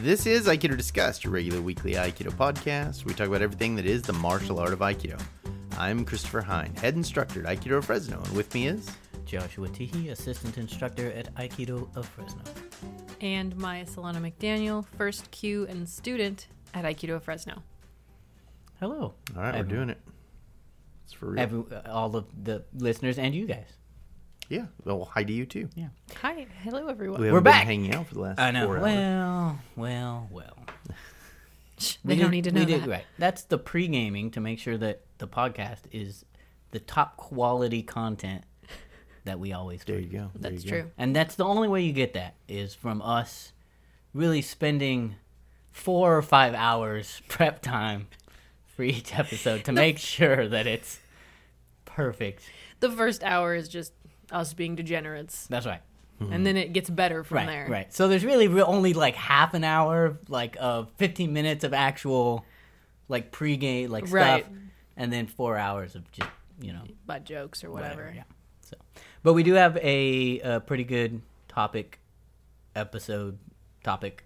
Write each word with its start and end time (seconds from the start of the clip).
This 0.00 0.26
is 0.26 0.46
Aikido 0.46 0.76
Discussed, 0.76 1.24
your 1.24 1.32
regular 1.32 1.60
weekly 1.60 1.94
Aikido 1.94 2.30
podcast. 2.30 3.04
We 3.04 3.14
talk 3.14 3.26
about 3.26 3.42
everything 3.42 3.74
that 3.76 3.84
is 3.84 4.02
the 4.02 4.12
martial 4.12 4.60
art 4.60 4.72
of 4.72 4.78
Aikido. 4.78 5.20
I'm 5.76 6.04
Christopher 6.04 6.40
Hein, 6.40 6.72
head 6.76 6.94
instructor 6.94 7.44
at 7.44 7.58
Aikido 7.58 7.78
of 7.78 7.84
Fresno, 7.86 8.20
and 8.22 8.32
with 8.36 8.54
me 8.54 8.68
is 8.68 8.88
Joshua 9.26 9.68
Teehee, 9.68 10.10
assistant 10.10 10.56
instructor 10.56 11.10
at 11.12 11.34
Aikido 11.34 11.94
of 11.96 12.06
Fresno. 12.06 12.42
And 13.20 13.56
Maya 13.56 13.84
Solana 13.86 14.20
McDaniel, 14.20 14.86
first 14.96 15.30
kyu 15.32 15.66
and 15.68 15.88
student 15.88 16.46
at 16.74 16.84
Aikido 16.84 17.16
of 17.16 17.24
Fresno. 17.24 17.62
Hello. 18.78 19.14
all 19.36 19.42
right. 19.42 19.56
We're 19.56 19.64
doing 19.64 19.90
it. 19.90 19.98
It's 21.04 21.12
for 21.12 21.30
real. 21.30 21.40
Every, 21.40 21.64
uh, 21.74 21.92
all 21.92 22.14
of 22.14 22.26
the 22.44 22.64
listeners 22.72 23.18
and 23.18 23.34
you 23.34 23.46
guys. 23.46 23.77
Yeah. 24.48 24.66
Well, 24.84 25.04
hi 25.12 25.24
to 25.24 25.32
you 25.32 25.46
too. 25.46 25.68
Yeah. 25.74 25.88
Hi, 26.22 26.46
hello 26.62 26.86
everyone. 26.88 27.20
We 27.20 27.26
We're 27.30 27.34
haven't 27.36 27.44
been 27.44 27.52
back. 27.52 27.64
hanging 27.66 27.94
out 27.94 28.06
for 28.06 28.14
the 28.14 28.20
last 28.20 28.38
I 28.40 28.50
know. 28.50 28.66
four 28.66 28.78
hours. 28.78 28.84
Well, 28.84 29.58
well, 29.76 30.28
well. 30.30 30.56
they 32.04 32.14
We 32.14 32.20
don't 32.20 32.30
did- 32.30 32.30
need 32.30 32.44
to 32.44 32.50
we 32.50 32.60
know 32.60 32.66
did- 32.66 32.82
that. 32.82 32.88
Right. 32.88 33.04
That's 33.18 33.42
the 33.44 33.58
pre-gaming 33.58 34.30
to 34.32 34.40
make 34.40 34.58
sure 34.58 34.76
that 34.78 35.02
the 35.18 35.28
podcast 35.28 35.80
is 35.92 36.24
the 36.70 36.80
top 36.80 37.16
quality 37.16 37.82
content 37.82 38.44
that 39.24 39.38
we 39.38 39.52
always 39.52 39.84
do. 39.84 39.92
There 39.92 40.00
you 40.00 40.08
go. 40.08 40.30
There 40.34 40.50
That's 40.52 40.64
you 40.64 40.70
go. 40.70 40.80
true. 40.82 40.90
And 40.96 41.14
that's 41.14 41.34
the 41.34 41.44
only 41.44 41.68
way 41.68 41.82
you 41.82 41.92
get 41.92 42.14
that 42.14 42.34
is 42.48 42.74
from 42.74 43.02
us 43.02 43.52
really 44.14 44.40
spending 44.42 45.16
four 45.70 46.16
or 46.16 46.22
five 46.22 46.54
hours 46.54 47.20
prep 47.28 47.60
time 47.60 48.08
for 48.74 48.82
each 48.84 49.18
episode 49.18 49.64
to 49.64 49.72
make 49.72 49.98
sure 49.98 50.48
that 50.48 50.66
it's 50.66 51.00
perfect. 51.84 52.42
The 52.80 52.90
first 52.90 53.22
hour 53.24 53.54
is 53.54 53.68
just 53.68 53.92
us 54.32 54.54
being 54.54 54.74
degenerates, 54.76 55.46
That's 55.48 55.66
right. 55.66 55.80
Mm-hmm. 56.20 56.32
and 56.32 56.46
then 56.46 56.56
it 56.56 56.72
gets 56.72 56.90
better 56.90 57.22
from 57.24 57.36
Right, 57.38 57.46
there. 57.46 57.66
right. 57.68 57.92
So 57.94 58.08
there's 58.08 58.24
really 58.24 58.48
re- 58.48 58.62
only 58.62 58.92
like 58.94 59.14
half 59.14 59.54
an 59.54 59.62
hour, 59.64 60.18
like 60.28 60.56
of 60.60 60.90
15 60.96 61.32
minutes 61.32 61.62
of 61.64 61.72
actual, 61.72 62.44
like 63.08 63.30
pregame, 63.32 63.88
like 63.88 64.04
Right. 64.10 64.44
stuff, 64.44 64.52
and 64.96 65.12
then 65.12 65.26
four 65.28 65.56
hours 65.56 65.94
of 65.94 66.10
just 66.12 66.28
you 66.60 66.72
know 66.72 66.82
Butt 67.06 67.24
jokes 67.24 67.62
or 67.62 67.70
whatever. 67.70 68.12
Yeah. 68.14 68.24
So, 68.62 68.76
but 69.22 69.32
we 69.34 69.42
do 69.44 69.54
have 69.54 69.76
a, 69.76 70.40
a 70.40 70.60
pretty 70.60 70.84
good 70.84 71.22
topic 71.46 72.00
episode 72.74 73.38
topic 73.84 74.24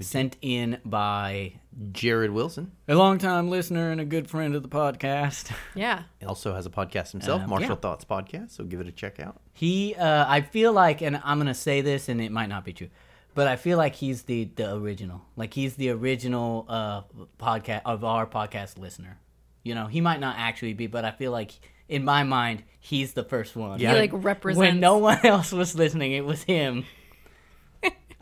sent 0.00 0.36
in 0.40 0.78
by 0.84 1.54
Jared 1.92 2.30
Wilson 2.30 2.72
a 2.88 2.94
longtime 2.94 3.50
listener 3.50 3.90
and 3.90 4.00
a 4.00 4.04
good 4.04 4.28
friend 4.28 4.54
of 4.54 4.62
the 4.62 4.68
podcast. 4.68 5.50
Yeah. 5.74 6.02
He 6.20 6.26
also 6.26 6.54
has 6.54 6.66
a 6.66 6.70
podcast 6.70 7.12
himself, 7.12 7.42
Um, 7.42 7.50
Martial 7.50 7.70
yeah. 7.70 7.76
Thoughts 7.76 8.04
Podcast. 8.04 8.50
So 8.52 8.64
give 8.64 8.80
it 8.80 8.86
a 8.86 8.92
check 8.92 9.20
out. 9.20 9.40
He, 9.52 9.94
uh, 9.94 10.24
I 10.28 10.40
feel 10.42 10.72
like, 10.72 11.02
and 11.02 11.20
I'm 11.24 11.38
gonna 11.38 11.54
say 11.54 11.80
this, 11.80 12.08
and 12.08 12.20
it 12.20 12.30
might 12.32 12.48
not 12.48 12.64
be 12.64 12.72
true, 12.72 12.88
but 13.34 13.48
I 13.48 13.56
feel 13.56 13.78
like 13.78 13.94
he's 13.94 14.22
the 14.22 14.44
the 14.56 14.74
original. 14.74 15.22
Like 15.36 15.54
he's 15.54 15.76
the 15.76 15.90
original 15.90 16.66
uh, 16.68 17.02
podcast 17.38 17.82
of 17.84 18.04
our 18.04 18.26
podcast 18.26 18.78
listener. 18.78 19.18
You 19.62 19.74
know, 19.74 19.86
he 19.86 20.00
might 20.00 20.20
not 20.20 20.36
actually 20.38 20.74
be, 20.74 20.86
but 20.88 21.04
I 21.04 21.10
feel 21.12 21.32
like 21.32 21.52
in 21.88 22.04
my 22.04 22.22
mind, 22.24 22.62
he's 22.80 23.12
the 23.12 23.24
first 23.24 23.54
one. 23.56 23.78
Yeah. 23.78 23.92
He 23.94 23.98
like 24.00 24.10
represents. 24.12 24.58
When 24.58 24.80
no 24.80 24.98
one 24.98 25.20
else 25.24 25.52
was 25.52 25.74
listening, 25.74 26.12
it 26.12 26.24
was 26.24 26.42
him. 26.42 26.84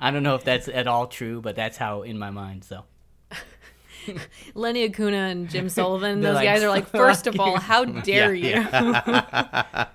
I 0.00 0.10
don't 0.10 0.22
know 0.22 0.34
if 0.34 0.44
that's 0.44 0.68
at 0.68 0.86
all 0.86 1.06
true, 1.06 1.40
but 1.40 1.54
that's 1.56 1.76
how 1.76 2.02
in 2.02 2.18
my 2.18 2.30
mind. 2.30 2.64
So 2.64 2.84
Lenny 4.54 4.84
Acuna 4.84 5.16
and 5.28 5.48
Jim 5.50 5.68
Sullivan, 5.68 6.20
those 6.22 6.34
like, 6.36 6.44
guys 6.44 6.62
are 6.62 6.68
like, 6.70 6.86
first 6.88 7.26
of 7.26 7.38
all, 7.38 7.58
how 7.58 7.84
dare 8.02 8.34
you? 8.34 8.64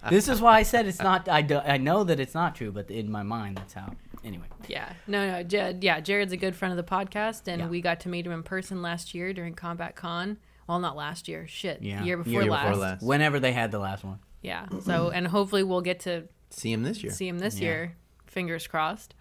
this 0.09 0.27
is 0.27 0.39
why 0.41 0.59
I 0.59 0.63
said 0.63 0.85
it's 0.85 0.99
not. 1.01 1.27
I, 1.27 1.41
do, 1.41 1.57
I 1.57 1.77
know 1.77 2.03
that 2.03 2.19
it's 2.19 2.33
not 2.35 2.55
true, 2.55 2.71
but 2.71 2.89
in 2.91 3.11
my 3.11 3.23
mind, 3.23 3.57
that's 3.57 3.73
how. 3.73 3.91
Anyway, 4.23 4.45
Yeah, 4.67 4.91
no, 5.07 5.31
no, 5.31 5.43
J- 5.43 5.77
yeah. 5.81 5.99
Jared's 5.99 6.33
a 6.33 6.37
good 6.37 6.55
friend 6.55 6.71
of 6.77 6.83
the 6.83 6.89
podcast, 6.91 7.47
and 7.47 7.61
Yeah. 7.61 7.67
we 7.67 7.79
got 7.81 7.99
to 8.01 8.09
meet 8.09 8.25
him 8.25 8.31
in 8.31 8.41
person 8.43 8.81
last 8.81 9.13
year 9.13 9.33
during 9.33 9.53
Combat 9.53 9.95
Con. 9.95 10.37
Well, 10.67 10.79
not 10.79 10.95
last 10.95 11.27
year. 11.27 11.45
Shit, 11.47 11.81
Yeah. 11.83 11.99
the 11.99 12.05
year 12.05 12.17
before, 12.17 12.31
Year 12.31 12.41
before 12.43 12.71
last. 12.71 12.77
last. 12.79 13.03
whenever 13.03 13.39
they 13.39 13.51
had 13.53 13.71
the 13.71 13.77
last 13.79 14.03
one. 14.03 14.17
Yeah. 14.41 14.65
So, 14.81 15.09
and 15.11 15.27
hopefully 15.27 15.63
we'll 15.63 15.81
get 15.81 15.99
to 16.01 16.23
See 16.51 16.71
him 16.71 16.81
this 16.83 17.03
year. 17.03 17.11
see 17.11 17.27
him 17.27 17.37
this 17.39 17.59
Yeah. 17.59 17.67
year. 17.67 17.95
Fingers 18.27 18.67
crossed. 18.67 19.13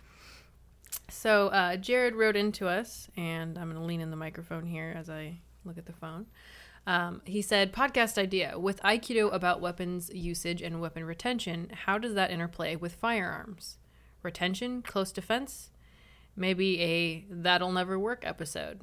So 1.08 1.48
uh, 1.48 1.76
Jared 1.76 2.14
wrote 2.14 2.36
into 2.36 2.66
us, 2.66 3.08
and 3.16 3.58
I'm 3.58 3.70
going 3.70 3.80
to 3.80 3.86
lean 3.86 4.00
in 4.00 4.10
the 4.10 4.16
microphone 4.16 4.66
here 4.66 4.94
as 4.96 5.08
I 5.10 5.38
look 5.64 5.78
at 5.78 5.86
the 5.86 5.92
phone. 5.92 6.26
Um, 6.86 7.22
he 7.24 7.40
said, 7.40 7.72
"Podcast 7.72 8.18
idea 8.18 8.58
with 8.58 8.82
Aikido 8.82 9.32
about 9.32 9.60
weapons 9.60 10.10
usage 10.12 10.60
and 10.60 10.80
weapon 10.80 11.04
retention. 11.04 11.70
How 11.86 11.98
does 11.98 12.14
that 12.14 12.30
interplay 12.30 12.76
with 12.76 12.94
firearms? 12.94 13.78
Retention, 14.22 14.82
close 14.82 15.12
defense, 15.12 15.70
maybe 16.36 16.80
a 16.82 17.24
that'll 17.30 17.72
never 17.72 17.98
work 17.98 18.24
episode." 18.26 18.80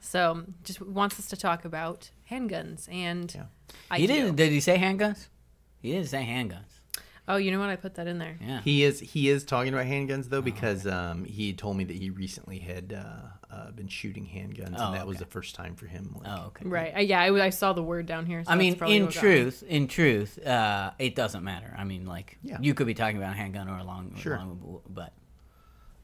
So, 0.00 0.44
just 0.64 0.82
wants 0.82 1.18
us 1.18 1.28
to 1.28 1.36
talk 1.36 1.64
about 1.64 2.10
handguns 2.30 2.92
and 2.92 3.32
Yeah. 3.34 3.44
Aikido. 3.90 3.98
He 3.98 4.06
didn't. 4.08 4.36
Did 4.36 4.52
he 4.52 4.60
say 4.60 4.76
handguns? 4.76 5.28
He 5.80 5.92
didn't 5.92 6.08
say 6.08 6.24
handguns. 6.24 6.80
Oh, 7.28 7.36
you 7.36 7.52
know 7.52 7.60
what? 7.60 7.68
I 7.70 7.76
put 7.76 7.94
that 7.94 8.08
in 8.08 8.18
there. 8.18 8.36
Yeah. 8.44 8.60
He 8.62 8.82
is 8.82 8.98
he 8.98 9.28
is 9.28 9.44
talking 9.44 9.72
about 9.72 9.86
handguns 9.86 10.26
Oh, 10.26 10.28
though 10.30 10.42
because 10.42 10.86
um, 10.86 11.24
he 11.24 11.52
told 11.52 11.76
me 11.76 11.84
that 11.84 11.96
he 11.96 12.10
recently 12.10 12.58
had 12.58 12.92
uh, 12.92 13.54
uh, 13.54 13.70
been 13.70 13.86
shooting 13.86 14.26
handguns 14.26 14.74
Oh, 14.76 14.86
and 14.86 14.94
that 14.96 15.06
was 15.06 15.18
the 15.18 15.26
first 15.26 15.54
time 15.54 15.76
for 15.76 15.86
him. 15.86 16.16
Like, 16.18 16.26
oh, 16.38 16.46
okay. 16.48 16.68
Right. 16.68 16.96
Uh, 16.96 17.00
yeah, 17.00 17.20
I, 17.22 17.46
I 17.46 17.50
saw 17.50 17.72
the 17.74 17.82
word 17.82 18.06
down 18.06 18.26
here. 18.26 18.42
So 18.44 18.50
I 18.50 18.56
mean, 18.56 18.74
probably 18.74 18.96
in 18.96 19.04
what 19.06 19.14
got 19.14 19.22
me. 19.22 19.28
truth, 19.30 19.62
in 19.68 19.86
truth, 19.86 20.44
uh, 20.44 20.90
it 20.98 21.14
doesn't 21.14 21.44
matter. 21.44 21.72
I 21.78 21.84
mean, 21.84 22.06
like, 22.06 22.38
Yeah. 22.42 22.58
you 22.60 22.74
could 22.74 22.88
be 22.88 22.94
talking 22.94 23.18
about 23.18 23.34
a 23.34 23.36
handgun 23.36 23.68
or 23.68 23.78
a 23.78 23.84
long, 23.84 24.16
Sure. 24.18 24.38
long 24.38 24.80
but 24.88 25.12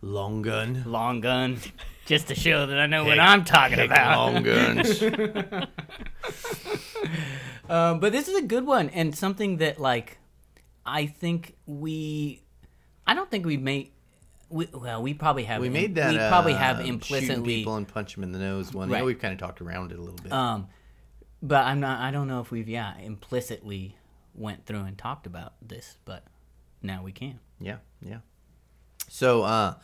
long 0.01 0.43
gun, 0.43 0.85
long 0.87 1.21
gun, 1.21 1.59
just 2.07 2.29
to 2.29 2.37
show 2.37 2.67
that 2.67 2.79
I 2.79 2.87
know 2.87 3.05
what 3.05 3.19
I'm 3.19 3.45
talking 3.45 3.81
about. 3.81 4.35
long 4.35 4.43
guns. 4.45 5.03
Um, 7.69 7.99
but 8.01 8.13
this 8.13 8.29
is 8.29 8.37
a 8.37 8.43
good 8.43 8.65
one 8.67 8.89
and 8.91 9.17
something 9.17 9.57
that 9.57 9.81
like 9.81 10.19
I 10.89 11.07
think 11.07 11.57
we 11.67 12.43
I 13.07 13.15
don't 13.15 13.31
think 13.31 13.47
we 13.47 13.57
made 13.57 13.93
we, 14.51 14.67
well 14.73 15.03
we 15.03 15.15
probably 15.15 15.45
have 15.45 15.61
we 15.61 15.69
made 15.69 15.95
that. 15.97 16.11
we 16.13 16.19
probably 16.19 16.55
uh, 16.55 16.59
have 16.59 16.81
implicitly 16.81 17.57
people 17.57 17.77
and 17.77 17.87
punch 17.87 18.15
them 18.15 18.25
in 18.25 18.33
the 18.33 18.39
nose 18.39 18.73
one. 18.73 18.89
I 18.89 18.93
Right. 18.95 18.99
know 19.01 19.05
we've 19.07 19.19
kind 19.19 19.33
of 19.33 19.39
talked 19.39 19.61
around 19.61 19.93
it 19.93 19.99
a 19.99 20.01
little 20.03 20.19
bit. 20.23 20.33
um 20.33 20.69
but 21.43 21.65
I'm 21.67 21.81
not 21.81 22.01
I 22.01 22.11
don't 22.11 22.27
know 22.29 22.41
if 22.41 22.51
we've 22.51 22.69
yeah 22.69 22.97
implicitly 22.99 23.97
went 24.35 24.67
through 24.67 24.81
and 24.81 24.97
talked 24.97 25.27
about 25.27 25.55
this 25.61 25.99
but 26.05 26.25
now 26.83 27.03
we 27.03 27.13
can 27.13 27.41
yeah, 27.61 27.79
yeah. 28.01 28.19
So 29.09 29.43
uh, 29.43 29.75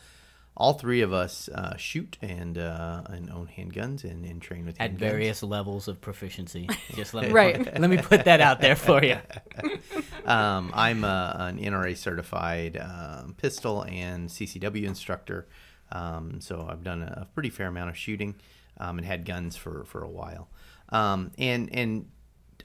all 0.57 0.73
three 0.73 1.01
of 1.01 1.11
us 1.11 1.49
uh, 1.49 1.75
shoot 1.77 2.17
and 2.21 2.57
uh, 2.57 3.01
and 3.07 3.29
own 3.29 3.49
handguns 3.57 4.03
and, 4.03 4.25
and 4.25 4.41
train 4.41 4.65
with 4.65 4.79
at 4.79 4.93
handguns. 4.93 4.99
various 4.99 5.43
levels 5.43 5.87
of 5.87 5.99
proficiency 5.99 6.67
just 6.95 7.13
let 7.13 7.25
me 7.25 7.31
Right. 7.31 7.79
let 7.79 7.89
me 7.89 7.97
put 7.97 8.25
that 8.25 8.39
out 8.41 8.61
there 8.61 8.75
for 8.75 9.03
you 9.03 9.17
Um, 10.25 10.71
I'm 10.73 11.03
a, 11.03 11.35
an 11.39 11.59
NRA 11.59 11.95
certified 11.95 12.77
um, 12.77 13.35
pistol 13.37 13.83
and 13.83 14.27
CCW 14.27 14.85
instructor, 14.85 15.47
um, 15.91 16.41
so 16.41 16.67
I've 16.67 16.83
done 16.83 17.03
a 17.03 17.27
pretty 17.35 17.51
fair 17.51 17.67
amount 17.67 17.91
of 17.91 17.97
shooting 17.97 18.33
um, 18.79 18.97
and 18.97 19.05
had 19.05 19.23
guns 19.25 19.55
for, 19.55 19.83
for 19.85 20.01
a 20.03 20.09
while. 20.09 20.49
Um, 20.89 21.31
and 21.37 21.69
and 21.71 22.07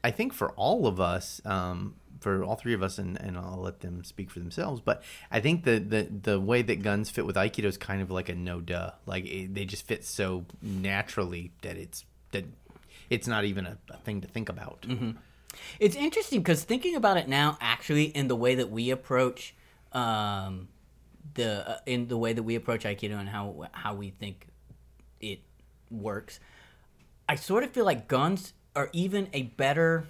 I 0.02 0.10
think 0.10 0.32
for 0.32 0.52
all 0.52 0.86
of 0.86 1.00
us, 1.00 1.42
um, 1.44 1.96
for 2.20 2.44
all 2.44 2.56
three 2.56 2.74
of 2.74 2.82
us, 2.82 2.98
and, 2.98 3.20
and 3.20 3.36
I'll 3.36 3.60
let 3.60 3.80
them 3.80 4.04
speak 4.04 4.30
for 4.30 4.38
themselves. 4.38 4.80
But 4.80 5.02
I 5.30 5.40
think 5.40 5.64
the 5.64 5.78
the, 5.78 6.02
the 6.04 6.40
way 6.40 6.62
that 6.62 6.82
guns 6.82 7.10
fit 7.10 7.26
with 7.26 7.36
Aikido 7.36 7.64
is 7.64 7.76
kind 7.76 8.02
of 8.02 8.10
like 8.10 8.28
a 8.28 8.34
no 8.34 8.60
duh. 8.60 8.92
Like 9.06 9.26
it, 9.26 9.54
they 9.54 9.64
just 9.64 9.86
fit 9.86 10.04
so 10.04 10.44
naturally 10.62 11.52
that 11.62 11.76
it's 11.76 12.04
that 12.32 12.44
it's 13.08 13.26
not 13.26 13.44
even 13.44 13.66
a, 13.66 13.78
a 13.90 13.96
thing 13.98 14.20
to 14.20 14.28
think 14.28 14.48
about. 14.48 14.86
It's 15.80 15.96
interesting 15.96 16.40
because 16.40 16.62
thinking 16.62 16.94
about 16.94 17.16
it 17.16 17.28
now, 17.28 17.58
actually, 17.60 18.04
in 18.04 18.28
the 18.28 18.36
way 18.36 18.54
that 18.54 18.70
we 18.70 18.90
approach 18.90 19.54
um, 19.92 20.68
the 21.34 21.68
uh, 21.68 21.78
in 21.86 22.08
the 22.08 22.16
way 22.16 22.32
that 22.32 22.42
we 22.42 22.54
approach 22.54 22.84
Aikido 22.84 23.18
and 23.18 23.28
how 23.28 23.66
how 23.72 23.94
we 23.94 24.10
think 24.10 24.46
it 25.20 25.40
works, 25.90 26.38
I 27.28 27.34
sort 27.34 27.64
of 27.64 27.70
feel 27.70 27.84
like 27.84 28.08
guns 28.08 28.52
are 28.76 28.90
even 28.92 29.28
a 29.32 29.42
better 29.42 30.06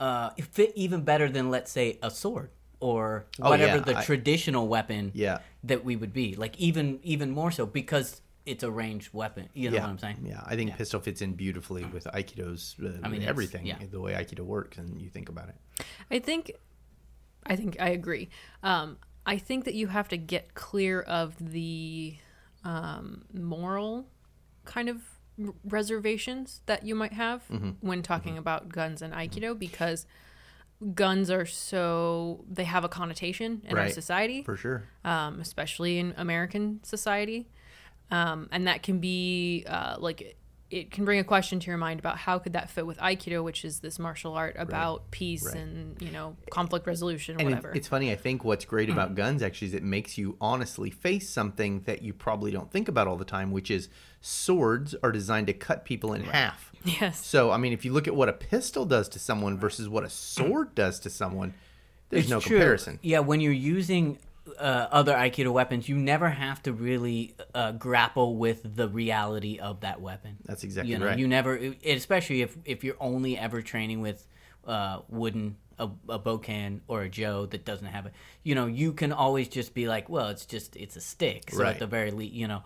uh, 0.00 0.30
fit 0.50 0.72
even 0.74 1.02
better 1.02 1.28
than 1.28 1.50
let's 1.50 1.70
say 1.70 1.98
a 2.02 2.10
sword 2.10 2.50
or 2.80 3.26
Oh, 3.40 3.50
whatever 3.50 3.76
yeah, 3.78 3.82
the 3.84 3.98
I- 3.98 4.04
traditional 4.04 4.68
weapon 4.68 5.10
Yeah. 5.14 5.38
that 5.64 5.84
we 5.84 5.96
would 5.96 6.12
be 6.12 6.34
like 6.36 6.56
even 6.58 7.00
even 7.02 7.30
more 7.30 7.50
so 7.50 7.64
because 7.66 8.20
it's 8.44 8.62
a 8.62 8.70
ranged 8.70 9.12
weapon. 9.12 9.48
You 9.54 9.70
know 9.70 9.76
yeah, 9.76 9.82
what 9.82 9.90
I'm 9.90 9.98
saying? 9.98 10.18
Yeah, 10.24 10.40
I 10.46 10.54
think 10.54 10.76
pistol 10.76 11.00
fits 11.00 11.20
in 11.20 11.32
beautifully 11.34 11.84
with 11.86 12.04
Aikido's 12.04 12.76
uh, 12.80 12.90
I 13.02 13.08
mean, 13.08 13.22
everything, 13.24 13.66
yeah. 13.66 13.78
the 13.90 14.00
way 14.00 14.12
Aikido 14.12 14.40
works, 14.44 14.78
and 14.78 15.00
you 15.00 15.08
think 15.08 15.28
about 15.28 15.48
it. 15.48 15.84
I 16.10 16.20
think, 16.20 16.52
I 17.44 17.56
think 17.56 17.76
I 17.80 17.88
agree. 17.88 18.28
Um, 18.62 18.98
I 19.26 19.38
think 19.38 19.64
that 19.64 19.74
you 19.74 19.88
have 19.88 20.06
to 20.10 20.16
get 20.16 20.54
clear 20.54 21.00
of 21.00 21.34
the 21.40 22.16
um, 22.62 23.24
moral 23.32 24.06
kind 24.64 24.88
of 24.88 24.96
r- 24.96 25.02
reservations 25.64 26.62
that 26.66 26.84
you 26.86 26.94
might 26.94 27.12
have 27.12 27.42
Mm-hmm. 27.50 27.70
when 27.80 28.02
talking 28.02 28.38
about 28.38 28.68
guns 28.68 29.02
and 29.02 29.12
Aikido 29.12 29.58
because 29.58 30.06
guns 30.94 31.30
are 31.30 31.46
so 31.46 32.44
they 32.50 32.64
have 32.64 32.84
a 32.84 32.88
connotation 32.88 33.62
in 33.64 33.76
our 33.78 33.88
society, 33.90 34.42
For 34.42 34.56
sure. 34.56 34.84
um, 35.04 35.40
especially 35.40 35.98
in 35.98 36.14
American 36.16 36.80
society. 36.82 37.48
um, 38.10 38.48
and 38.52 38.66
that 38.68 38.82
can 38.82 38.98
be 39.00 39.64
uh, 39.66 39.96
like 39.98 40.36
it 40.68 40.90
can 40.90 41.04
bring 41.04 41.20
a 41.20 41.24
question 41.24 41.60
to 41.60 41.68
your 41.68 41.76
mind 41.78 42.00
about 42.00 42.18
how 42.18 42.38
could 42.40 42.54
that 42.54 42.68
fit 42.68 42.84
with 42.86 42.98
aikido 42.98 43.42
which 43.44 43.64
is 43.64 43.78
this 43.80 43.98
martial 44.00 44.34
art 44.34 44.56
about 44.58 45.08
peace 45.12 45.46
Right. 45.46 45.56
and 45.56 46.02
you 46.02 46.10
know 46.10 46.36
conflict 46.50 46.86
resolution 46.88 47.36
or 47.36 47.38
And 47.40 47.48
it- 47.48 47.54
whatever 47.54 47.70
it's 47.72 47.86
funny. 47.88 48.10
I 48.10 48.16
think 48.16 48.42
what's 48.44 48.64
great 48.64 48.90
about 48.90 49.14
guns 49.22 49.42
actually 49.42 49.68
is 49.68 49.74
it 49.74 49.82
makes 49.84 50.18
you 50.18 50.36
honestly 50.40 50.90
face 50.90 51.28
something 51.30 51.82
that 51.82 52.02
you 52.02 52.12
probably 52.12 52.50
don't 52.50 52.70
think 52.70 52.88
about 52.88 53.06
all 53.06 53.16
the 53.16 53.24
time, 53.24 53.52
which 53.52 53.70
is 53.70 53.88
swords 54.20 54.94
are 55.02 55.12
designed 55.12 55.46
to 55.46 55.52
cut 55.52 55.84
people 55.84 56.12
in 56.12 56.24
half. 56.24 56.72
yes 56.84 57.24
So, 57.24 57.50
I 57.52 57.56
mean, 57.58 57.72
if 57.72 57.84
you 57.84 57.92
look 57.92 58.08
at 58.08 58.16
what 58.16 58.28
a 58.28 58.32
pistol 58.32 58.84
does 58.84 59.08
to 59.10 59.18
someone 59.20 59.58
versus 59.58 59.88
what 59.88 60.02
a 60.04 60.10
sword 60.10 60.74
does 60.74 60.98
to 61.00 61.10
someone, 61.10 61.54
there's 62.10 62.24
It's 62.24 62.30
no 62.30 62.40
true. 62.40 62.56
comparison. 62.58 62.98
Yeah, 63.02 63.20
when 63.20 63.40
you're 63.40 63.52
using 63.52 64.18
uh, 64.58 64.88
other 64.90 65.14
Aikido 65.14 65.52
weapons, 65.52 65.88
you 65.88 65.96
never 65.96 66.28
have 66.30 66.62
to 66.62 66.72
really 66.72 67.34
uh, 67.54 67.72
grapple 67.72 68.36
with 68.36 68.76
the 68.76 68.88
reality 68.88 69.58
of 69.58 69.80
that 69.80 70.00
weapon. 70.00 70.36
That's 70.44 70.64
exactly 70.64 70.92
you 70.92 70.98
know, 70.98 71.06
right. 71.06 71.18
You 71.18 71.28
never, 71.28 71.56
especially 71.84 72.42
if 72.42 72.56
if 72.64 72.84
you're 72.84 72.96
only 73.00 73.36
ever 73.38 73.62
training 73.62 74.00
with 74.00 74.26
uh, 74.66 75.00
wooden 75.08 75.56
a, 75.78 75.88
a 76.08 76.18
bokken 76.18 76.80
or 76.88 77.02
a 77.02 77.08
jo 77.08 77.46
that 77.46 77.64
doesn't 77.64 77.86
have 77.86 78.06
it. 78.06 78.12
You 78.42 78.54
know, 78.54 78.66
you 78.66 78.92
can 78.92 79.12
always 79.12 79.48
just 79.48 79.74
be 79.74 79.88
like, 79.88 80.08
well, 80.08 80.28
it's 80.28 80.46
just 80.46 80.76
it's 80.76 80.96
a 80.96 81.00
stick. 81.00 81.50
So 81.50 81.58
Right. 81.62 81.74
at 81.74 81.78
the 81.78 81.86
very 81.86 82.10
least, 82.10 82.34
you 82.34 82.48
know. 82.48 82.62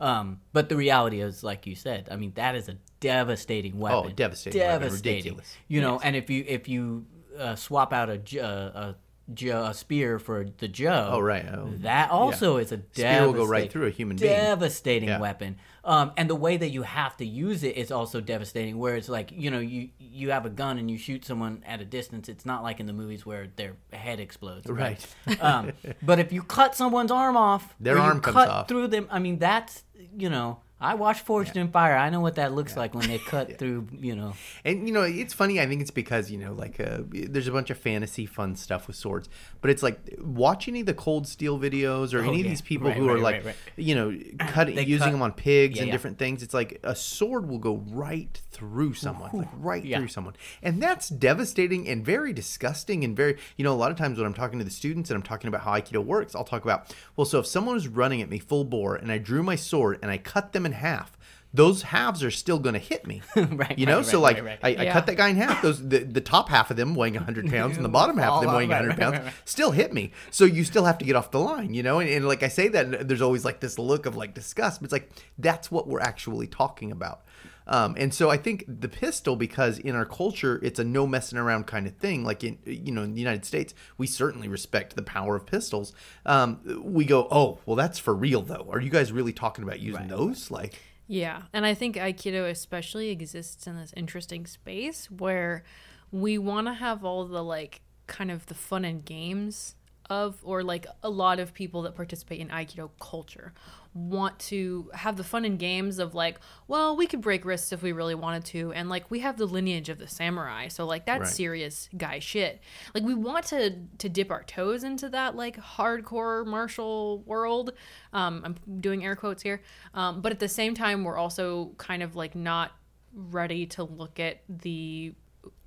Um, 0.00 0.40
but 0.52 0.68
the 0.68 0.76
reality 0.76 1.20
is, 1.20 1.42
like 1.42 1.66
you 1.66 1.74
said, 1.74 2.08
I 2.10 2.16
mean, 2.16 2.32
that 2.36 2.54
is 2.54 2.68
a 2.68 2.76
devastating 3.00 3.78
weapon. 3.78 4.10
Oh, 4.12 4.14
devastating 4.14 4.60
weapon, 4.60 4.80
Devastating. 4.82 5.16
ridiculous. 5.16 5.56
You 5.66 5.80
know, 5.80 5.98
and 6.02 6.14
if 6.14 6.30
you 6.30 6.44
if 6.46 6.68
you 6.68 7.06
uh, 7.36 7.56
swap 7.56 7.92
out 7.92 8.08
a, 8.08 8.40
uh, 8.40 8.46
a, 8.46 8.96
J- 9.34 9.48
a 9.50 9.74
spear 9.74 10.18
for 10.18 10.46
the 10.58 10.68
jo, 10.68 11.10
Oh, 11.12 11.20
right. 11.20 11.44
Oh, 11.46 11.70
that 11.78 12.10
also 12.10 12.56
is 12.56 12.72
a 12.72 12.80
Spear 12.92 13.26
will 13.26 13.32
go 13.34 13.38
right 13.46 13.58
devastating- 13.58 13.70
through 13.70 13.86
a 13.86 13.90
human 13.90 14.16
being. 14.16 14.32
Devastating 14.32 15.08
Yeah. 15.10 15.18
weapon. 15.20 15.56
Um, 15.84 16.12
and 16.16 16.28
the 16.30 16.34
way 16.34 16.56
that 16.56 16.68
you 16.70 16.82
have 16.82 17.16
to 17.18 17.26
use 17.26 17.62
it 17.62 17.76
is 17.76 17.90
also 17.92 18.20
devastating. 18.20 18.78
Where 18.78 18.96
it's 18.96 19.08
like 19.08 19.30
you 19.32 19.50
know 19.50 19.58
you 19.58 19.90
you 19.98 20.30
have 20.30 20.46
a 20.46 20.50
gun 20.50 20.78
and 20.78 20.90
you 20.90 20.96
shoot 20.98 21.24
someone 21.24 21.62
at 21.66 21.80
a 21.80 21.84
distance. 21.84 22.28
It's 22.28 22.46
not 22.46 22.62
like 22.62 22.80
in 22.80 22.86
the 22.86 22.92
movies 22.92 23.24
where 23.26 23.48
their 23.56 23.74
head 23.92 24.18
explodes. 24.20 24.66
Right. 24.68 25.04
um, 25.40 25.72
but 26.02 26.18
if 26.18 26.32
you 26.32 26.42
cut 26.42 26.74
someone's 26.74 27.10
arm 27.10 27.36
off, 27.36 27.74
Their 27.80 27.98
arm 27.98 28.20
comes 28.20 28.34
cut 28.34 28.48
off. 28.48 28.68
through 28.68 28.88
them. 28.88 29.08
I 29.10 29.18
mean, 29.18 29.38
that's 29.38 29.84
you 30.16 30.30
know. 30.30 30.60
I 30.80 30.94
watched 30.94 31.26
Forged 31.26 31.56
in 31.56 31.70
Fire. 31.72 31.96
I 31.96 32.08
know 32.08 32.20
what 32.20 32.36
that 32.36 32.52
looks 32.52 32.76
like 32.76 32.94
when 32.94 33.08
they 33.08 33.18
cut 33.26 33.58
through. 33.58 33.88
You 33.98 34.14
know, 34.14 34.34
And 34.64 34.86
you 34.86 34.94
know, 34.94 35.02
it's 35.02 35.34
funny. 35.34 35.60
I 35.60 35.66
think 35.66 35.80
it's 35.80 35.90
because 35.90 36.30
you 36.30 36.38
know, 36.38 36.52
like, 36.52 36.78
uh, 36.78 36.98
there's 37.10 37.48
a 37.48 37.52
bunch 37.52 37.70
of 37.70 37.78
fantasy 37.78 38.26
fun 38.26 38.54
stuff 38.56 38.86
with 38.86 38.96
swords, 38.96 39.28
but 39.60 39.70
it's 39.70 39.82
like 39.82 39.98
watch 40.20 40.68
any 40.68 40.80
of 40.80 40.86
the 40.86 40.94
Cold 40.94 41.26
Steel 41.26 41.58
videos 41.58 42.14
or 42.14 42.20
Oh, 42.24 42.28
any 42.28 42.40
of 42.42 42.46
these 42.48 42.60
people 42.62 42.88
Right, 42.88 42.96
who 42.96 43.08
are 43.08 43.18
like, 43.18 43.36
right, 43.36 43.46
right. 43.46 43.56
you 43.76 43.94
know, 43.94 44.16
cut 44.38 44.68
using 44.72 44.98
cut- 44.98 45.10
them 45.12 45.22
on 45.22 45.32
pigs 45.32 45.76
Yeah, 45.76 45.82
and 45.82 45.88
yeah. 45.88 45.92
different 45.92 46.18
things. 46.18 46.42
It's 46.42 46.54
like 46.54 46.78
a 46.84 46.94
sword 46.94 47.48
will 47.48 47.58
go 47.58 47.76
right 47.88 48.40
through 48.52 48.94
someone, 48.94 49.30
like 49.32 49.48
right 49.58 49.84
Yeah. 49.84 49.98
through 49.98 50.08
someone, 50.08 50.34
and 50.62 50.82
that's 50.82 51.08
devastating 51.08 51.88
and 51.88 52.04
very 52.04 52.32
disgusting 52.32 53.02
and 53.04 53.16
very. 53.16 53.36
You 53.56 53.64
know, 53.64 53.72
a 53.72 53.76
lot 53.76 53.90
of 53.90 53.96
times 53.98 54.18
when 54.18 54.26
I'm 54.26 54.34
talking 54.34 54.58
to 54.60 54.64
the 54.64 54.70
students 54.70 55.10
and 55.10 55.16
I'm 55.16 55.22
talking 55.22 55.48
about 55.48 55.62
how 55.62 55.72
Aikido 55.72 56.04
works, 56.04 56.34
I'll 56.36 56.44
talk 56.44 56.62
about, 56.62 56.94
well, 57.16 57.24
so 57.24 57.40
if 57.40 57.46
someone 57.46 57.74
was 57.74 57.88
running 57.88 58.22
at 58.22 58.28
me 58.28 58.38
full 58.38 58.64
bore 58.64 58.94
and 58.94 59.10
I 59.10 59.18
drew 59.18 59.42
my 59.42 59.56
sword 59.56 59.98
and 60.02 60.10
I 60.10 60.18
cut 60.18 60.52
them 60.52 60.66
in 60.68 60.72
half. 60.72 61.12
Those 61.54 61.80
halves 61.82 62.22
are 62.22 62.30
still 62.30 62.58
going 62.58 62.74
to 62.74 62.78
hit 62.78 63.06
me, 63.06 63.22
Right, 63.36 63.78
You 63.78 63.86
know, 63.86 63.96
right, 63.98 64.06
so 64.06 64.22
right, 64.22 64.36
like 64.36 64.44
right, 64.44 64.58
I, 64.62 64.68
I 64.68 64.84
Yeah. 64.84 64.92
cut 64.92 65.06
that 65.06 65.16
guy 65.16 65.28
in 65.30 65.36
half. 65.36 65.62
Those 65.62 65.80
the, 65.88 66.00
the 66.00 66.20
top 66.20 66.50
half 66.50 66.70
of 66.70 66.76
them 66.76 66.94
weighing 66.94 67.14
100 67.14 67.48
pounds 67.50 67.76
and 67.76 67.84
the 67.84 67.88
bottom 67.88 68.18
half 68.18 68.34
of 68.34 68.42
them 68.42 68.54
weighing 68.54 68.70
off, 68.70 68.80
100 68.80 68.88
right, 68.90 68.98
pounds 68.98 69.16
right, 69.16 69.24
right. 69.24 69.34
still 69.46 69.70
hit 69.70 69.94
me. 69.94 70.12
So 70.30 70.44
you 70.44 70.62
still 70.62 70.84
have 70.84 70.98
to 70.98 71.06
get 71.06 71.16
off 71.16 71.30
the 71.30 71.40
line, 71.40 71.72
you 71.72 71.82
know. 71.82 72.00
And, 72.00 72.10
and 72.10 72.28
like 72.28 72.42
I 72.42 72.48
say 72.48 72.68
that, 72.68 73.08
there's 73.08 73.22
always 73.22 73.46
like 73.46 73.60
this 73.60 73.78
look 73.78 74.04
of 74.04 74.14
like 74.14 74.34
disgust. 74.34 74.80
But 74.82 74.84
it's 74.84 74.92
like 74.92 75.10
that's 75.38 75.70
what 75.70 75.88
we're 75.88 76.00
actually 76.00 76.48
talking 76.48 76.92
about. 76.92 77.22
Um, 77.68 77.94
and 77.98 78.12
so 78.12 78.30
I 78.30 78.36
think 78.36 78.64
the 78.66 78.88
pistol, 78.88 79.36
because 79.36 79.78
in 79.78 79.94
our 79.94 80.06
culture 80.06 80.58
it's 80.62 80.78
a 80.78 80.84
no 80.84 81.06
messing 81.06 81.38
around 81.38 81.66
kind 81.66 81.86
of 81.86 81.96
thing. 81.96 82.24
Like 82.24 82.42
in 82.42 82.58
you 82.64 82.92
know 82.92 83.02
in 83.02 83.14
the 83.14 83.20
United 83.20 83.44
States, 83.44 83.74
we 83.96 84.06
certainly 84.06 84.48
respect 84.48 84.96
the 84.96 85.02
power 85.02 85.36
of 85.36 85.46
pistols. 85.46 85.92
Um, 86.26 86.60
we 86.82 87.04
go, 87.04 87.28
oh 87.30 87.58
well, 87.66 87.76
that's 87.76 87.98
for 87.98 88.14
real 88.14 88.42
though. 88.42 88.66
Are 88.70 88.80
you 88.80 88.90
guys 88.90 89.12
really 89.12 89.32
talking 89.32 89.64
about 89.64 89.80
using 89.80 90.08
those? 90.08 90.50
Like, 90.50 90.80
Yeah, 91.06 91.42
and 91.52 91.64
I 91.64 91.74
think 91.74 91.96
Aikido 91.96 92.48
especially 92.50 93.10
exists 93.10 93.66
in 93.66 93.76
this 93.76 93.92
interesting 93.96 94.46
space 94.46 95.10
where 95.10 95.62
we 96.10 96.38
want 96.38 96.66
to 96.66 96.74
have 96.74 97.04
all 97.04 97.26
the 97.26 97.42
like 97.42 97.82
kind 98.06 98.30
of 98.30 98.46
the 98.46 98.54
fun 98.54 98.84
and 98.84 99.04
games 99.04 99.74
of, 100.10 100.38
or 100.42 100.62
like 100.62 100.86
a 101.02 101.10
lot 101.10 101.38
of 101.38 101.52
people 101.54 101.82
that 101.82 101.94
participate 101.94 102.40
in 102.40 102.48
Aikido 102.48 102.90
culture 103.00 103.52
want 103.94 104.38
to 104.38 104.90
have 104.94 105.16
the 105.16 105.24
fun 105.24 105.44
and 105.44 105.58
games 105.58 105.98
of 105.98 106.14
like, 106.14 106.38
well, 106.68 106.94
we 106.96 107.06
could 107.06 107.20
break 107.20 107.44
wrists 107.44 107.72
if 107.72 107.82
we 107.82 107.90
really 107.90 108.14
wanted 108.14 108.44
to, 108.44 108.72
and 108.72 108.88
like 108.88 109.10
we 109.10 109.20
have 109.20 109.36
the 109.38 109.46
lineage 109.46 109.88
of 109.88 109.98
the 109.98 110.06
samurai, 110.06 110.68
so 110.68 110.86
like 110.86 111.04
that's 111.06 111.20
Right. 111.20 111.28
serious 111.32 111.88
guy 111.96 112.18
shit. 112.18 112.60
Like 112.94 113.02
we 113.02 113.14
want 113.14 113.46
to 113.46 113.74
to 113.98 114.08
dip 114.08 114.30
our 114.30 114.44
toes 114.44 114.84
into 114.84 115.08
that 115.08 115.34
like 115.36 115.56
hardcore 115.56 116.46
martial 116.46 117.22
world. 117.26 117.72
Um, 118.12 118.42
I'm 118.44 118.80
doing 118.80 119.04
air 119.04 119.16
quotes 119.16 119.42
here, 119.42 119.62
um, 119.94 120.20
but 120.20 120.32
at 120.32 120.38
the 120.38 120.48
same 120.48 120.74
time, 120.74 121.02
we're 121.02 121.16
also 121.18 121.72
kind 121.78 122.02
of 122.02 122.14
like 122.14 122.34
not 122.34 122.72
ready 123.14 123.66
to 123.66 123.82
look 123.82 124.20
at 124.20 124.42
the 124.48 125.14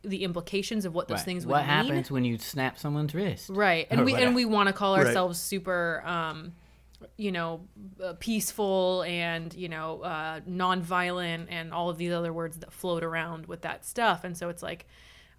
the 0.03 0.23
implications 0.23 0.85
of 0.85 0.93
what 0.95 1.07
those 1.07 1.17
Right. 1.19 1.25
things 1.25 1.45
would 1.45 1.51
what 1.51 1.59
mean. 1.61 1.67
happens 1.67 2.09
when 2.11 2.25
you 2.25 2.37
snap 2.37 2.77
someone's 2.79 3.13
wrist? 3.13 3.49
right 3.49 3.87
and 3.91 4.01
Or 4.01 4.03
we 4.05 4.11
whatever. 4.13 4.27
and 4.27 4.35
we 4.35 4.45
want 4.45 4.67
to 4.67 4.73
call 4.73 4.97
Right. 4.97 5.05
ourselves 5.07 5.39
super 5.39 6.01
um 6.05 6.53
you 7.17 7.31
know 7.31 7.61
uh, 8.03 8.13
peaceful 8.19 9.03
and 9.07 9.53
you 9.55 9.67
know 9.69 10.01
uh 10.01 10.39
non-violent 10.45 11.49
and 11.49 11.73
all 11.73 11.89
of 11.89 11.97
these 11.97 12.11
other 12.11 12.31
words 12.31 12.57
that 12.57 12.71
float 12.71 13.03
around 13.03 13.47
with 13.47 13.61
that 13.61 13.83
stuff 13.85 14.23
and 14.23 14.37
so 14.37 14.49
it's 14.49 14.61
like 14.63 14.85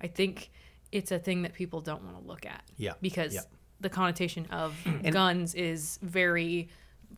i 0.00 0.06
think 0.08 0.50
it's 0.90 1.12
a 1.12 1.18
thing 1.20 1.42
that 1.42 1.52
people 1.54 1.80
don't 1.80 2.02
want 2.04 2.20
to 2.20 2.26
look 2.26 2.44
at 2.46 2.62
Yeah. 2.76 2.92
because 3.00 3.34
Yeah. 3.34 3.40
the 3.80 3.88
connotation 3.88 4.46
of 4.46 4.74
guns 5.12 5.54
is 5.54 5.98
very 6.02 6.68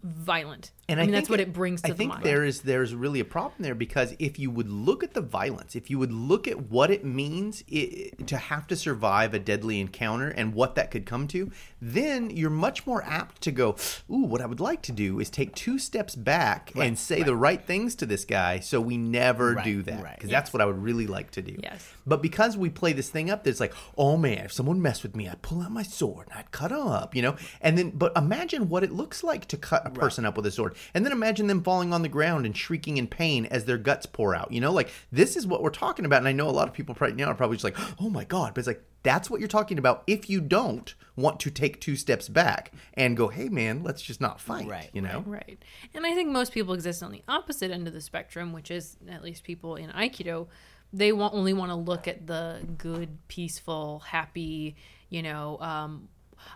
violent 0.03 0.73
And 0.89 1.01
i 1.01 1.03
I, 1.03 1.07
mean 1.07 1.13
think 1.15 1.23
that's 1.25 1.31
what 1.31 1.41
it, 1.41 1.53
brings 1.53 1.83
to 1.83 1.89
I 1.89 1.91
the 1.91 1.97
think 1.97 2.11
mind 2.11 2.25
there 2.25 2.45
is 2.45 2.63
there's 2.63 2.95
really 2.95 3.21
a 3.21 3.25
problem 3.25 3.63
there 3.63 3.75
because 3.75 4.15
if 4.19 4.39
you 4.39 4.51
would 4.51 4.69
look 4.69 5.03
at 5.03 5.15
the 5.15 5.21
violence, 5.21 5.75
if 5.75 5.89
you 5.91 5.99
would 5.99 6.13
look 6.13 6.47
at 6.47 6.71
what 6.71 6.91
it 6.91 7.05
means 7.05 7.63
i 7.73 8.11
to 8.27 8.37
have 8.37 8.67
to 8.69 8.77
survive 8.77 9.35
a 9.35 9.39
deadly 9.39 9.81
encounter 9.81 10.29
and 10.29 10.55
what 10.55 10.75
that 10.75 10.91
could 10.91 11.07
come 11.07 11.27
to, 11.29 11.51
then 11.81 12.31
you're 12.31 12.51
much 12.51 12.87
more 12.87 13.03
apt 13.05 13.41
to 13.43 13.51
go, 13.51 13.77
"Ooh, 14.11 14.25
what 14.25 14.41
I 14.41 14.47
would 14.47 14.61
like 14.61 14.83
to 14.83 14.93
do 14.93 15.21
is 15.21 15.31
take 15.31 15.55
two 15.55 15.79
steps 15.79 16.15
back 16.15 16.73
and 16.77 16.99
say 16.99 17.23
the 17.23 17.37
right 17.37 17.65
things 17.65 17.95
to 17.97 18.07
this 18.07 18.25
guy, 18.25 18.61
so 18.61 18.81
we 18.81 18.97
never 18.97 19.55
Right, 19.55 19.65
do 19.65 19.83
that." 19.83 20.03
right. 20.03 20.17
Because 20.17 20.31
that's 20.31 20.53
what 20.53 20.61
I 20.61 20.67
would 20.67 20.83
really 20.83 21.07
like 21.07 21.31
to 21.33 21.43
do. 21.43 21.57
Yes. 21.63 21.89
But 22.07 22.23
because 22.23 22.57
we 22.57 22.69
play 22.71 22.93
this 22.93 23.09
thing 23.09 23.31
up, 23.31 23.45
that's 23.45 23.61
like, 23.61 23.75
oh 23.97 24.17
man, 24.17 24.45
if 24.45 24.53
someone 24.53 24.81
messed 24.83 25.03
with 25.03 25.17
me, 25.17 25.29
I'd 25.29 25.43
pull 25.43 25.63
out 25.63 25.71
my 25.73 25.83
sword 25.83 26.29
and 26.29 26.39
I'd 26.39 26.51
cut 26.51 26.71
them 26.71 26.87
up, 26.87 27.15
you 27.15 27.23
know? 27.23 27.37
And 27.61 27.79
then, 27.79 27.91
but 27.91 28.13
imagine 28.17 28.69
what 28.69 28.85
it 28.85 28.93
looks 28.93 29.23
like 29.25 29.47
to 29.49 29.57
cut 29.57 29.87
a 29.87 29.91
person 29.91 30.25
up 30.25 30.37
with 30.37 30.47
a 30.47 30.51
sword. 30.51 30.74
And 30.93 31.05
then 31.05 31.13
imagine 31.13 31.47
them 31.47 31.63
falling 31.63 31.93
on 31.93 32.03
the 32.03 32.09
ground 32.09 32.47
and 32.47 32.57
shrieking 32.57 32.97
in 32.97 33.07
pain 33.07 33.47
as 33.47 33.65
their 33.65 33.79
guts 33.79 34.07
pour 34.07 34.35
out, 34.35 34.53
you 34.53 34.61
know? 34.61 34.73
Like, 34.73 34.91
this 35.11 35.37
is 35.37 35.47
what 35.47 35.63
we're 35.63 35.71
talking 35.71 36.05
about. 36.05 36.19
And 36.19 36.29
I 36.29 36.33
know 36.33 36.49
a 36.49 36.51
lot 36.51 36.69
of 36.69 36.75
people 36.75 36.97
right 37.01 37.15
now 37.15 37.27
are 37.27 37.35
probably 37.35 37.57
just 37.57 37.65
like, 37.65 37.77
oh 38.01 38.11
my 38.11 38.25
God. 38.25 38.55
But 38.55 38.61
it's 38.61 38.69
like, 38.69 38.83
that's 39.03 39.29
what 39.31 39.39
you're 39.39 39.49
talking 39.49 39.79
about 39.79 40.03
if 40.07 40.29
you 40.29 40.41
don't 40.41 40.95
want 41.15 41.39
to 41.41 41.51
take 41.51 41.81
two 41.81 41.95
steps 41.95 42.29
back 42.29 42.73
and 42.95 43.17
go, 43.17 43.29
hey 43.29 43.49
man, 43.49 43.83
let's 43.83 44.03
just 44.03 44.21
not 44.21 44.41
fight, 44.41 44.67
Right, 44.67 44.91
you 44.93 45.03
know? 45.03 45.23
Right. 45.27 45.63
And 45.95 46.07
I 46.07 46.15
think 46.15 46.31
most 46.31 46.53
people 46.53 46.75
exist 46.75 47.03
on 47.03 47.13
the 47.13 47.23
opposite 47.29 47.71
end 47.71 47.87
of 47.87 47.93
the 47.93 48.01
spectrum, 48.01 48.53
which 48.53 48.71
is 48.71 48.97
at 49.09 49.23
least 49.23 49.45
people 49.45 49.77
in 49.77 49.91
Aikido. 49.91 50.49
They 50.93 51.13
want, 51.13 51.35
only 51.35 51.53
want 51.53 51.71
to 51.71 51.77
look 51.77 52.09
at 52.09 52.27
the 52.27 52.67
good, 52.79 53.19
peaceful, 53.29 54.01
happy, 54.01 54.77
you 55.11 55.23
know, 55.23 55.59
um, 55.61 56.09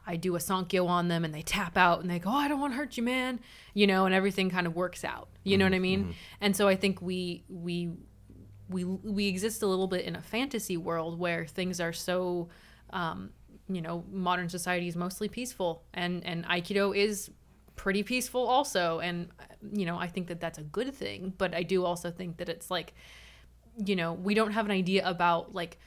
I 0.07 0.17
do 0.17 0.37
a 0.37 0.39
Sankyo 0.39 0.87
on 0.87 1.09
them 1.09 1.25
and 1.25 1.35
they 1.35 1.43
tap 1.43 1.77
out 1.77 2.01
and 2.01 2.11
they 2.11 2.19
go, 2.19 2.31
Oh, 2.31 2.37
I 2.37 2.49
don't 2.49 2.61
want 2.61 2.73
to 2.73 2.77
hurt 2.77 2.97
you, 2.97 3.03
man. 3.03 3.41
You 3.75 3.87
know, 3.87 4.07
and 4.07 4.15
everything 4.15 4.51
kind 4.51 4.67
of 4.67 4.75
works 4.75 5.05
out. 5.05 5.29
You 5.45 5.59
know 5.59 5.65
what 5.65 5.75
I 5.75 5.79
mean? 5.79 6.15
And 6.41 6.55
so 6.55 6.69
I 6.69 6.77
think 6.77 7.01
we, 7.01 7.45
we, 7.49 7.91
we, 8.69 8.85
we 8.85 9.29
exist 9.29 9.63
a 9.63 9.67
little 9.67 9.87
bit 9.87 10.05
in 10.05 10.17
a 10.17 10.21
fantasy 10.21 10.77
world 10.77 11.19
where 11.19 11.47
things 11.47 11.81
are 11.81 11.93
so, 11.93 12.49
um, 12.91 13.31
you 13.69 13.81
know, 13.81 14.05
modern 14.11 14.49
society 14.49 14.89
is 14.89 14.97
mostly 14.97 15.29
peaceful 15.29 15.85
and, 15.95 16.25
and 16.25 16.45
Aikido 16.47 16.95
is 16.97 17.31
pretty 17.77 18.03
peaceful 18.03 18.45
also 18.45 18.99
and 18.99 19.29
you 19.73 19.87
know 19.87 19.97
i 19.97 20.09
think 20.09 20.27
that 20.27 20.41
that's 20.41 20.59
a 20.59 20.63
good 20.65 20.93
thing 20.93 21.33
but 21.39 21.55
i 21.55 21.63
do 21.63 21.85
also 21.85 22.11
think 22.11 22.37
that 22.39 22.49
it's 22.49 22.73
like 22.73 22.93
you 23.87 23.95
know 23.95 24.15
we 24.15 24.35
don't 24.35 24.51
have 24.51 24.65
an 24.65 24.73
idea 24.73 25.09
about 25.09 25.55
like 25.55 25.79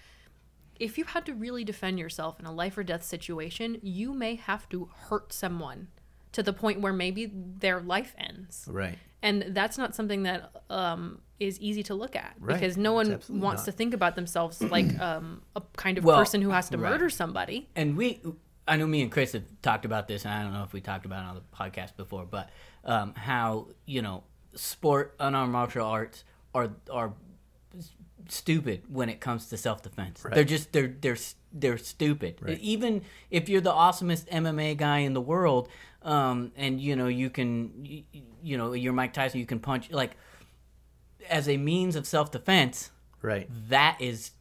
if 0.81 0.97
you 0.97 1.05
had 1.05 1.25
to 1.27 1.33
really 1.33 1.63
defend 1.63 1.99
yourself 1.99 2.39
in 2.39 2.45
a 2.45 2.51
life 2.51 2.77
or 2.77 2.83
death 2.83 3.03
situation 3.03 3.77
you 3.83 4.13
may 4.13 4.35
have 4.35 4.67
to 4.69 4.89
hurt 5.07 5.31
someone 5.31 5.87
to 6.31 6.41
the 6.41 6.53
point 6.53 6.81
where 6.81 6.93
maybe 6.93 7.31
their 7.65 7.79
life 7.81 8.13
ends 8.17 8.67
Right. 8.69 8.97
and 9.21 9.45
that's 9.49 9.77
not 9.77 9.93
something 9.95 10.23
that 10.23 10.51
um, 10.69 11.21
is 11.39 11.59
easy 11.59 11.83
to 11.83 11.93
look 11.93 12.15
at 12.15 12.33
Right. 12.39 12.53
because 12.59 12.77
no 12.77 12.93
one 12.93 13.19
wants 13.29 13.61
not. 13.61 13.65
to 13.65 13.71
think 13.71 13.93
about 13.93 14.15
themselves 14.15 14.61
like 14.77 14.89
um, 14.99 15.41
a 15.55 15.61
kind 15.77 15.97
of 15.97 16.03
Well, 16.03 16.17
person 16.17 16.41
who 16.41 16.49
has 16.49 16.69
to 16.69 16.77
right. 16.77 16.91
murder 16.91 17.09
somebody 17.09 17.69
and 17.75 17.95
we 17.95 18.19
I 18.67 18.77
know 18.77 18.87
me 18.87 19.01
and 19.01 19.11
Chris 19.11 19.33
have 19.33 19.43
talked 19.63 19.85
about 19.85 20.07
this, 20.07 20.23
and 20.23 20.33
I 20.33 20.43
don't 20.43 20.53
know 20.53 20.63
if 20.63 20.71
we 20.71 20.81
talked 20.81 21.05
about 21.05 21.23
it 21.23 21.27
on 21.29 21.35
the 21.35 21.41
podcast 21.61 21.97
before, 21.97 22.25
but 22.25 22.49
um, 22.85 23.13
how 23.15 23.67
you 23.85 24.01
know 24.03 24.23
sport 24.53 25.15
unarmed 25.19 25.51
martial 25.51 25.85
arts 25.85 26.23
are 26.53 26.69
are 26.89 27.11
stupid 28.29 28.83
when 28.89 29.09
it 29.09 29.19
comes 29.19 29.47
to 29.47 29.57
self 29.57 29.81
defense. 29.83 30.23
They're 30.33 30.43
just 30.43 30.71
they're 30.71 30.93
they're 31.01 31.17
they're 31.53 31.77
stupid. 31.77 32.35
Even 32.61 33.01
if 33.29 33.49
you're 33.49 33.61
the 33.61 33.71
awesomest 33.73 34.27
MMA 34.29 34.77
guy 34.77 34.99
in 34.99 35.13
the 35.13 35.21
world, 35.21 35.69
um, 36.03 36.51
and 36.55 36.79
you 36.79 36.95
know 36.95 37.07
you 37.07 37.29
can 37.29 37.85
you, 37.85 38.03
you 38.43 38.57
know 38.57 38.73
you're 38.73 38.93
Mike 38.93 39.13
Tyson, 39.13 39.39
you 39.39 39.45
can 39.45 39.59
punch 39.59 39.91
like 39.91 40.11
as 41.29 41.47
a 41.47 41.57
means 41.57 41.95
of 41.95 42.05
self 42.07 42.31
defense. 42.31 42.91
Right. 43.21 43.49
That 43.69 43.97
is 43.99 44.31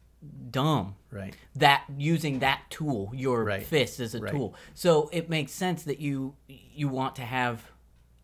dumb 0.51 0.95
Right. 1.11 1.35
that 1.55 1.83
using 1.97 2.39
that 2.39 2.61
tool, 2.69 3.11
your 3.13 3.43
Right. 3.43 3.65
fist 3.65 3.99
as 3.99 4.13
a 4.15 4.19
Right. 4.19 4.31
tool. 4.31 4.55
So 4.73 5.09
it 5.11 5.29
makes 5.29 5.51
sense 5.51 5.83
that 5.83 5.99
you 5.99 6.35
you 6.47 6.87
want 6.87 7.15
to 7.17 7.23
have 7.23 7.71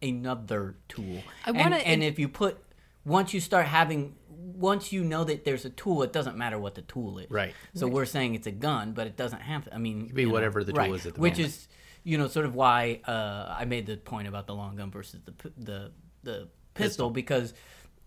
another 0.02 0.76
tool. 0.88 1.24
I 1.46 1.52
wanna- 1.52 1.78
and 1.78 2.04
if 2.04 2.20
you 2.20 2.30
put 2.30 2.64
once 3.04 3.34
you 3.34 3.40
start 3.40 3.66
having 3.68 4.16
once 4.38 4.92
you 4.92 5.04
know 5.04 5.24
that 5.24 5.46
there's 5.46 5.66
a 5.66 5.70
tool, 5.70 6.04
it 6.04 6.14
doesn't 6.14 6.38
matter 6.38 6.60
what 6.60 6.76
the 6.76 6.82
tool 6.84 7.20
is. 7.20 7.30
Right. 7.30 7.54
So 7.74 7.88
we're 7.88 8.06
saying 8.06 8.36
it's 8.36 8.48
a 8.48 8.52
gun, 8.52 8.94
but 8.94 9.08
it 9.08 9.18
doesn't 9.18 9.42
have 9.42 9.66
to. 9.66 9.74
I 9.74 9.78
mean, 9.78 10.08
it 10.10 10.16
be 10.16 10.26
whatever 10.26 10.64
the 10.64 10.74
tool 10.74 10.94
is 10.94 11.06
at 11.06 11.16
the 11.16 11.20
moment. 11.20 11.22
which 11.22 11.38
moment. 11.40 11.56
is 11.56 11.68
you 12.04 12.18
know 12.18 12.28
sort 12.28 12.46
of 12.46 12.56
why 12.56 13.02
uh, 13.06 13.56
I 13.58 13.66
made 13.66 13.86
the 13.86 13.98
point 13.98 14.28
about 14.28 14.48
the 14.48 14.56
long 14.56 14.76
gun 14.76 14.92
versus 14.92 15.20
the 15.26 15.52
the 15.58 15.92
the 16.24 16.48
pistol, 16.74 17.10
because 17.10 17.54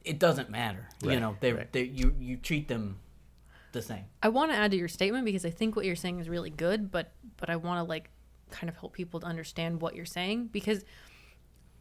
it 0.05 0.19
doesn't 0.19 0.51
matter. 0.51 0.89
You 1.03 1.21
know, 1.21 1.37
they 1.41 1.53
right. 1.53 1.73
they 1.73 1.83
you 1.83 2.15
you 2.19 2.37
treat 2.37 2.69
them 2.69 2.99
the 3.73 3.83
same. 3.83 4.05
I 4.23 4.29
want 4.29 4.51
to 4.53 4.57
add 4.57 4.71
to 4.73 4.77
your 4.77 4.89
statement 4.89 5.25
because 5.25 5.45
I 5.45 5.51
think 5.51 5.77
what 5.77 5.85
you're 5.85 5.97
saying 5.97 6.21
is 6.21 6.29
really 6.29 6.51
good, 6.51 6.91
but 6.91 7.13
but 7.37 7.51
I 7.51 7.57
want 7.57 7.79
to 7.79 7.89
like 7.89 8.11
kind 8.51 8.69
of 8.69 8.77
help 8.77 8.93
people 8.93 9.21
to 9.21 9.27
understand 9.27 9.81
what 9.81 9.95
you're 9.95 10.05
saying 10.05 10.49
because 10.49 10.85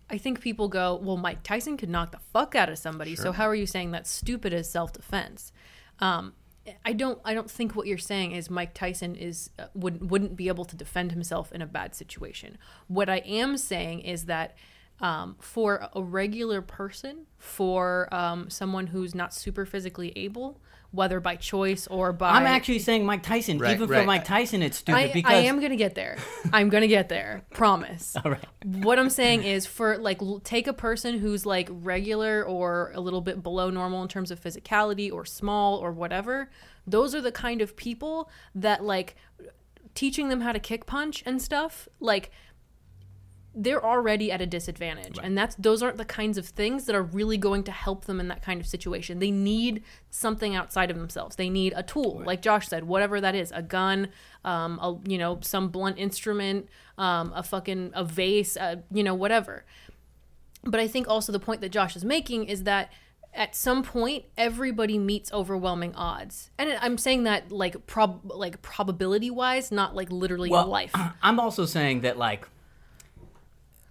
I 0.10 0.18
think 0.18 0.42
people 0.42 0.68
go, 0.68 0.96
"Well, 1.02 1.18
Mike 1.18 1.44
Tyson 1.44 1.78
could 1.78 1.90
knock 1.90 2.12
the 2.12 2.20
fuck 2.34 2.56
out 2.56 2.70
of 2.70 2.78
somebody, 2.78 3.16
so 3.16 3.32
how 3.32 3.46
are 3.46 3.56
you 3.56 3.66
saying 3.66 3.92
that's 3.92 4.10
stupid 4.10 4.54
as 4.54 4.70
self-defense?" 4.70 5.52
Um, 6.00 6.34
I 6.86 6.94
don't. 6.94 7.20
I 7.26 7.34
don't 7.34 7.50
think 7.50 7.76
what 7.76 7.88
you're 7.88 7.98
saying 7.98 8.32
is 8.34 8.50
Mike 8.50 8.74
Tyson 8.74 9.16
is 9.16 9.50
uh, 9.60 9.66
would 9.74 10.10
wouldn't 10.10 10.36
be 10.36 10.48
able 10.48 10.66
to 10.66 10.76
defend 10.76 11.12
himself 11.12 11.52
in 11.52 11.62
a 11.62 11.66
bad 11.66 11.96
situation. 11.96 12.58
What 12.88 13.10
I 13.10 13.18
am 13.20 13.58
saying 13.58 14.02
is 14.02 14.26
that 14.26 14.56
um, 15.02 15.36
for 15.40 15.88
a 15.94 16.02
regular 16.02 16.62
person, 16.62 17.26
for 17.38 18.14
um, 18.14 18.50
someone 18.50 18.88
who's 18.88 19.16
not 19.16 19.34
super 19.34 19.66
physically 19.66 20.12
able, 20.16 20.62
whether 20.92 21.20
by 21.20 21.36
choice 21.36 21.88
or 21.88 22.12
by 22.12 22.32
I'm 22.32 22.46
actually 22.46 22.80
saying 22.80 23.06
Mike 23.06 23.22
Tyson. 23.22 23.60
Right, 23.60 23.74
Even 23.74 23.88
for. 23.88 24.04
Mike 24.04 24.26
Tyson, 24.26 24.64
it's 24.64 24.78
stupid 24.78 24.98
I, 24.98 25.14
because 25.14 25.32
I 25.32 25.38
am 25.38 25.60
gonna 25.60 25.76
get 25.76 25.96
there. 25.96 26.18
I'm 26.52 26.70
gonna 26.70 26.88
get 26.88 27.10
there. 27.10 27.44
Promise. 27.52 28.16
All 28.24 28.32
right. 28.32 28.46
What 28.64 28.98
I'm 28.98 29.10
saying 29.10 29.44
is, 29.44 29.66
for 29.66 29.98
like, 29.98 30.20
take 30.44 30.68
a 30.68 30.74
person 30.74 31.20
who's 31.20 31.46
like 31.46 31.70
regular 31.72 32.44
or 32.44 32.92
a 32.96 33.00
little 33.00 33.22
bit 33.22 33.44
below 33.44 33.70
normal 33.70 34.02
in 34.02 34.08
terms 34.08 34.32
of 34.32 34.42
physicality 34.42 35.12
or 35.12 35.26
small 35.26 35.78
or 35.78 35.92
whatever. 35.92 36.50
Those 36.88 37.14
are 37.14 37.22
the 37.22 37.32
kind 37.32 37.62
of 37.62 37.76
people 37.76 38.30
that 38.56 38.84
like 38.84 39.16
teaching 39.94 40.30
them 40.30 40.42
how 40.42 40.52
to 40.52 40.60
kick 40.60 40.86
punch 40.86 41.22
and 41.26 41.42
stuff. 41.42 41.88
Like 42.00 42.32
they're 43.56 43.84
already 43.84 44.32
at 44.32 44.42
a 44.42 44.46
disadvantage. 44.46 45.18
And 45.22 45.38
that's 45.38 45.56
those 45.56 45.82
aren't 45.82 45.98
the 45.98 46.06
kinds 46.06 46.38
of 46.38 46.46
things 46.46 46.86
that 46.86 46.96
are 46.96 47.02
really 47.02 47.38
going 47.38 47.64
to 47.64 47.72
help 47.72 48.06
them 48.06 48.20
in 48.20 48.28
that 48.28 48.44
kind 48.44 48.62
of 48.62 48.68
situation. 48.68 49.20
They 49.20 49.32
need 49.32 49.84
something 50.12 50.56
outside 50.56 50.92
of 50.92 50.98
themselves. 50.98 51.36
They 51.36 51.50
need 51.50 51.74
a 51.76 51.84
tool. 51.84 52.22
Like 52.26 52.42
josh 52.42 52.68
said 52.68 52.84
whatever 52.84 53.20
that 53.20 53.36
is 53.36 53.52
a 53.52 53.62
gun 53.62 54.10
um, 54.46 54.80
a, 54.80 54.98
you 55.10 55.18
know 55.18 55.40
some 55.42 55.70
blunt 55.70 55.98
instrument 55.98 56.68
um, 56.98 57.34
a 57.36 57.44
fucking 57.44 57.92
a 57.96 58.04
vase 58.04 58.56
uh, 58.56 58.78
you 58.92 59.04
know 59.04 59.16
whatever. 59.16 59.66
But 60.64 60.80
i 60.80 60.88
think 60.88 61.08
also 61.08 61.32
the 61.32 61.40
point 61.40 61.62
that 61.62 61.70
josh 61.70 61.96
is 61.96 62.06
making 62.06 62.46
is 62.46 62.64
that 62.64 62.92
at 63.34 63.56
some 63.56 63.84
point 63.84 64.26
everybody 64.38 64.98
meets 64.98 65.32
overwhelming 65.34 65.96
odds. 65.96 66.52
And 66.58 66.78
i'm 66.82 66.98
saying 66.98 67.24
that 67.24 67.52
like 67.52 67.88
prob 67.88 68.32
like 68.32 68.62
probability 68.62 69.32
wise 69.32 69.72
not 69.72 69.96
like 69.96 70.12
literally 70.12 70.50
in 70.50 70.68
life. 70.68 70.92
I'm 71.24 71.40
also 71.40 71.66
saying 71.66 72.02
that 72.02 72.18
like 72.18 72.48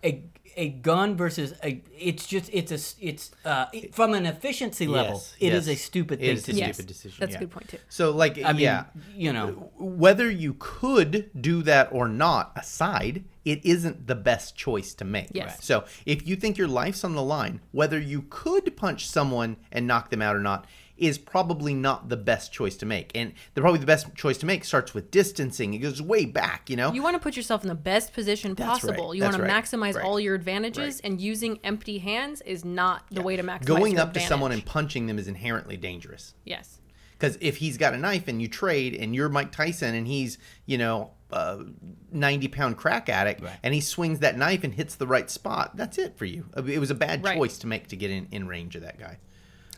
a 0.04 0.24
a 0.56 0.70
gun 0.70 1.16
versus 1.16 1.54
a 1.62 1.80
it's 1.96 2.26
just 2.26 2.50
it's 2.52 2.72
a 2.72 3.04
it's 3.06 3.30
uh 3.44 3.66
from 3.92 4.12
an 4.14 4.26
efficiency 4.26 4.88
level 4.88 5.12
Yes, 5.14 5.36
it 5.38 5.52
is 5.52 5.68
yes. 5.68 5.76
a 5.76 5.80
stupid 5.80 6.20
It 6.20 6.24
thing 6.26 6.36
is 6.36 6.42
to 6.44 6.50
a 6.50 6.54
do. 6.54 6.60
Yes, 6.60 6.74
stupid 6.76 6.88
decision. 6.88 7.16
that's 7.20 7.34
a 7.36 7.38
good 7.38 7.50
point, 7.50 7.68
too. 7.68 7.78
So, 7.88 8.10
like, 8.10 8.42
I 8.42 8.52
mean, 8.52 8.62
yeah, 8.62 8.84
you 9.14 9.32
know, 9.32 9.70
whether 9.76 10.28
you 10.28 10.56
could 10.58 11.30
do 11.40 11.62
that 11.62 11.90
or 11.92 12.08
not 12.08 12.52
aside, 12.56 13.24
it 13.44 13.64
isn't 13.64 14.06
the 14.08 14.14
best 14.16 14.56
choice 14.56 14.94
to 14.94 15.04
make. 15.04 15.28
Yes. 15.32 15.46
Right. 15.48 15.62
So 15.62 15.84
if 16.06 16.26
you 16.26 16.34
think 16.34 16.58
your 16.58 16.68
life's 16.68 17.04
on 17.04 17.14
the 17.14 17.22
line, 17.22 17.60
whether 17.70 17.98
you 18.00 18.22
could 18.28 18.76
punch 18.76 19.06
someone 19.08 19.58
and 19.70 19.86
knock 19.86 20.10
them 20.10 20.22
out 20.22 20.34
or 20.34 20.40
not 20.40 20.66
is 20.98 21.16
probably 21.18 21.74
not 21.74 22.08
the 22.08 22.16
best 22.16 22.52
choice 22.52 22.76
to 22.76 22.86
make. 22.86 23.12
And 23.14 23.32
the 23.54 23.60
probably 23.60 23.80
the 23.80 23.86
best 23.86 24.14
choice 24.14 24.36
to 24.38 24.46
make 24.46 24.64
starts 24.64 24.94
with 24.94 25.10
distancing. 25.10 25.72
It 25.74 25.78
goes 25.78 26.02
way 26.02 26.24
back, 26.24 26.68
you 26.68 26.76
know? 26.76 26.92
You 26.92 27.02
want 27.02 27.14
to 27.14 27.20
put 27.20 27.36
yourself 27.36 27.62
in 27.62 27.68
the 27.68 27.74
best 27.74 28.12
position 28.12 28.54
That's 28.54 28.68
possible. 28.80 29.08
right. 29.10 29.16
You 29.16 29.22
want 29.22 29.36
to 29.36 29.42
right. 29.42 29.64
maximize 29.64 29.94
Right. 29.94 30.04
all 30.04 30.18
your 30.18 30.34
advantages, 30.34 30.96
Right. 30.96 31.00
and 31.12 31.20
using 31.20 31.60
empty 31.62 31.98
hands 31.98 32.40
is 32.42 32.64
not 32.64 33.04
the 33.10 33.22
way 33.22 33.36
to 33.36 33.42
maximize 33.42 33.64
Going 33.66 33.92
your 33.94 34.02
up 34.02 34.12
to 34.14 34.20
someone 34.20 34.52
and 34.52 34.64
punching 34.64 35.06
them 35.06 35.18
is 35.18 35.28
inherently 35.28 35.76
dangerous. 35.76 36.34
yes, 36.44 36.80
Because 37.18 37.36
if 37.40 37.56
he's 37.56 37.76
got 37.78 37.94
a 37.94 37.98
knife 37.98 38.28
and 38.28 38.40
you 38.40 38.46
trade, 38.48 38.94
and 38.94 39.14
you're 39.14 39.28
Mike 39.28 39.50
Tyson 39.52 39.94
and 39.94 40.06
he's, 40.06 40.38
you 40.66 40.78
know, 40.78 41.10
a 41.30 41.58
90 42.12 42.48
pound 42.48 42.76
crack 42.76 43.08
addict, 43.08 43.42
Right. 43.42 43.56
and 43.62 43.74
he 43.74 43.80
swings 43.80 44.20
that 44.20 44.38
knife 44.38 44.62
and 44.64 44.72
hits 44.74 44.94
the 44.94 45.06
right 45.06 45.28
spot, 45.30 45.76
that's 45.76 45.98
it 45.98 46.16
for 46.16 46.24
you. 46.24 46.46
It 46.56 46.78
was 46.78 46.90
a 46.90 46.94
bad 46.94 47.22
Right. 47.24 47.36
choice 47.36 47.58
to 47.58 47.66
make 47.66 47.88
to 47.88 47.96
get 47.96 48.10
in, 48.10 48.28
in 48.30 48.46
range 48.48 48.76
of 48.76 48.82
that 48.82 48.98
guy. 48.98 49.18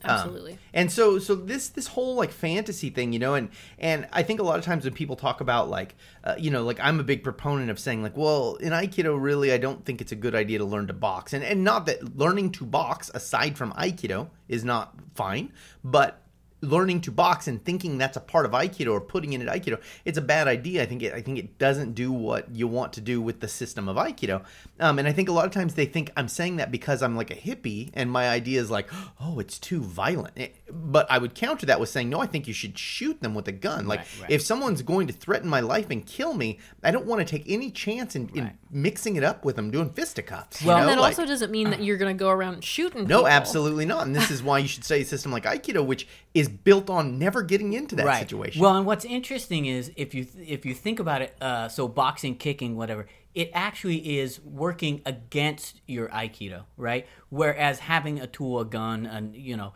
Um, 0.03 0.11
absolutely. 0.11 0.59
and 0.73 0.91
so 0.91 1.19
so 1.19 1.35
this 1.35 1.69
this 1.69 1.89
whole 1.89 2.15
like 2.15 2.33
fantasy 2.33 2.91
thing, 2.91 3.13
you 3.13 3.19
know, 3.19 3.35
and 3.35 3.51
and 3.79 4.09
I 4.13 4.23
think 4.23 4.41
a 4.41 4.43
lot 4.43 4.59
of 4.59 4.65
times 4.65 4.85
when 4.85 4.95
people 4.95 5.17
talk 5.17 5.41
about 5.41 5.69
like 5.69 5.95
uh, 6.25 6.37
you 6.39 6.51
know, 6.51 6.63
like 6.63 6.81
I'm 6.81 7.01
a 7.01 7.03
big 7.03 7.23
proponent 7.23 7.71
of 7.71 7.79
saying 7.79 8.03
like, 8.03 8.17
well, 8.17 8.57
in 8.57 8.73
aikido 8.73 9.21
really 9.21 9.53
I 9.53 9.59
don't 9.59 9.85
think 9.85 10.01
it's 10.01 10.13
a 10.13 10.17
good 10.17 10.35
idea 10.35 10.59
to 10.59 10.65
learn 10.65 10.87
to 10.87 10.93
box. 10.93 11.33
And 11.33 11.45
and 11.45 11.65
not 11.65 11.87
that 11.87 12.17
learning 12.17 12.53
to 12.53 12.65
box 12.65 13.11
aside 13.15 13.59
from 13.59 13.73
aikido 13.73 14.29
is 14.49 14.65
not 14.65 14.95
fine, 15.15 15.53
but 15.85 16.20
learning 16.63 17.01
to 17.01 17.11
box 17.11 17.49
and 17.49 17.65
thinking 17.65 17.97
that's 17.99 18.17
a 18.17 18.21
part 18.21 18.45
of 18.45 18.53
aikido 18.53 18.93
or 18.93 19.01
putting 19.01 19.33
it 19.33 19.41
in 19.41 19.47
aikido 19.47 19.81
it's 20.05 20.19
a 20.19 20.23
bad 20.23 20.47
idea 20.47 20.83
i 20.83 20.87
think 20.87 21.03
it 21.03 21.13
i 21.15 21.21
think 21.23 21.39
it 21.39 21.57
doesn't 21.59 21.93
do 21.95 22.13
what 22.13 22.51
you 22.55 22.69
want 22.69 22.93
to 22.93 23.01
do 23.01 23.21
with 23.23 23.41
the 23.41 23.49
system 23.49 23.89
of 23.89 23.97
aikido 23.97 24.45
um, 24.79 24.99
and 24.99 25.09
i 25.09 25.13
think 25.13 25.29
a 25.29 25.33
lot 25.33 25.47
of 25.47 25.51
times 25.53 25.75
they 25.75 25.87
think 25.87 26.11
i'm 26.17 26.29
saying 26.29 26.57
that 26.57 26.71
because 26.71 27.03
i'm 27.03 27.17
like 27.17 27.31
a 27.31 27.35
hippie 27.35 27.91
and 27.95 28.11
my 28.11 28.29
idea 28.29 28.61
is 28.61 28.71
like 28.71 28.89
oh 29.21 29.39
it's 29.39 29.59
too 29.59 29.81
violent 29.81 30.37
It- 30.37 30.55
but 30.71 31.11
i 31.11 31.19
would 31.19 31.35
counter 31.35 31.67
that 31.67 31.81
with 31.81 31.89
saying 31.89 32.09
no 32.11 32.21
i 32.21 32.27
think 32.27 32.47
you 32.47 32.55
should 32.55 32.79
shoot 32.79 33.21
them 33.23 33.35
with 33.35 33.49
a 33.49 33.53
gun 33.53 33.87
like 33.87 34.01
Right, 34.01 34.09
right. 34.23 34.31
if 34.31 34.43
someone's 34.43 34.83
going 34.83 35.07
to 35.07 35.13
threaten 35.13 35.49
my 35.49 35.61
life 35.61 35.87
and 35.91 36.05
kill 36.05 36.35
me 36.35 36.59
i 36.83 36.91
don't 36.91 37.07
want 37.07 37.21
to 37.21 37.25
take 37.25 37.45
any 37.49 37.71
chance 37.71 38.15
in, 38.15 38.29
in 38.35 38.51
mixing 38.71 39.17
it 39.17 39.25
up 39.25 39.45
with 39.45 39.57
them 39.57 39.71
doing 39.71 39.91
fisticuffs 39.91 40.61
you 40.63 40.69
Well, 40.69 40.77
know? 40.77 40.83
and 40.83 40.91
that 40.91 41.01
Like- 41.01 41.13
also 41.19 41.27
doesn't 41.27 41.51
mean 41.51 41.71
that 41.71 41.83
you're 41.83 41.97
going 41.97 42.15
to 42.17 42.19
go 42.19 42.29
around 42.31 42.63
shooting. 42.63 43.05
no, 43.07 43.19
people. 43.21 43.29
absolutely 43.29 43.85
not. 43.87 44.07
And 44.07 44.15
this 44.15 44.31
is 44.31 44.43
why 44.43 44.59
you 44.59 44.69
should 44.69 44.85
study 44.85 45.01
a 45.03 45.05
system 45.05 45.33
like 45.33 45.45
Aikido, 45.45 45.85
which 45.85 46.07
is 46.35 46.49
built 46.51 46.91
on 46.91 47.19
never 47.19 47.43
getting 47.43 47.73
into 47.73 47.97
that 47.97 48.21
situation. 48.21 48.61
Well, 48.61 48.77
and 48.77 48.87
what's 48.87 49.05
interesting 49.05 49.67
is 49.67 49.93
if 49.97 50.15
you 50.15 50.27
if 50.39 50.67
you 50.67 50.75
think 50.75 51.01
about 51.01 51.23
it, 51.23 51.37
uh, 51.41 51.69
so 51.69 51.89
boxing, 51.89 52.37
kicking, 52.37 52.77
whatever, 52.77 53.07
it 53.35 53.51
actually 53.55 54.19
is 54.19 54.41
working 54.41 55.03
against 55.07 55.81
your 55.87 56.09
aikido, 56.09 56.65
right? 56.77 57.07
Whereas 57.29 57.79
having 57.79 58.21
a 58.21 58.27
tool, 58.27 58.61
a 58.61 58.65
gun, 58.65 59.07
and 59.07 59.35
you 59.35 59.57
know, 59.57 59.73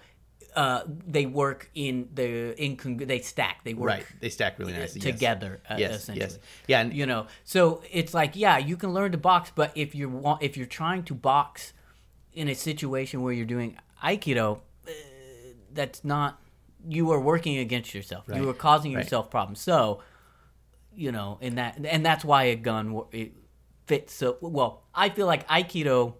uh, 0.56 0.82
they 0.86 1.26
work 1.26 1.70
in 1.74 2.08
the 2.14 2.60
in 2.62 2.76
con- 2.76 2.96
they 2.96 3.20
stack, 3.20 3.62
they 3.64 3.74
work 3.74 3.88
right, 3.88 4.06
they 4.20 4.28
stack 4.28 4.58
really 4.58 4.72
nicely 4.72 5.00
yes. 5.00 5.12
together. 5.12 5.60
Uh, 5.68 5.76
Yes, 5.78 6.02
essentially. 6.02 6.26
yes, 6.26 6.38
yeah, 6.66 6.80
and 6.80 6.94
you 6.94 7.06
know, 7.06 7.26
so 7.44 7.82
it's 7.90 8.14
like 8.14 8.36
yeah, 8.36 8.58
you 8.58 8.76
can 8.76 8.92
learn 8.92 9.12
to 9.12 9.18
box, 9.18 9.50
but 9.54 9.72
if 9.74 9.94
you 9.94 10.08
want, 10.08 10.42
if 10.42 10.56
you're 10.56 10.66
trying 10.66 11.02
to 11.04 11.14
box 11.14 11.72
in 12.32 12.48
a 12.48 12.54
situation 12.54 13.22
where 13.22 13.32
you're 13.32 13.46
doing 13.46 13.76
aikido, 14.02 14.58
uh, 14.86 14.90
that's 15.72 16.04
not 16.04 16.40
you 16.88 17.10
are 17.12 17.20
working 17.20 17.58
against 17.58 17.94
yourself. 17.94 18.24
You 18.28 18.34
Right. 18.34 18.48
are 18.48 18.52
causing 18.54 18.94
Right. 18.94 19.02
yourself 19.04 19.30
problems. 19.30 19.60
So, 19.60 20.02
you 20.94 21.10
know, 21.12 21.38
in 21.40 21.56
that 21.56 21.78
and 21.84 22.04
that's 22.04 22.24
why 22.24 22.44
a 22.44 22.56
gun 22.56 23.00
it 23.12 23.32
fits 23.86 24.12
so 24.14 24.38
well. 24.40 24.84
I 24.94 25.08
feel 25.10 25.26
like 25.26 25.46
aikido 25.48 26.14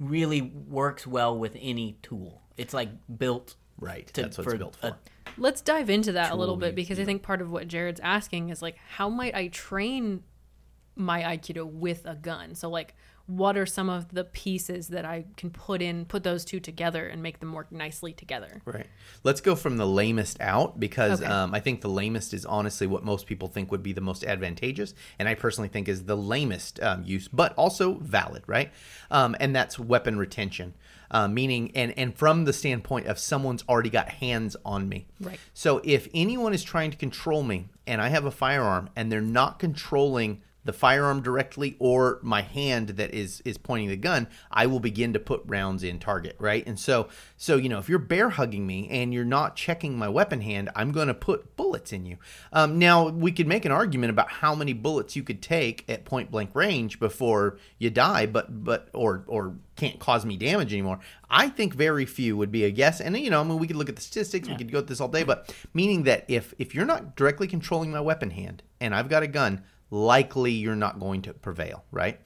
really 0.00 0.40
works 0.42 1.06
well 1.06 1.38
with 1.38 1.56
any 1.60 1.98
tool. 2.02 2.42
It's 2.56 2.74
like 2.74 2.88
built 3.18 3.56
right. 3.78 4.06
to, 4.14 4.22
That's 4.22 4.38
what 4.38 4.46
it's 4.46 4.54
built 4.56 4.76
for. 4.76 4.86
a- 4.88 4.98
Let's 5.36 5.60
dive 5.62 5.90
into 5.90 6.12
that 6.12 6.30
a 6.32 6.36
little 6.36 6.56
bit 6.56 6.74
because 6.76 7.00
I 7.00 7.04
think 7.04 7.22
part 7.22 7.40
of 7.40 7.50
what 7.50 7.66
Jared's 7.66 8.00
asking 8.00 8.50
is 8.50 8.62
like, 8.62 8.76
how 8.76 9.08
might 9.08 9.34
I 9.34 9.48
train 9.48 10.22
my 10.96 11.22
aikido 11.22 11.66
with 11.66 12.06
a 12.06 12.14
gun. 12.14 12.54
So 12.54 12.70
like 12.70 12.94
what 13.26 13.56
are 13.56 13.64
some 13.64 13.88
of 13.88 14.12
the 14.12 14.24
pieces 14.24 14.88
that 14.88 15.06
I 15.06 15.24
can 15.38 15.50
put 15.50 15.80
in 15.80 16.04
put 16.04 16.24
those 16.24 16.44
two 16.44 16.60
together 16.60 17.06
and 17.06 17.22
make 17.22 17.40
them 17.40 17.52
work 17.54 17.72
nicely 17.72 18.12
together. 18.12 18.60
Right. 18.66 18.86
Let's 19.22 19.40
go 19.40 19.54
from 19.54 19.78
the 19.78 19.86
lamest 19.86 20.38
out 20.42 20.78
because 20.78 21.22
Okay. 21.22 21.30
um, 21.30 21.54
I 21.54 21.60
think 21.60 21.80
the 21.80 21.88
lamest 21.88 22.34
is 22.34 22.44
honestly 22.44 22.86
what 22.86 23.02
most 23.02 23.26
people 23.26 23.48
think 23.48 23.70
would 23.70 23.82
be 23.82 23.94
the 23.94 24.02
most 24.02 24.24
advantageous, 24.24 24.92
and 25.18 25.26
I 25.26 25.34
personally 25.34 25.68
think 25.68 25.88
is 25.88 26.04
the 26.04 26.16
lamest 26.16 26.80
um, 26.82 27.02
use, 27.04 27.28
but 27.28 27.54
also 27.54 27.94
valid, 27.94 28.42
right? 28.46 28.70
Um, 29.10 29.34
and 29.40 29.56
that's 29.56 29.78
weapon 29.78 30.18
retention, 30.18 30.74
uh, 31.10 31.26
meaning 31.26 31.72
and 31.74 31.96
and 31.98 32.14
from 32.14 32.44
the 32.44 32.52
standpoint 32.52 33.06
of 33.06 33.18
someone's 33.18 33.64
already 33.70 33.90
got 33.90 34.10
hands 34.10 34.54
on 34.66 34.86
me. 34.88 35.06
Right. 35.18 35.40
So 35.54 35.80
if 35.82 36.08
anyone 36.12 36.52
is 36.52 36.62
trying 36.62 36.90
to 36.90 36.96
control 36.98 37.42
me 37.42 37.68
and 37.86 38.02
I 38.02 38.08
have 38.08 38.26
a 38.26 38.30
firearm 38.30 38.90
and 38.94 39.10
they're 39.10 39.20
not 39.22 39.58
controlling 39.58 40.42
the 40.64 40.72
firearm 40.72 41.22
directly 41.22 41.76
or 41.78 42.18
my 42.22 42.42
hand 42.42 42.90
that 42.90 43.14
is 43.14 43.40
is 43.44 43.58
pointing 43.58 43.88
the 43.88 43.96
gun, 43.96 44.26
I 44.50 44.66
will 44.66 44.80
begin 44.80 45.12
to 45.12 45.18
put 45.18 45.42
rounds 45.46 45.82
in 45.82 45.98
target, 45.98 46.36
right? 46.38 46.66
And 46.66 46.78
so 46.78 47.08
so 47.36 47.56
you 47.56 47.68
know, 47.68 47.78
if 47.78 47.88
you're 47.88 47.98
bear 47.98 48.30
hugging 48.30 48.66
me 48.66 48.88
and 48.88 49.12
you're 49.12 49.24
not 49.24 49.56
checking 49.56 49.98
my 49.98 50.08
weapon 50.08 50.40
hand, 50.40 50.70
I'm 50.74 50.92
going 50.92 51.08
to 51.08 51.14
put 51.14 51.56
bullets 51.56 51.92
in 51.92 52.06
you. 52.06 52.18
Um, 52.52 52.78
now 52.78 53.08
we 53.08 53.32
could 53.32 53.46
make 53.46 53.64
an 53.64 53.72
argument 53.72 54.10
about 54.10 54.30
how 54.30 54.54
many 54.54 54.72
bullets 54.72 55.16
you 55.16 55.22
could 55.22 55.42
take 55.42 55.84
at 55.88 56.04
point 56.04 56.30
blank 56.30 56.50
range 56.54 56.98
before 56.98 57.58
you 57.78 57.90
die, 57.90 58.26
but 58.26 58.64
but 58.64 58.88
or 58.92 59.24
or 59.26 59.54
can't 59.76 59.98
cause 59.98 60.24
me 60.24 60.36
damage 60.36 60.72
anymore. 60.72 61.00
I 61.28 61.48
think 61.48 61.74
very 61.74 62.06
few 62.06 62.36
would 62.36 62.52
be 62.52 62.64
a 62.64 62.70
guess. 62.70 63.00
And 63.00 63.16
you 63.18 63.30
know, 63.30 63.40
I 63.40 63.44
mean, 63.44 63.58
we 63.58 63.66
could 63.66 63.76
look 63.76 63.88
at 63.88 63.96
the 63.96 64.02
statistics. 64.02 64.48
We 64.48 64.56
could 64.56 64.70
go 64.70 64.78
at 64.78 64.86
this 64.86 65.00
all 65.00 65.08
day, 65.08 65.24
but 65.24 65.54
meaning 65.74 66.04
that 66.04 66.24
if 66.28 66.54
if 66.58 66.74
you're 66.74 66.86
not 66.86 67.16
directly 67.16 67.46
controlling 67.46 67.90
my 67.90 68.00
weapon 68.00 68.30
hand 68.30 68.62
and 68.80 68.94
I've 68.94 69.08
got 69.08 69.22
a 69.22 69.26
gun, 69.26 69.64
likely 69.90 70.52
you're 70.52 70.76
not 70.76 70.98
going 71.00 71.22
to 71.22 71.32
prevail, 71.34 71.84
right? 71.90 72.20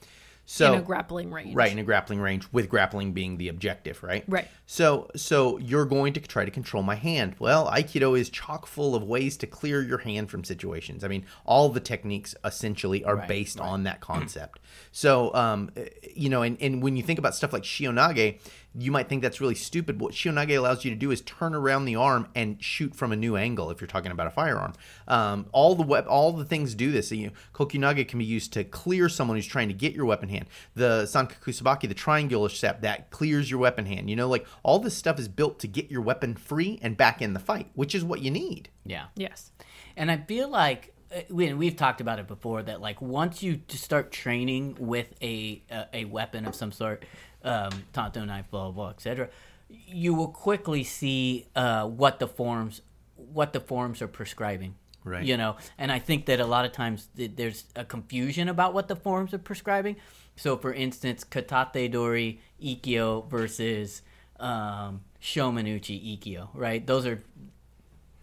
So 0.45 0.73
in 0.73 0.79
a 0.79 0.81
grappling 0.81 1.31
range. 1.31 1.53
right 1.53 1.71
in 1.71 1.77
a 1.77 1.83
grappling 1.83 2.19
range 2.19 2.47
with 2.51 2.69
grappling 2.69 3.13
being 3.13 3.37
the 3.37 3.49
objective 3.49 4.01
right 4.01 4.23
Right. 4.27 4.47
so 4.65 5.07
so 5.15 5.59
you're 5.59 5.85
going 5.85 6.13
to 6.13 6.19
try 6.21 6.43
to 6.43 6.49
control 6.49 6.81
my 6.81 6.95
hand 6.95 7.35
well 7.37 7.67
aikido 7.67 8.19
is 8.19 8.31
chock 8.31 8.65
full 8.65 8.95
of 8.95 9.03
ways 9.03 9.37
to 9.37 9.45
clear 9.45 9.83
your 9.83 9.99
hand 9.99 10.31
from 10.31 10.43
situations 10.43 11.03
i 11.03 11.07
mean 11.07 11.23
all 11.45 11.69
the 11.69 11.79
techniques 11.79 12.33
essentially 12.43 13.03
are 13.03 13.17
Right, 13.17 13.27
based 13.27 13.59
on 13.59 13.83
that 13.83 14.01
concept 14.01 14.59
so 14.91 15.31
um 15.35 15.69
you 16.15 16.29
know 16.29 16.41
and, 16.41 16.57
and 16.59 16.81
when 16.81 16.95
you 16.95 17.03
think 17.03 17.19
about 17.19 17.35
stuff 17.35 17.53
like 17.53 17.61
shihonage 17.61 18.39
you 18.77 18.91
might 18.91 19.09
think 19.09 19.21
that's 19.21 19.41
really 19.41 19.55
stupid 19.55 19.97
but 19.97 20.05
what 20.05 20.13
shihonage 20.13 20.55
allows 20.55 20.85
you 20.85 20.91
to 20.91 20.97
do 20.97 21.11
is 21.11 21.21
turn 21.21 21.55
around 21.55 21.85
the 21.85 21.95
arm 21.95 22.27
and 22.35 22.63
shoot 22.63 22.95
from 22.95 23.11
a 23.11 23.15
new 23.15 23.35
angle 23.35 23.71
if 23.71 23.81
you're 23.81 23.87
talking 23.87 24.11
about 24.11 24.27
a 24.27 24.31
firearm 24.31 24.73
um, 25.07 25.45
all 25.51 25.75
the 25.75 25.83
web 25.83 26.05
all 26.07 26.31
the 26.31 26.45
things 26.45 26.75
do 26.75 26.91
this 26.91 27.11
you 27.11 27.27
know, 27.27 27.33
kokyunage 27.53 28.07
can 28.07 28.19
be 28.19 28.25
used 28.25 28.53
to 28.53 28.63
clear 28.63 29.09
someone 29.09 29.37
who's 29.37 29.47
trying 29.47 29.67
to 29.67 29.73
get 29.73 29.93
your 29.93 30.05
weapon 30.05 30.29
hand 30.29 30.45
the 30.75 31.03
sankaku 31.03 31.53
sabaki 31.53 31.87
the 31.87 31.93
triangular 31.93 32.49
step 32.49 32.81
that 32.81 33.09
clears 33.11 33.49
your 33.49 33.59
weapon 33.59 33.85
hand 33.85 34.09
you 34.09 34.15
know 34.15 34.27
like 34.27 34.45
all 34.63 34.79
this 34.79 34.95
stuff 34.95 35.19
is 35.19 35.27
built 35.27 35.59
to 35.59 35.67
get 35.67 35.89
your 35.89 36.01
weapon 36.01 36.35
free 36.35 36.79
and 36.81 36.97
back 36.97 37.21
in 37.21 37.33
the 37.33 37.39
fight 37.39 37.67
which 37.73 37.95
is 37.95 38.03
what 38.03 38.21
you 38.21 38.31
need 38.31 38.69
Yeah. 38.89 39.05
Yes. 39.15 39.51
And 39.95 40.09
I 40.11 40.17
feel 40.17 40.49
like 40.49 40.93
uh, 41.15 41.21
we, 41.29 41.47
and 41.47 41.57
we've 41.57 41.75
talked 41.75 42.01
about 42.01 42.19
it 42.19 42.27
before 42.27 42.63
that 42.63 42.81
like 42.81 43.01
once 43.01 43.41
you 43.43 43.61
start 43.69 44.11
training 44.11 44.75
with 44.79 45.13
a 45.21 45.61
a, 45.69 45.87
a 45.93 46.05
weapon 46.05 46.45
of 46.45 46.55
some 46.55 46.71
sort, 46.71 47.05
um, 47.43 47.71
tanto 47.93 48.23
knife, 48.25 48.45
blah 48.51 48.63
blah, 48.65 48.71
blah 48.71 48.89
etc., 48.89 49.29
you 49.69 50.13
will 50.13 50.27
quickly 50.29 50.83
see 50.83 51.45
uh, 51.55 51.85
what 51.87 52.19
the 52.19 52.27
forms 52.27 52.81
what 53.15 53.53
the 53.53 53.59
forms 53.59 54.01
are 54.01 54.07
prescribing. 54.07 54.75
Right. 55.03 55.25
You 55.25 55.37
know, 55.37 55.55
and 55.77 55.91
I 55.91 55.99
think 55.99 56.25
that 56.25 56.39
a 56.39 56.45
lot 56.45 56.65
of 56.65 56.71
times 56.73 57.07
th- 57.15 57.31
there's 57.35 57.63
a 57.75 57.85
confusion 57.85 58.49
about 58.49 58.73
what 58.73 58.87
the 58.89 58.95
forms 58.95 59.33
are 59.33 59.37
prescribing. 59.39 59.95
So, 60.35 60.57
for 60.57 60.73
instance, 60.73 61.23
katate 61.23 61.91
dori 61.91 62.39
ikkyo 62.61 63.29
versus 63.29 64.01
um, 64.39 65.01
shomenuchi 65.21 66.17
ikkyo, 66.19 66.49
right? 66.53 66.85
Those 66.85 67.05
are 67.05 67.21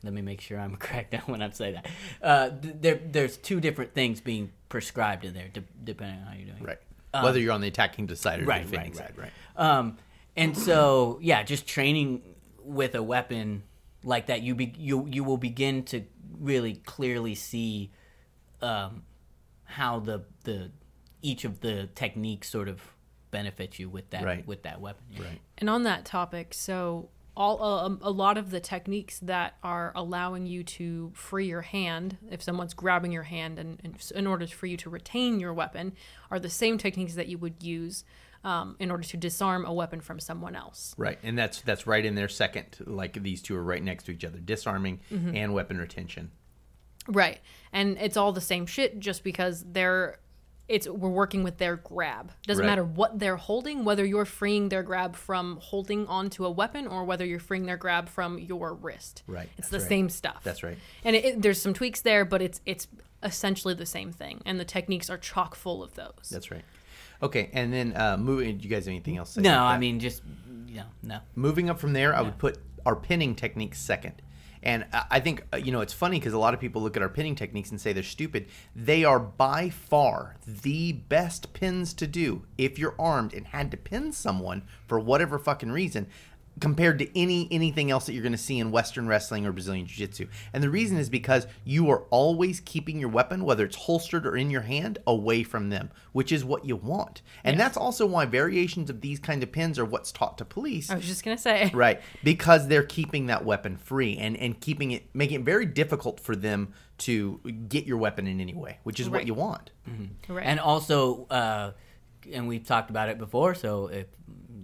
let 0.05 0.13
me 0.13 0.23
make 0.23 0.41
sure 0.41 0.59
I'm 0.59 0.77
correct 0.87 1.15
when 1.29 1.43
I 1.43 1.51
say 1.51 1.73
that. 1.73 1.87
Uh, 2.23 2.51
th- 2.51 2.75
there, 2.81 3.01
there's 3.11 3.37
two 3.37 3.61
different 3.61 3.95
things 3.95 4.21
being 4.21 4.53
prescribed 4.69 5.25
in 5.25 5.35
there, 5.35 5.49
de- 5.53 5.63
depending 5.83 6.21
on 6.21 6.27
how 6.27 6.35
you're 6.35 6.47
doing. 6.47 6.69
it. 6.69 6.83
Right 7.19 7.25
whether 7.25 7.39
you're 7.39 7.53
on 7.53 7.61
the 7.61 7.69
attacking 7.69 8.07
side 8.17 8.41
or 8.43 8.45
right, 8.45 8.65
the 8.65 8.71
defending 8.71 8.93
right, 8.99 9.09
side 9.09 9.15
right 9.19 9.31
Um, 9.57 9.97
and 10.37 10.57
so 10.57 11.19
yeah, 11.23 11.43
just 11.43 11.67
training 11.67 12.23
with 12.63 12.95
a 12.95 13.03
weapon 13.03 13.63
like 14.03 14.27
that, 14.27 14.43
you 14.43 14.55
be 14.55 14.75
you 14.79 15.07
you 15.11 15.25
will 15.25 15.39
begin 15.39 15.83
to 15.85 16.03
really 16.39 16.75
clearly 16.75 17.35
see 17.35 17.91
um, 18.61 19.03
how 19.65 19.99
the 20.01 20.25
the 20.45 20.71
each 21.23 21.45
of 21.45 21.61
the 21.61 21.89
techniques 21.95 22.49
sort 22.49 22.69
of 22.69 22.81
benefits 23.31 23.79
you 23.79 23.89
with 23.89 24.11
that 24.11 24.23
Right. 24.25 24.47
with 24.47 24.63
that 24.63 24.81
weapon. 24.81 25.05
right 25.19 25.41
And 25.59 25.69
on 25.71 25.83
that 25.85 26.05
topic, 26.05 26.55
so 26.55 27.09
all 27.37 27.63
um, 27.63 27.99
a 28.03 28.11
lot 28.11 28.39
of 28.39 28.51
the 28.51 28.61
techniques 28.61 29.19
that 29.21 29.57
are 29.63 29.93
allowing 29.95 30.47
you 30.47 30.65
to 30.65 31.13
free 31.15 31.47
your 31.47 31.63
hand, 31.63 32.17
if 32.31 32.43
someone's 32.43 32.75
grabbing 32.75 33.13
your 33.13 33.25
hand, 33.25 33.59
and, 33.59 33.81
and 33.85 33.97
in 34.15 34.27
order 34.27 34.47
for 34.47 34.67
you 34.67 34.77
to 34.79 34.91
retain 34.91 35.39
your 35.39 35.53
weapon, 35.53 35.93
are 36.31 36.39
the 36.39 36.51
same 36.51 36.79
techniques 36.79 37.15
that 37.15 37.29
you 37.29 37.39
would 37.39 37.63
use 37.63 38.05
um, 38.45 38.77
in 38.79 38.91
order 38.91 39.03
to 39.03 39.17
disarm 39.17 39.65
a 39.67 39.73
weapon 39.73 40.01
from 40.01 40.21
someone 40.21 40.55
else. 40.57 40.95
Right, 40.97 41.19
and 41.23 41.37
that's 41.37 41.61
that's 41.61 41.87
right 41.87 42.05
in 42.05 42.15
there 42.15 42.29
second. 42.29 42.79
Like 42.87 43.23
these 43.23 43.43
two 43.43 43.57
are 43.57 43.63
right 43.63 43.83
next 43.83 44.05
to 44.05 44.13
each 44.13 44.25
other: 44.25 44.39
disarming 44.39 45.01
Mm-hmm. 45.13 45.37
and 45.37 45.53
weapon 45.55 45.79
retention. 45.79 46.31
Right. 47.09 47.39
And 47.73 47.97
it's 48.01 48.17
all 48.17 48.33
the 48.33 48.41
same 48.41 48.67
shit 48.67 48.99
just 48.99 49.23
because 49.23 49.65
they're 49.65 50.19
it's 50.69 50.89
we're 50.89 51.09
working 51.09 51.43
with 51.45 51.59
their 51.59 51.77
grab. 51.77 52.33
Doesn't 52.47 52.63
Right. 52.65 52.71
matter 52.73 52.85
what 52.85 53.19
they're 53.19 53.37
holding, 53.37 53.85
whether 53.85 54.05
you're 54.05 54.25
freeing 54.25 54.69
their 54.69 54.83
grab 54.83 55.15
from 55.17 55.59
holding 55.63 56.07
onto 56.09 56.45
a 56.45 56.51
weapon 56.51 56.87
or 56.87 57.05
whether 57.05 57.25
you're 57.25 57.39
freeing 57.39 57.67
their 57.67 57.77
grab 57.77 58.09
from 58.09 58.39
your 58.39 58.75
wrist. 58.75 59.23
Right, 59.27 59.49
It's 59.59 59.69
that's 59.69 59.71
the 59.71 59.79
right. 59.79 59.89
same 59.89 60.09
stuff. 60.11 60.43
That's 60.43 60.63
right. 60.63 60.79
And 61.05 61.15
it, 61.15 61.25
it- 61.25 61.43
there's 61.43 61.61
some 61.61 61.73
tweaks 61.75 62.01
there, 62.01 62.25
but 62.25 62.43
it's 62.43 62.61
it's 62.67 62.89
essentially 63.23 63.75
the 63.75 63.87
same 63.87 64.13
thing 64.13 64.43
and 64.45 64.61
the 64.61 64.65
techniques 64.65 65.09
are 65.09 65.19
chock 65.19 65.55
full 65.55 65.83
of 65.83 65.95
those. 65.95 66.29
That's 66.31 66.51
right. 66.51 66.65
Okay, 67.23 67.49
and 67.55 67.73
then 67.73 67.97
uh, 67.97 68.17
moving. 68.19 68.59
Do 68.59 68.65
you 68.65 68.71
guys 68.71 68.85
have 68.85 68.91
anything 68.93 69.17
else? 69.17 69.31
to 69.31 69.35
say 69.41 69.43
No, 69.43 69.53
about 69.55 69.67
I 69.69 69.79
mean 69.79 70.01
just 70.01 70.23
you 70.67 70.77
know, 70.77 70.85
no. 71.03 71.19
moving 71.35 71.71
up 71.71 71.79
from 71.79 71.93
there, 71.95 72.15
I 72.15 72.21
would 72.21 72.37
put 72.39 72.59
our 72.85 72.95
pinning 72.97 73.35
techniques 73.35 73.79
second. 73.81 74.21
And 74.67 74.85
I 74.93 75.21
think, 75.21 75.45
uh, 75.53 75.59
you 75.59 75.71
know, 75.71 75.81
it's 75.81 75.93
funny 75.93 76.19
because 76.19 76.33
a 76.33 76.41
lot 76.41 76.53
of 76.53 76.59
people 76.59 76.83
look 76.83 76.97
at 76.97 77.03
our 77.03 77.09
pinning 77.09 77.37
techniques 77.37 77.71
and 77.71 77.81
say 77.81 77.93
they're 77.93 78.03
stupid. 78.03 78.49
They 78.75 79.05
are 79.05 79.21
by 79.21 79.71
far 79.71 80.39
the 80.45 80.91
best 80.91 81.53
pins 81.53 81.95
to 81.95 82.09
do 82.09 82.47
if 82.59 82.77
you're 82.77 82.97
armed 82.99 83.33
and 83.33 83.47
had 83.47 83.71
to 83.71 83.77
pin 83.77 84.11
someone 84.11 84.65
for 84.89 84.99
whatever 84.99 85.39
fucking 85.39 85.71
reason 85.71 86.09
compared 86.61 86.99
to 86.99 87.19
any 87.19 87.49
anything 87.51 87.91
else 87.91 88.07
that 88.07 88.13
you're 88.13 88.23
going 88.23 88.33
to 88.33 88.39
see 88.39 88.59
in 88.59 88.71
western 88.71 89.07
wrestling 89.07 89.47
or 89.47 89.53
brazilian 89.53 89.87
jiu-jitsu. 89.87 90.27
And 90.53 90.63
the 90.63 90.71
reason 90.71 90.97
is 90.97 91.09
because 91.09 91.47
you 91.65 91.91
are 91.91 92.03
always 92.11 92.61
keeping 92.61 92.99
your 92.99 93.09
weapon 93.09 93.45
whether 93.45 93.65
it's 93.65 93.77
holstered 93.77 94.27
or 94.27 94.37
in 94.37 94.51
your 94.51 94.63
hand 94.63 94.99
away 95.07 95.43
from 95.43 95.71
them 95.71 95.91
which 96.13 96.33
is 96.33 96.45
what 96.45 96.65
you 96.65 96.77
want. 96.77 97.21
And 97.45 97.61
that's 97.61 97.77
also 97.77 98.07
why 98.07 98.25
variations 98.25 98.89
of 98.89 99.03
these 99.03 99.19
kind 99.19 99.43
of 99.43 99.53
pins 99.53 99.79
are 99.79 99.85
what's 99.85 100.13
taught 100.13 100.39
to 100.39 100.45
police 100.45 100.91
I 100.91 100.97
was 100.97 101.07
just 101.07 101.25
going 101.25 101.37
to 101.37 101.43
say. 101.43 101.71
right 101.75 102.01
because 102.25 102.69
they're 102.69 102.83
keeping 102.83 103.27
that 103.27 103.45
weapon 103.45 103.77
free 103.77 104.17
and 104.17 104.37
and 104.37 104.59
keeping 104.61 104.93
it 104.93 105.05
making 105.15 105.41
it 105.41 105.45
very 105.45 105.67
difficult 105.67 106.21
for 106.21 106.35
them 106.35 106.73
to 106.99 107.39
get 107.69 107.85
your 107.85 107.99
weapon 107.99 108.27
in 108.27 108.41
any 108.41 108.55
way 108.55 108.79
which 108.85 109.01
is 109.01 109.11
what 109.11 109.27
you 109.27 109.35
want. 109.35 109.71
Right. 110.29 110.45
And 110.45 110.61
also, 110.61 111.27
uh, 111.31 111.73
and 112.33 112.49
we've 112.49 112.67
talked 112.67 112.91
about 112.91 113.09
it 113.09 113.19
before, 113.19 113.55
so 113.55 113.89
if 113.89 114.07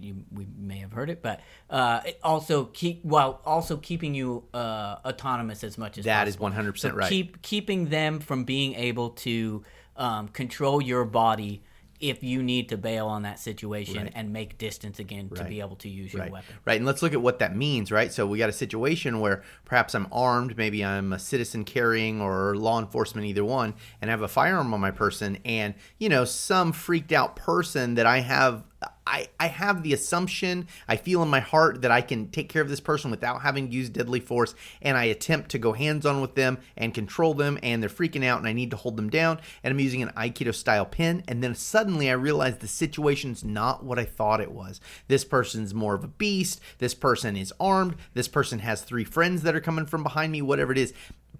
you 0.00 0.24
we 0.32 0.46
may 0.58 0.78
have 0.78 0.92
heard 0.92 1.10
it, 1.10 1.22
but 1.22 1.40
uh, 1.70 2.00
it 2.04 2.18
also 2.22 2.66
keep 2.66 3.04
while 3.04 3.40
also 3.44 3.76
keeping 3.76 4.14
you 4.14 4.44
uh, 4.52 4.96
autonomous 5.04 5.64
as 5.64 5.78
much 5.78 5.98
as 5.98 6.04
That 6.04 6.28
is 6.28 6.36
possible. 6.36 6.64
100% 6.64 6.94
right. 6.94 7.08
Keep 7.08 7.42
keeping 7.42 7.88
them 7.88 8.20
from 8.20 8.44
being 8.44 8.74
able 8.74 9.10
to 9.10 9.64
um, 9.96 10.28
control 10.28 10.82
your 10.82 11.04
body 11.04 11.62
if 12.02 12.22
you 12.22 12.42
need 12.42 12.68
to 12.68 12.76
bail 12.76 13.06
on 13.06 13.22
that 13.22 13.38
situation 13.38 14.02
Right. 14.02 14.12
and 14.14 14.32
make 14.32 14.58
distance 14.58 14.98
again 14.98 15.30
to 15.36 15.44
be 15.44 15.60
able 15.60 15.76
to 15.76 15.88
use 15.88 16.12
your 16.12 16.22
right 16.22 16.32
weapon. 16.32 16.54
right 16.64 16.76
and 16.76 16.84
let's 16.84 17.00
look 17.00 17.12
at 17.12 17.22
what 17.22 17.38
that 17.38 17.56
means 17.56 17.90
right 17.92 18.12
so 18.12 18.26
we 18.26 18.38
got 18.38 18.48
a 18.48 18.52
situation 18.52 19.20
where 19.20 19.42
perhaps 19.64 19.94
i'm 19.94 20.08
armed 20.10 20.56
maybe 20.56 20.84
i'm 20.84 21.12
a 21.12 21.18
citizen 21.18 21.64
carrying 21.64 22.20
or 22.20 22.56
law 22.56 22.78
enforcement 22.80 23.26
either 23.26 23.44
one 23.44 23.72
and 24.00 24.10
I 24.10 24.12
have 24.12 24.22
a 24.22 24.28
firearm 24.28 24.74
on 24.74 24.80
my 24.80 24.90
person 24.90 25.38
and 25.44 25.74
you 25.98 26.08
know 26.08 26.24
some 26.24 26.72
freaked 26.72 27.12
out 27.12 27.36
person 27.36 27.94
that 27.94 28.04
i 28.06 28.18
have 28.20 28.64
I, 29.06 29.28
I 29.38 29.48
have 29.48 29.82
the 29.82 29.92
assumption 29.92 30.68
i 30.88 30.96
feel 30.96 31.22
in 31.22 31.28
my 31.28 31.40
heart 31.40 31.82
that 31.82 31.90
i 31.90 32.00
can 32.00 32.28
take 32.30 32.48
care 32.48 32.62
of 32.62 32.68
this 32.68 32.80
person 32.80 33.10
without 33.10 33.42
having 33.42 33.68
to 33.68 33.74
use 33.74 33.88
deadly 33.88 34.20
force 34.20 34.54
and 34.80 34.96
i 34.96 35.04
attempt 35.04 35.50
to 35.50 35.58
go 35.58 35.72
hands 35.72 36.06
on 36.06 36.20
with 36.20 36.34
them 36.34 36.58
and 36.76 36.94
control 36.94 37.34
them 37.34 37.58
and 37.62 37.82
they're 37.82 37.90
freaking 37.90 38.24
out 38.24 38.38
and 38.38 38.46
i 38.46 38.52
need 38.52 38.70
to 38.70 38.76
hold 38.76 38.96
them 38.96 39.10
down 39.10 39.40
and 39.62 39.72
i'm 39.72 39.80
using 39.80 40.02
an 40.02 40.10
aikido 40.16 40.54
style 40.54 40.86
pin 40.86 41.22
and 41.28 41.42
then 41.42 41.54
suddenly 41.54 42.10
i 42.10 42.14
realize 42.14 42.58
the 42.58 42.68
situation's 42.68 43.44
not 43.44 43.84
what 43.84 43.98
i 43.98 44.04
thought 44.04 44.40
it 44.40 44.52
was. 44.52 44.80
This 45.08 45.24
person's 45.24 45.74
more 45.74 45.94
of 45.94 46.04
a 46.04 46.08
beast 46.08 46.60
this 46.78 46.94
person 46.94 47.36
is 47.36 47.52
armed 47.58 47.96
this 48.14 48.28
person 48.28 48.60
has 48.60 48.82
three 48.82 49.04
friends 49.04 49.42
that 49.42 49.54
are 49.54 49.60
coming 49.60 49.86
from 49.86 50.02
behind 50.02 50.32
me 50.32 50.42
whatever 50.42 50.72
it 50.72 50.78
is 50.78 50.92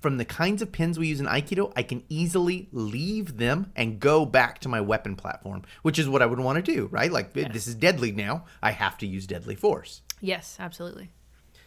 from 0.03 0.19
the 0.19 0.25
kinds 0.25 0.61
of 0.61 0.73
pins 0.73 0.99
we 0.99 1.07
use 1.07 1.21
in 1.21 1.27
Aikido, 1.27 1.73
I 1.77 1.85
can 1.85 2.03
easily 2.09 2.69
leave 2.73 3.38
them 3.38 3.71
and 3.77 4.01
go 4.01 4.27
back 4.27 4.59
to 4.61 4.69
my 4.69 4.81
weapon 4.81 5.15
platform, 5.15 5.62
which 5.83 5.99
is 5.99 6.09
what 6.09 6.21
I 6.21 6.27
would 6.27 6.41
want 6.41 6.65
to 6.65 6.73
do, 6.75 6.88
right? 6.91 7.11
Like 7.11 7.33
this 7.33 7.69
is 7.69 7.77
deadly 7.77 8.11
now. 8.11 8.45
I 8.61 8.73
have 8.73 8.99
to 8.99 9.07
use 9.07 9.27
deadly 9.27 9.55
force. 9.55 10.03
Yes, 10.21 10.57
absolutely. 10.59 11.12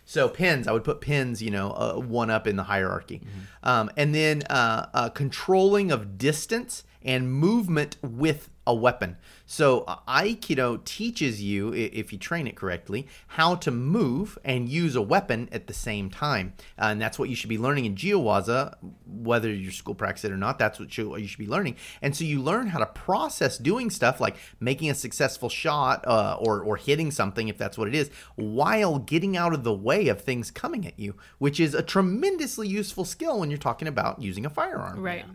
So 0.04 0.30
pins, 0.30 0.68
I 0.68 0.72
would 0.72 0.84
put 0.84 1.02
pins, 1.02 1.42
you 1.42 1.50
know, 1.50 1.72
uh, 1.72 1.94
one 1.96 2.30
up 2.30 2.46
in 2.46 2.58
the 2.58 2.64
hierarchy, 2.64 3.24
um, 3.64 3.90
and 3.98 4.14
then 4.14 4.44
uh, 4.44 4.88
uh, 4.94 5.10
controlling 5.10 5.92
of 5.92 6.18
distance 6.18 6.84
and 7.02 7.32
movement 7.32 7.98
with 8.04 8.50
a 8.68 8.74
weapon. 8.74 9.18
So 9.46 9.82
uh, 9.82 9.98
Aikido 10.08 10.84
teaches 10.84 11.42
you, 11.42 11.74
if 11.74 12.12
you 12.12 12.18
train 12.18 12.48
it 12.48 12.56
correctly, 12.56 13.08
how 13.28 13.56
to 13.56 13.72
move 13.72 14.38
and 14.44 14.68
use 14.68 14.96
a 14.96 15.02
weapon 15.02 15.48
at 15.52 15.68
the 15.68 15.74
same 15.74 16.10
time, 16.10 16.54
Uh, 16.78 16.88
and 16.92 17.02
that's 17.02 17.18
what 17.20 17.30
you 17.30 17.36
should 17.36 17.50
be 17.50 17.58
learning 17.58 17.86
in 17.86 17.96
Jiyuwaza, 17.96 18.76
whether 19.06 19.52
your 19.54 19.72
school 19.72 19.96
practice 19.96 20.26
it 20.26 20.32
or 20.32 20.38
not. 20.38 20.58
That's 20.58 20.80
what 20.80 20.98
you, 20.98 21.16
you 21.18 21.28
should 21.28 21.40
be 21.40 21.48
learning, 21.48 21.76
and 22.02 22.16
so 22.16 22.24
you 22.24 22.42
learn 22.42 22.68
how 22.68 22.80
to 22.80 22.86
process 22.86 23.58
doing 23.58 23.90
stuff 23.90 24.20
like 24.20 24.36
making 24.60 24.90
a 24.90 24.96
successful 24.96 25.50
shot 25.50 26.06
uh, 26.08 26.38
or 26.40 26.62
or 26.62 26.78
hitting 26.78 27.12
something 27.12 27.48
if 27.48 27.58
that's 27.58 27.78
what 27.78 27.88
it 27.88 27.96
is, 27.96 28.10
while 28.36 29.00
getting 29.00 29.38
out 29.38 29.54
of 29.54 29.64
the 29.64 29.74
way 29.74 30.08
of 30.08 30.22
things 30.22 30.52
coming 30.52 30.86
at 30.86 31.00
you, 31.00 31.16
which 31.38 31.60
is 31.60 31.74
a 31.74 31.82
tremendously 31.84 32.68
useful 32.68 33.06
skill 33.06 33.40
when 33.40 33.50
you're 33.50 33.58
talking 33.58 33.88
about 33.88 34.22
using 34.22 34.46
a 34.46 34.50
firearm. 34.50 35.02
Right. 35.02 35.26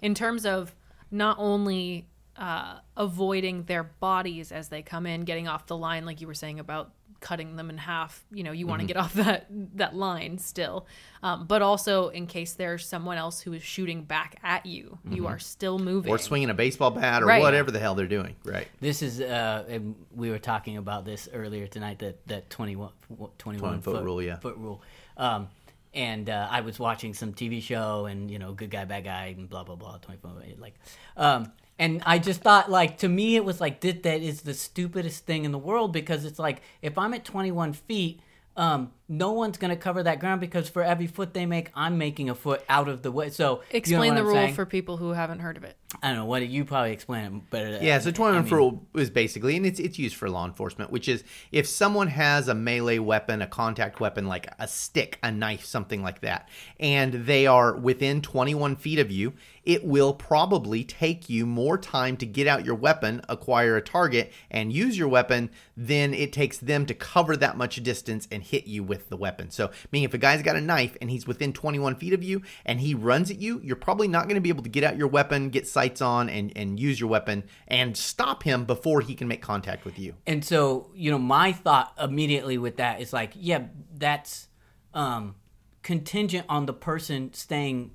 In 0.00 0.14
terms 0.14 0.44
of 0.44 0.74
not 1.10 1.36
only 1.38 2.08
uh, 2.36 2.78
avoiding 2.96 3.64
their 3.64 3.84
bodies 3.84 4.52
as 4.52 4.68
they 4.68 4.82
come 4.82 5.06
in, 5.06 5.22
getting 5.22 5.48
off 5.48 5.66
the 5.66 5.76
line, 5.76 6.04
like 6.04 6.20
you 6.20 6.26
were 6.26 6.34
saying 6.34 6.58
about 6.60 6.92
cutting 7.20 7.56
them 7.56 7.70
in 7.70 7.78
half. 7.78 8.22
You 8.30 8.44
know, 8.44 8.52
you 8.52 8.66
want 8.66 8.80
to 8.82 8.86
get 8.86 8.96
off 8.96 9.14
that 9.14 9.46
that 9.76 9.94
line 9.96 10.38
still, 10.38 10.86
um, 11.22 11.46
but 11.46 11.62
also 11.62 12.08
in 12.08 12.26
case 12.26 12.52
there's 12.52 12.86
someone 12.86 13.16
else 13.16 13.40
who 13.40 13.52
is 13.54 13.62
shooting 13.62 14.02
back 14.02 14.38
at 14.42 14.66
you, 14.66 14.98
you 15.08 15.26
are 15.26 15.38
still 15.38 15.78
moving. 15.78 16.12
Or 16.12 16.18
swinging 16.18 16.50
a 16.50 16.54
baseball 16.54 16.90
bat 16.90 17.22
or 17.22 17.26
Right. 17.26 17.40
whatever 17.40 17.70
the 17.70 17.78
hell 17.78 17.94
they're 17.94 18.06
doing. 18.06 18.36
Right. 18.44 18.68
This 18.80 19.00
is, 19.00 19.20
uh, 19.20 19.64
and 19.68 19.94
we 20.14 20.30
were 20.30 20.38
talking 20.38 20.76
about 20.76 21.04
this 21.04 21.28
earlier 21.32 21.66
tonight. 21.66 22.00
That 22.00 22.26
that 22.26 22.50
21, 22.50 22.90
21 23.38 23.80
foot 23.80 23.94
foot, 23.96 24.04
rule, 24.04 24.20
yeah. 24.20 24.38
foot 24.38 24.56
rule. 24.56 24.82
Um, 25.16 25.48
and 25.94 26.28
uh, 26.28 26.48
I 26.50 26.60
was 26.60 26.78
watching 26.78 27.14
some 27.14 27.32
TV 27.32 27.62
show, 27.62 28.06
and 28.06 28.30
you 28.30 28.38
know, 28.38 28.52
good 28.52 28.70
guy, 28.70 28.84
bad 28.84 29.04
guy, 29.04 29.34
and 29.36 29.48
blah 29.48 29.64
blah 29.64 29.76
blah. 29.76 29.98
Twenty 29.98 30.20
four, 30.20 30.32
like, 30.58 30.74
um, 31.16 31.52
and 31.78 32.02
I 32.06 32.18
just 32.18 32.40
thought, 32.40 32.70
like, 32.70 32.98
to 32.98 33.08
me, 33.08 33.36
it 33.36 33.44
was 33.44 33.60
like 33.60 33.80
that. 34.04 34.20
Is 34.22 34.42
the 34.42 34.54
stupidest 34.54 35.26
thing 35.26 35.44
in 35.44 35.52
the 35.52 35.58
world 35.58 35.92
because 35.92 36.24
it's 36.24 36.38
like 36.38 36.62
if 36.82 36.96
I'm 36.98 37.14
at 37.14 37.24
twenty 37.24 37.52
one 37.52 37.72
feet. 37.72 38.20
Um, 38.56 38.92
no 39.08 39.32
one's 39.32 39.58
gonna 39.58 39.76
cover 39.76 40.02
that 40.02 40.18
ground 40.20 40.40
because 40.40 40.68
for 40.68 40.82
every 40.82 41.06
foot 41.06 41.34
they 41.34 41.46
make, 41.46 41.70
I'm 41.74 41.98
making 41.98 42.30
a 42.30 42.34
foot 42.34 42.64
out 42.68 42.88
of 42.88 43.02
the 43.02 43.12
way. 43.12 43.30
So 43.30 43.44
you 43.44 43.56
know 43.56 43.62
Explain 43.78 44.14
the 44.14 44.20
I'm 44.20 44.26
rule 44.26 44.34
saying? 44.34 44.54
for 44.54 44.64
people 44.66 44.96
who 44.96 45.10
haven't 45.10 45.40
heard 45.40 45.56
of 45.56 45.64
it. 45.64 45.76
I 46.02 46.08
don't 46.08 46.16
know. 46.16 46.24
What 46.24 46.46
you 46.48 46.64
probably 46.64 46.90
explain 46.92 47.24
it 47.24 47.50
better. 47.50 47.78
Yeah, 47.80 47.98
so 48.00 48.08
I 48.08 48.12
21 48.12 48.44
mean- 48.44 48.52
rule 48.54 48.86
is 48.94 49.10
basically, 49.10 49.56
and 49.56 49.64
it's 49.64 49.78
it's 49.78 49.98
used 49.98 50.16
for 50.16 50.28
law 50.28 50.44
enforcement, 50.44 50.90
which 50.90 51.08
is 51.08 51.22
if 51.52 51.66
someone 51.68 52.08
has 52.08 52.48
a 52.48 52.54
melee 52.54 52.98
weapon, 52.98 53.42
a 53.42 53.46
contact 53.46 54.00
weapon 54.00 54.26
like 54.26 54.48
a 54.58 54.66
stick, 54.66 55.18
a 55.22 55.30
knife, 55.30 55.64
something 55.64 56.02
like 56.02 56.20
that, 56.22 56.48
and 56.80 57.26
they 57.26 57.46
are 57.46 57.76
within 57.76 58.22
21 58.22 58.74
feet 58.76 58.98
of 58.98 59.10
you, 59.10 59.34
it 59.64 59.84
will 59.84 60.12
probably 60.14 60.82
take 60.82 61.28
you 61.30 61.46
more 61.46 61.78
time 61.78 62.16
to 62.16 62.26
get 62.26 62.46
out 62.46 62.64
your 62.64 62.74
weapon, 62.74 63.22
acquire 63.28 63.76
a 63.76 63.82
target, 63.82 64.32
and 64.50 64.72
use 64.72 64.98
your 64.98 65.08
weapon 65.08 65.48
than 65.76 66.12
it 66.12 66.32
takes 66.32 66.58
them 66.58 66.86
to 66.86 66.94
cover 66.94 67.36
that 67.36 67.56
much 67.56 67.82
distance 67.82 68.26
and 68.32 68.42
hit 68.42 68.66
you 68.66 68.82
with 68.82 68.93
the 69.08 69.16
weapon. 69.16 69.50
So, 69.50 69.70
meaning 69.92 70.04
if 70.04 70.14
a 70.14 70.18
guy's 70.18 70.42
got 70.42 70.56
a 70.56 70.60
knife 70.60 70.96
and 71.00 71.10
he's 71.10 71.26
within 71.26 71.52
21 71.52 71.96
feet 71.96 72.12
of 72.12 72.22
you 72.22 72.42
and 72.64 72.80
he 72.80 72.94
runs 72.94 73.30
at 73.30 73.40
you, 73.40 73.60
you're 73.62 73.76
probably 73.76 74.08
not 74.08 74.24
going 74.24 74.36
to 74.36 74.40
be 74.40 74.48
able 74.48 74.62
to 74.62 74.68
get 74.68 74.84
out 74.84 74.96
your 74.96 75.08
weapon, 75.08 75.50
get 75.50 75.66
sights 75.66 76.00
on, 76.00 76.28
and, 76.28 76.52
and 76.56 76.78
use 76.78 76.98
your 77.00 77.08
weapon 77.08 77.44
and 77.68 77.96
stop 77.96 78.42
him 78.42 78.64
before 78.64 79.00
he 79.00 79.14
can 79.14 79.28
make 79.28 79.42
contact 79.42 79.84
with 79.84 79.98
you. 79.98 80.14
and 80.26 80.44
so 80.44 80.90
you 80.94 81.10
know 81.10 81.18
my 81.18 81.52
thought 81.52 81.92
immediately 82.00 82.58
with 82.58 82.76
that 82.76 83.00
is 83.00 83.12
like 83.12 83.32
yeah 83.34 83.62
that's 83.96 84.48
um 84.94 85.34
contingent 85.82 86.44
on 86.48 86.66
the 86.66 86.72
person 86.72 87.32
staying 87.32 87.90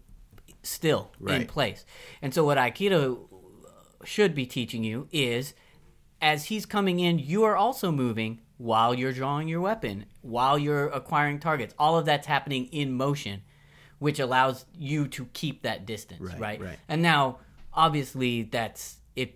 still 0.64 1.12
in 1.28 1.46
place 1.48 1.86
and 2.22 2.34
so 2.34 2.44
what 2.44 2.58
aikido 2.58 3.28
should 4.04 4.36
be 4.36 4.46
teaching 4.46 4.84
you 4.84 5.08
is 5.12 5.54
as 6.22 6.46
he's 6.46 6.66
coming 6.66 7.00
in 7.00 7.18
you 7.20 7.44
are 7.44 7.56
also 7.56 7.92
moving 7.92 8.42
while 8.60 8.94
you're 8.94 9.12
drawing 9.14 9.48
your 9.48 9.62
weapon 9.62 10.06
while 10.22 10.60
you're 10.60 10.88
acquiring 10.90 11.40
targets 11.40 11.74
all 11.80 11.98
of 11.98 12.06
that's 12.06 12.28
happening 12.28 12.66
in 12.68 12.94
motion 12.94 13.42
which 13.98 14.20
allows 14.20 14.66
you 14.78 15.08
to 15.08 15.26
keep 15.34 15.64
that 15.64 15.86
distance 15.86 16.22
Right, 16.22 16.40
right, 16.40 16.62
right. 16.62 16.80
and 16.88 17.02
now 17.02 17.40
obviously 17.74 18.44
that's 18.44 18.98
if 19.16 19.30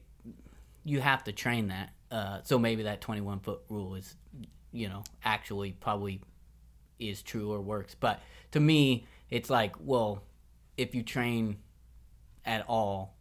you 0.83 0.99
have 1.01 1.23
to 1.23 1.31
train 1.31 1.69
that. 1.69 1.89
Uh, 2.11 2.39
so 2.43 2.59
maybe 2.59 2.83
that 2.83 3.01
21 3.01 3.39
foot 3.39 3.61
rule 3.69 3.95
is, 3.95 4.15
you 4.71 4.87
know, 4.87 5.03
actually 5.23 5.71
probably 5.71 6.21
is 6.99 7.21
true 7.23 7.51
or 7.51 7.59
works. 7.61 7.95
But 7.99 8.19
to 8.51 8.59
me, 8.59 9.05
it's 9.29 9.49
like, 9.49 9.75
well, 9.79 10.21
if 10.77 10.93
you 10.93 11.01
train 11.03 11.57
at 12.45 12.65
all, 12.67 13.15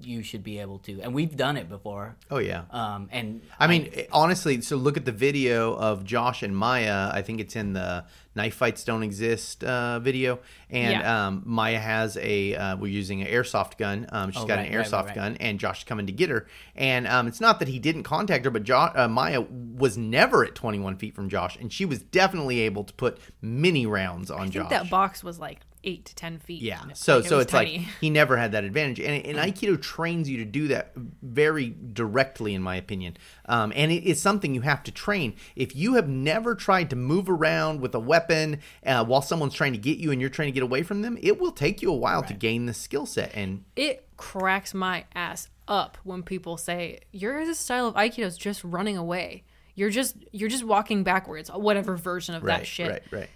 you 0.00 0.22
should 0.22 0.42
be 0.42 0.58
able 0.58 0.78
to. 0.80 1.00
And 1.00 1.14
we've 1.14 1.36
done 1.36 1.56
it 1.56 1.68
before. 1.68 2.16
Oh, 2.30 2.38
yeah. 2.38 2.62
Um, 2.70 3.08
and 3.12 3.40
I 3.60 3.66
mean, 3.68 3.90
honestly, 4.10 4.60
so 4.60 4.76
look 4.76 4.96
at 4.96 5.04
the 5.04 5.12
video 5.12 5.74
of 5.74 6.04
Josh 6.04 6.42
and 6.42 6.56
Maya. 6.56 7.10
I 7.12 7.22
think 7.22 7.40
it's 7.40 7.54
in 7.54 7.72
the 7.74 8.04
Knife 8.34 8.54
Fights 8.54 8.82
Don't 8.82 9.02
Exist 9.04 9.62
uh, 9.62 10.00
video. 10.00 10.40
And 10.70 10.92
Yeah. 11.00 11.26
um, 11.28 11.42
Maya 11.44 11.78
has 11.78 12.16
a, 12.20 12.56
uh, 12.56 12.76
we're 12.78 12.90
using 12.90 13.22
an 13.22 13.28
airsoft 13.28 13.76
gun. 13.78 14.06
Um, 14.10 14.32
she's 14.32 14.42
Oh, 14.42 14.46
got 14.46 14.58
right, 14.58 14.68
an 14.68 14.74
airsoft 14.74 14.92
right, 14.92 15.06
right. 15.08 15.14
gun, 15.14 15.36
and 15.38 15.60
Josh 15.60 15.78
is 15.78 15.84
coming 15.84 16.06
to 16.06 16.12
get 16.12 16.30
her. 16.30 16.46
And 16.74 17.06
um, 17.06 17.28
it's 17.28 17.40
not 17.40 17.58
that 17.60 17.68
he 17.68 17.78
didn't 17.78 18.02
contact 18.02 18.44
her, 18.44 18.50
but 18.50 18.64
jo- 18.64 18.90
uh, 18.94 19.06
Maya 19.08 19.42
was 19.42 19.96
never 19.96 20.44
at 20.44 20.54
21 20.56 20.96
feet 20.96 21.14
from 21.14 21.28
Josh, 21.28 21.56
and 21.56 21.72
she 21.72 21.84
was 21.84 22.02
definitely 22.02 22.60
able 22.60 22.82
to 22.84 22.92
put 22.94 23.18
many 23.40 23.86
rounds 23.86 24.30
on 24.30 24.38
I 24.38 24.42
think 24.44 24.54
Josh. 24.54 24.70
that 24.70 24.90
box 24.90 25.22
was 25.22 25.38
like 25.38 25.60
eight 25.84 26.04
to 26.06 26.14
ten 26.14 26.38
feet. 26.38 26.62
Yeah. 26.62 26.80
So 26.94 27.16
Like, 27.16 27.24
it 27.24 27.28
so 27.28 27.38
it's 27.40 27.52
tiny. 27.52 27.78
like 27.78 27.86
he 28.00 28.10
never 28.10 28.36
had 28.36 28.52
that 28.52 28.64
advantage, 28.64 29.00
and, 29.00 29.24
and 29.26 29.38
Aikido 29.38 29.80
trains 29.80 30.28
you 30.28 30.38
to 30.38 30.44
do 30.44 30.68
that 30.68 30.92
very 31.22 31.74
directly, 31.92 32.54
in 32.54 32.62
my 32.62 32.76
opinion. 32.76 33.16
Um, 33.46 33.72
and 33.74 33.90
it 33.90 34.04
is 34.04 34.20
something 34.20 34.54
you 34.54 34.62
have 34.62 34.82
to 34.84 34.92
train. 34.92 35.34
If 35.56 35.74
you 35.76 35.94
have 35.94 36.08
never 36.08 36.54
tried 36.54 36.90
to 36.90 36.96
move 36.96 37.28
around 37.28 37.80
with 37.80 37.94
a 37.94 38.00
weapon 38.00 38.60
uh, 38.84 39.04
while 39.04 39.22
someone's 39.22 39.54
trying 39.54 39.72
to 39.72 39.78
get 39.78 39.98
you 39.98 40.10
and 40.12 40.20
you're 40.20 40.30
trying 40.30 40.48
to 40.48 40.52
get 40.52 40.62
away 40.62 40.82
from 40.82 41.02
them, 41.02 41.18
it 41.20 41.40
will 41.40 41.52
take 41.52 41.82
you 41.82 41.90
a 41.90 41.96
while 41.96 42.22
to 42.22 42.34
gain 42.34 42.66
the 42.66 42.74
skill 42.74 43.06
set. 43.06 43.32
And 43.34 43.64
it 43.76 44.06
cracks 44.16 44.72
my 44.72 45.04
ass 45.14 45.48
up 45.68 45.96
when 46.04 46.22
people 46.22 46.56
say 46.56 47.00
your 47.12 47.52
style 47.54 47.86
of 47.88 47.94
aikido 47.94 48.24
is 48.24 48.36
just 48.36 48.62
running 48.64 48.96
away 48.96 49.42
you're 49.74 49.90
just 49.90 50.16
you're 50.32 50.48
just 50.48 50.64
walking 50.64 51.02
backwards 51.02 51.50
whatever 51.50 51.96
version 51.96 52.34
of 52.34 52.42
that 52.42 52.66
shit 52.66 52.90
right, 52.90 53.02
right. 53.10 53.30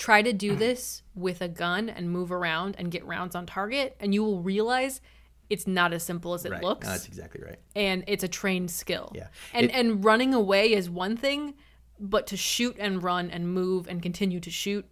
Try 0.00 0.22
to 0.22 0.32
do 0.32 0.56
this 0.56 1.02
with 1.14 1.42
a 1.42 1.48
gun 1.48 1.90
and 1.90 2.10
move 2.10 2.32
around 2.32 2.74
and 2.78 2.90
get 2.90 3.04
rounds 3.04 3.34
on 3.36 3.44
target 3.44 3.94
and 4.00 4.14
you 4.14 4.24
will 4.24 4.40
realize 4.40 5.02
it's 5.50 5.66
not 5.66 5.92
as 5.92 6.02
simple 6.02 6.32
as 6.32 6.46
it 6.46 6.52
Right. 6.52 6.62
looks 6.62 6.86
No, 6.86 6.92
that's 6.94 7.06
exactly 7.06 7.42
right. 7.44 7.58
and 7.76 8.02
it's 8.06 8.24
a 8.24 8.28
trained 8.28 8.70
skill 8.70 9.12
Yeah. 9.14 9.28
and 9.52 9.66
It- 9.66 9.72
and 9.74 10.02
running 10.02 10.32
away 10.32 10.72
is 10.72 10.88
one 10.88 11.18
thing 11.18 11.52
but 11.98 12.26
to 12.28 12.36
shoot 12.38 12.76
and 12.78 13.02
run 13.02 13.30
and 13.30 13.52
move 13.52 13.86
and 13.88 14.02
continue 14.02 14.40
to 14.40 14.50
shoot 14.50 14.86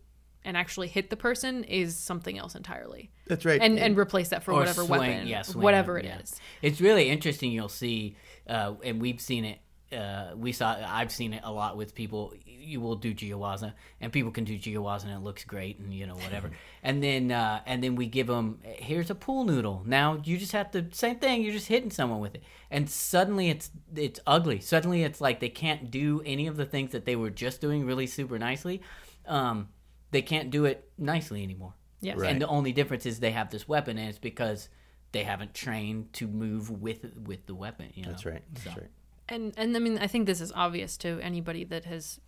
and 0.44 0.58
actually 0.58 0.88
hit 0.88 1.08
the 1.08 1.16
person 1.16 1.64
is 1.64 1.96
something 1.96 2.36
else 2.36 2.54
entirely 2.54 3.10
That's 3.28 3.46
right. 3.46 3.62
and 3.62 3.78
and 3.78 3.96
replace 3.96 4.28
that 4.28 4.42
for 4.44 4.52
whatever 4.52 4.82
swing, 4.84 5.00
weapon 5.00 5.26
yeah, 5.26 5.40
swing 5.40 5.62
whatever 5.64 5.96
it, 5.98 6.04
it 6.04 6.08
yeah. 6.08 6.18
is. 6.20 6.36
It's 6.60 6.80
really 6.82 7.08
interesting. 7.08 7.50
You'll 7.50 7.68
see, 7.70 8.14
uh, 8.46 8.74
and 8.84 9.00
we've 9.00 9.20
seen 9.22 9.46
it. 9.46 9.58
Uh, 9.90 10.34
we 10.36 10.52
saw. 10.52 10.76
I've 10.86 11.10
seen 11.10 11.32
it 11.32 11.40
a 11.44 11.50
lot 11.52 11.76
with 11.76 11.94
people. 11.94 12.34
You 12.44 12.80
will 12.80 12.96
do 12.96 13.14
Jiyuwaza, 13.14 13.72
and 14.00 14.12
people 14.12 14.30
can 14.30 14.44
do 14.44 14.58
Jiyuwaza, 14.58 15.04
and 15.04 15.12
it 15.12 15.20
looks 15.20 15.44
great, 15.44 15.78
and 15.78 15.94
you 15.94 16.06
know 16.06 16.16
whatever. 16.16 16.50
and 16.82 17.02
then 17.02 17.32
uh, 17.32 17.62
and 17.64 17.82
then 17.82 17.94
we 17.94 18.06
give 18.06 18.26
them 18.26 18.58
here's 18.62 19.08
a 19.08 19.14
pool 19.14 19.44
noodle. 19.44 19.82
Now 19.86 20.20
you 20.22 20.36
just 20.36 20.52
have 20.52 20.70
to 20.72 20.86
same 20.92 21.16
thing. 21.18 21.42
You're 21.42 21.54
just 21.54 21.68
hitting 21.68 21.90
someone 21.90 22.20
with 22.20 22.34
it, 22.34 22.42
and 22.70 22.88
suddenly 22.90 23.48
it's 23.48 23.70
it's 23.96 24.20
ugly. 24.26 24.60
Suddenly 24.60 25.04
it's 25.04 25.22
like 25.22 25.40
they 25.40 25.48
can't 25.48 25.90
do 25.90 26.20
any 26.26 26.46
of 26.48 26.56
the 26.58 26.66
things 26.66 26.92
that 26.92 27.06
they 27.06 27.16
were 27.16 27.30
just 27.30 27.62
doing 27.62 27.86
really 27.86 28.06
super 28.06 28.38
nicely. 28.38 28.82
Um, 29.26 29.68
they 30.10 30.22
can't 30.22 30.50
do 30.50 30.66
it 30.66 30.90
nicely 30.98 31.42
anymore. 31.42 31.72
Yes. 32.00 32.18
Right. 32.18 32.30
And 32.30 32.42
the 32.42 32.46
only 32.46 32.72
difference 32.72 33.06
is 33.06 33.20
they 33.20 33.30
have 33.32 33.50
this 33.50 33.66
weapon, 33.66 33.96
and 33.96 34.08
it's 34.10 34.18
because 34.18 34.68
they 35.12 35.24
haven't 35.24 35.54
trained 35.54 36.12
to 36.12 36.26
move 36.26 36.70
with 36.70 37.06
with 37.24 37.46
the 37.46 37.54
weapon. 37.54 37.90
You 37.94 38.02
know? 38.04 38.10
That's 38.10 38.26
right. 38.26 38.42
That's 38.52 38.64
So- 38.64 38.80
right. 38.82 38.90
And 39.28 39.52
and 39.56 39.76
I 39.76 39.80
mean 39.80 39.98
I 39.98 40.06
think 40.06 40.26
this 40.26 40.40
is 40.40 40.52
obvious 40.52 40.96
to 40.98 41.20
anybody 41.20 41.64
that 41.64 41.84
has 41.84 42.20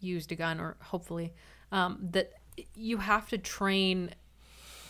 used 0.00 0.30
a 0.32 0.34
gun 0.34 0.60
or 0.60 0.76
hopefully 0.80 1.34
um, 1.72 1.98
that 2.12 2.32
you 2.74 2.98
have 2.98 3.28
to 3.30 3.38
train 3.38 4.14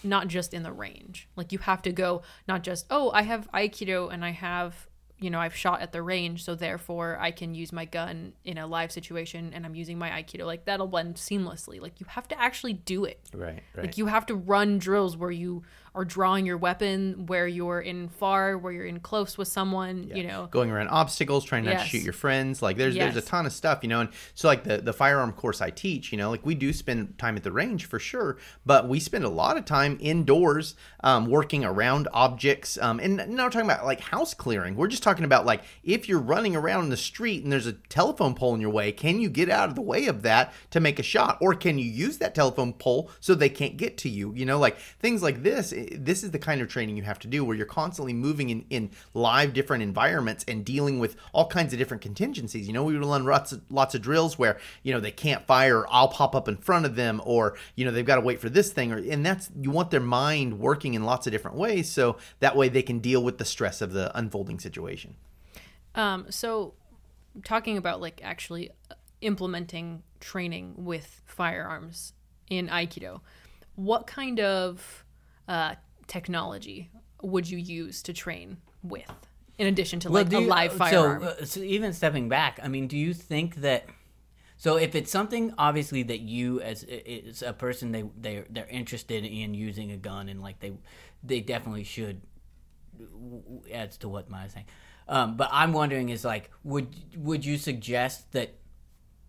not 0.05 0.29
just 0.29 0.55
in 0.55 0.63
the 0.63 0.73
range 0.73 1.29
like 1.37 1.53
you 1.53 1.59
have 1.59 1.83
to 1.83 1.93
go 1.93 2.23
not 2.47 2.63
just 2.63 2.87
oh 2.91 3.11
I 3.13 3.23
have 3.23 3.51
aikido 3.53 4.13
and 4.13 4.25
I 4.25 4.31
have 4.31 4.87
you 5.19 5.31
know, 5.31 5.41
I've 5.41 5.57
shot 5.57 5.81
at 5.81 5.93
the 5.93 6.03
range, 6.03 6.45
so 6.45 6.55
therefore 6.55 7.17
I 7.19 7.31
can 7.31 7.55
use 7.55 7.73
my 7.73 7.87
gun 7.87 8.35
in 8.45 8.59
a 8.59 8.67
live 8.67 8.93
situation 8.93 9.53
and 9.55 9.65
I'm 9.65 9.75
using 9.75 9.99
my 9.99 10.11
Aikido. 10.11 10.45
Like 10.45 10.67
that'll 10.67 10.89
blend 10.89 11.15
seamlessly. 11.15 11.81
Like 11.81 12.01
you 12.01 12.07
have 12.07 12.29
to 12.29 12.41
actually 12.41 12.75
do 12.75 13.07
it. 13.07 13.21
Right, 13.33 13.63
right. 13.75 13.87
Like 13.87 13.97
you 13.97 14.07
have 14.07 14.27
to 14.27 14.35
run 14.35 14.79
drills 14.79 15.17
where 15.17 15.31
you 15.31 15.63
are 15.97 16.05
drawing 16.05 16.45
your 16.47 16.59
weapon, 16.59 17.27
where 17.27 17.49
you're 17.49 17.81
in 17.81 18.09
far, 18.09 18.59
where 18.59 18.73
you're 18.73 18.85
in 18.85 19.01
close 19.01 19.39
with 19.39 19.49
someone, 19.49 20.11
you 20.15 20.23
know. 20.25 20.47
going 20.51 20.71
around 20.71 20.89
obstacles, 20.89 21.45
trying 21.45 21.65
not 21.65 21.73
Yes. 21.73 21.83
to 21.85 21.89
shoot 21.89 22.03
your 22.05 22.13
friends. 22.13 22.61
Like 22.63 22.77
there's 22.77 22.95
there's 22.95 23.17
a 23.17 23.23
ton 23.23 23.47
of 23.47 23.53
stuff, 23.53 23.79
you 23.83 23.89
know. 23.89 24.01
And 24.01 24.11
so 24.35 24.47
like 24.47 24.63
the 24.65 24.79
the 24.79 24.93
firearm 24.93 25.33
course 25.33 25.61
I 25.61 25.71
teach, 25.71 26.13
you 26.13 26.19
know, 26.19 26.31
like 26.31 26.45
we 26.45 26.55
do 26.55 26.73
spend 26.73 27.17
time 27.19 27.37
at 27.37 27.43
the 27.43 27.51
range 27.51 27.87
for 27.87 27.99
sure, 27.99 28.37
but 28.65 28.89
we 28.89 29.01
spend 29.01 29.25
a 29.25 29.29
lot 29.31 29.57
of 29.57 29.65
time 29.65 29.97
indoors, 30.01 30.75
um, 31.03 31.27
working 31.27 31.65
around 31.65 32.09
objects. 32.13 32.79
Um, 32.81 33.01
and 33.01 33.17
not 33.29 33.51
talking 33.53 33.69
about 33.69 33.85
like 33.87 34.01
house 34.01 34.35
clearing. 34.35 34.77
We're 34.77 34.89
just 34.89 35.03
talking 35.03 35.25
about 35.25 35.47
like 35.47 35.63
if 35.83 36.09
you're 36.09 36.21
running 36.21 36.55
around 36.55 36.85
in 36.85 36.91
the 36.91 36.97
street 36.97 37.43
and 37.43 37.51
there's 37.51 37.67
a 37.67 37.73
telephone 37.73 38.35
pole 38.35 38.55
in 38.55 38.61
your 38.61 38.71
way, 38.71 38.93
can 38.93 39.19
you 39.19 39.31
get 39.31 39.49
out 39.49 39.71
of 39.71 39.75
the 39.75 39.81
way 39.81 40.07
of 40.07 40.23
that 40.23 40.53
to 40.71 40.81
make 40.81 40.99
a 40.99 41.03
shot, 41.03 41.39
or 41.41 41.55
can 41.55 41.79
you 41.79 41.87
use 41.87 42.19
that 42.19 42.35
telephone 42.35 42.75
pole 42.75 43.11
so 43.21 43.35
they 43.35 43.49
can't 43.49 43.77
get 43.79 43.97
to 43.99 44.09
you? 44.11 44.33
You 44.35 44.45
know, 44.45 44.59
like 44.59 44.77
things 45.01 45.23
like 45.23 45.43
this. 45.43 45.73
This 45.93 46.23
is 46.23 46.31
the 46.31 46.39
kind 46.39 46.61
of 46.61 46.69
training 46.69 46.97
you 46.97 47.03
have 47.03 47.19
to 47.21 47.29
do 47.29 47.45
where 47.45 47.57
you're 47.57 47.67
constantly 47.67 48.13
moving 48.13 48.51
in, 48.51 48.65
in 48.71 48.91
live 49.15 49.53
different 49.53 49.83
environments 49.83 50.45
and 50.49 50.65
dealing 50.65 50.99
with 50.99 51.17
all 51.33 51.47
kinds 51.47 51.73
of 51.73 51.79
different 51.79 52.03
contingencies. 52.03 52.67
You 52.67 52.73
know, 52.73 52.85
we 52.85 52.97
run 52.97 53.25
lots 53.25 53.53
of, 53.53 53.63
lots 53.71 53.95
of 53.95 54.03
drills 54.03 54.39
where, 54.39 54.59
you 54.83 54.93
know, 54.93 55.01
they 55.01 55.11
can't 55.11 55.47
fire, 55.47 55.85
I'll 55.89 56.09
pop 56.09 56.35
up 56.35 56.49
in 56.49 56.57
front 56.57 56.87
of 56.87 56.97
them, 56.97 57.21
or, 57.25 57.57
you 57.75 57.85
know, 57.85 57.91
they've 57.91 58.05
got 58.07 58.17
to 58.17 58.21
wait 58.21 58.41
for 58.41 58.49
this 58.49 58.73
thing. 58.73 58.93
Or, 58.93 58.99
and 58.99 59.25
that's, 59.25 59.51
you 59.61 59.71
want 59.71 59.91
their 59.91 60.01
mind 60.01 60.59
working 60.59 60.95
in 60.95 61.05
lots 61.05 61.27
of 61.27 61.33
different 61.33 61.57
ways 61.57 61.91
so 61.91 62.17
that 62.41 62.57
way 62.57 62.69
they 62.69 62.83
can 62.83 62.99
deal 62.99 63.23
with 63.23 63.39
the 63.39 63.45
stress 63.45 63.81
of 63.81 63.93
the 63.93 64.17
unfolding 64.17 64.59
situation. 64.61 65.17
Um, 65.95 66.27
so, 66.31 66.75
talking 67.45 67.77
about 67.77 68.01
like 68.01 68.21
actually 68.23 68.71
implementing 69.21 70.03
training 70.21 70.75
with 70.77 71.23
firearms 71.25 72.13
in 72.49 72.69
Aikido, 72.69 73.21
what 73.75 74.07
kind 74.07 74.41
of 74.41 75.05
uh, 75.49 75.75
technology 76.07 76.91
would 77.23 77.49
you 77.49 77.59
use 77.59 78.03
to 78.03 78.13
train 78.13 78.59
with, 78.83 79.11
in 79.59 79.67
addition 79.67 80.01
to 80.01 80.09
like 80.09 80.33
a 80.33 80.41
you- 80.41 80.47
live 80.47 80.73
firearm? 80.73 81.23
So, 81.23 81.29
uh, 81.29 81.45
so 81.45 81.61
even 81.61 81.93
stepping 81.93 82.29
back, 82.29 82.61
I 82.63 82.69
mean, 82.69 82.87
do 82.87 82.97
you 82.97 83.15
think 83.15 83.57
that? 83.57 83.87
So 84.59 84.77
if 84.77 84.95
it's 84.95 85.11
something 85.11 85.53
obviously 85.59 86.03
that 86.05 86.21
you 86.21 86.61
as 86.63 86.83
is 86.85 87.43
a 87.43 87.53
person 87.53 87.93
they 87.93 88.05
they 88.19 88.45
they're 88.49 88.67
interested 88.69 89.25
in 89.25 89.53
using 89.53 89.93
a 89.93 89.99
gun 89.99 90.29
and 90.31 90.41
like 90.41 90.61
they 90.61 90.73
they 91.23 91.41
definitely 91.41 91.85
should 91.85 92.23
as 93.71 93.99
to 93.99 94.09
what 94.09 94.31
Maya's 94.31 94.53
saying. 94.53 94.67
Um, 95.09 95.37
but 95.37 95.49
I'm 95.53 95.73
wondering 95.73 96.09
is 96.09 96.25
like 96.25 96.51
would 96.65 96.89
would 97.17 97.45
you 97.45 97.59
suggest 97.59 98.33
that 98.33 98.55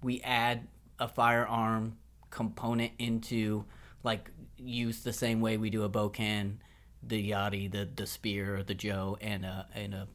we 0.01 0.21
add 0.21 0.67
a 0.99 1.07
firearm 1.07 1.97
component 2.29 2.93
into 2.97 3.65
like 4.03 4.29
use 4.57 5.01
the 5.01 5.13
same 5.13 5.41
way 5.41 5.57
we 5.57 5.69
do 5.69 5.83
a 5.83 5.89
bokken, 5.89 6.57
the 7.03 7.31
yachty, 7.31 7.71
the 7.71 7.87
the 7.95 8.05
spear, 8.07 8.63
the 8.63 8.73
jo, 8.75 9.17
and 9.21 9.45
a 9.45 9.67
and 9.75 9.93
a 9.93 10.07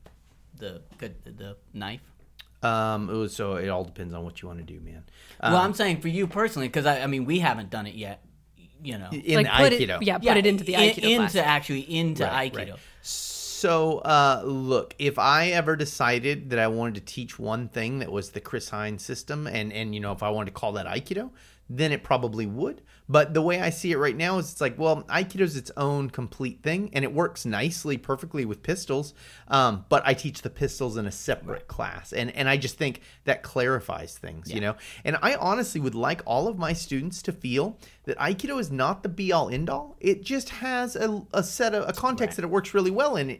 the 0.59 0.83
the 0.99 1.57
knife. 1.73 2.01
Um, 2.63 3.11
it 3.11 3.15
was, 3.15 3.35
so 3.35 3.57
it 3.57 3.69
all 3.69 3.83
depends 3.85 4.15
on 4.15 4.23
what 4.25 4.41
you 4.41 4.47
want 4.47 4.61
to 4.61 4.65
do, 4.65 4.79
man. 4.81 5.03
well, 5.43 5.57
I'm 5.57 5.75
saying 5.75 6.01
for 6.01 6.07
you 6.09 6.29
personally, 6.29 6.69
because 6.69 6.87
I, 6.87 7.01
I 7.01 7.07
mean 7.09 7.25
we 7.25 7.41
haven't 7.41 7.71
done 7.71 7.87
it 7.87 7.95
yet. 7.95 8.23
You 8.85 8.99
know, 8.99 9.11
In 9.13 9.45
like 9.45 9.47
put 9.47 9.73
Aikido. 9.73 10.01
it, 10.01 10.07
yeah, 10.07 10.19
put 10.19 10.37
it 10.37 10.47
into 10.47 10.65
the 10.65 10.75
in- 10.75 10.81
Aikido 10.81 11.03
into 11.05 11.33
class. 11.33 11.37
actually 11.37 11.81
into 11.81 12.25
Right, 12.25 12.53
Aikido. 12.53 12.71
right. 12.73 12.79
So, 13.03 13.99
uh, 13.99 14.43
look, 14.45 14.95
if 14.99 15.21
I 15.21 15.51
ever 15.51 15.77
decided 15.77 16.51
that 16.51 16.59
I 16.59 16.67
wanted 16.67 16.95
to 16.97 17.01
teach 17.15 17.39
one 17.39 17.69
thing 17.69 18.01
that 18.01 18.11
was 18.11 18.31
the 18.31 18.41
Chris 18.41 18.71
Hein's 18.71 19.05
system, 19.05 19.47
and 19.47 19.73
and 19.73 19.95
you 19.95 20.01
know, 20.01 20.11
if 20.13 20.23
I 20.25 20.31
wanted 20.31 20.47
to 20.47 20.59
call 20.59 20.73
that 20.73 20.87
Aikido, 20.87 21.31
then 21.77 21.93
it 21.93 22.05
probably 22.05 22.47
would. 22.47 22.83
But 23.09 23.35
the 23.35 23.43
way 23.43 23.61
I 23.61 23.71
see 23.71 23.93
it 23.93 23.99
right 23.99 24.17
now 24.17 24.39
is, 24.39 24.53
it's 24.53 24.61
like, 24.61 24.79
well, 24.79 25.03
Aikido's 25.05 25.57
its 25.57 25.71
own 25.77 26.11
complete 26.11 26.63
thing, 26.63 26.91
and 26.93 27.05
it 27.05 27.13
works 27.13 27.45
nicely, 27.45 27.97
perfectly 27.97 28.45
with 28.45 28.63
pistols. 28.63 29.15
Um, 29.49 29.85
but 29.89 30.03
I 30.07 30.15
teach 30.15 30.43
the 30.43 30.51
pistols 30.51 30.97
in 30.97 31.07
a 31.07 31.13
separate 31.13 31.69
class, 31.69 32.13
and 32.13 32.31
and 32.37 32.49
I 32.49 32.57
just 32.57 32.77
think 32.77 33.01
that 33.25 33.43
clarifies 33.43 34.17
things, 34.17 34.53
you 34.53 34.61
know. 34.61 34.77
And 35.05 35.17
I 35.23 35.35
honestly 35.35 35.81
would 35.81 35.95
like 35.95 36.23
all 36.27 36.49
of 36.49 36.59
my 36.59 36.73
students 36.73 37.23
to 37.23 37.33
feel 37.33 37.79
that 38.05 38.19
Aikido 38.19 38.61
is 38.61 38.71
not 38.71 39.03
the 39.03 39.09
be 39.09 39.33
all 39.33 39.49
end 39.49 39.69
all. 39.69 39.97
It 40.01 40.23
just 40.23 40.51
has 40.51 40.97
a, 40.97 41.23
a 41.33 41.43
set 41.43 41.75
of 41.75 41.89
a 41.89 41.93
context 41.93 42.37
that 42.37 42.45
it 42.45 42.51
works 42.51 42.75
really 42.75 42.91
well 42.91 43.17
in. 43.17 43.39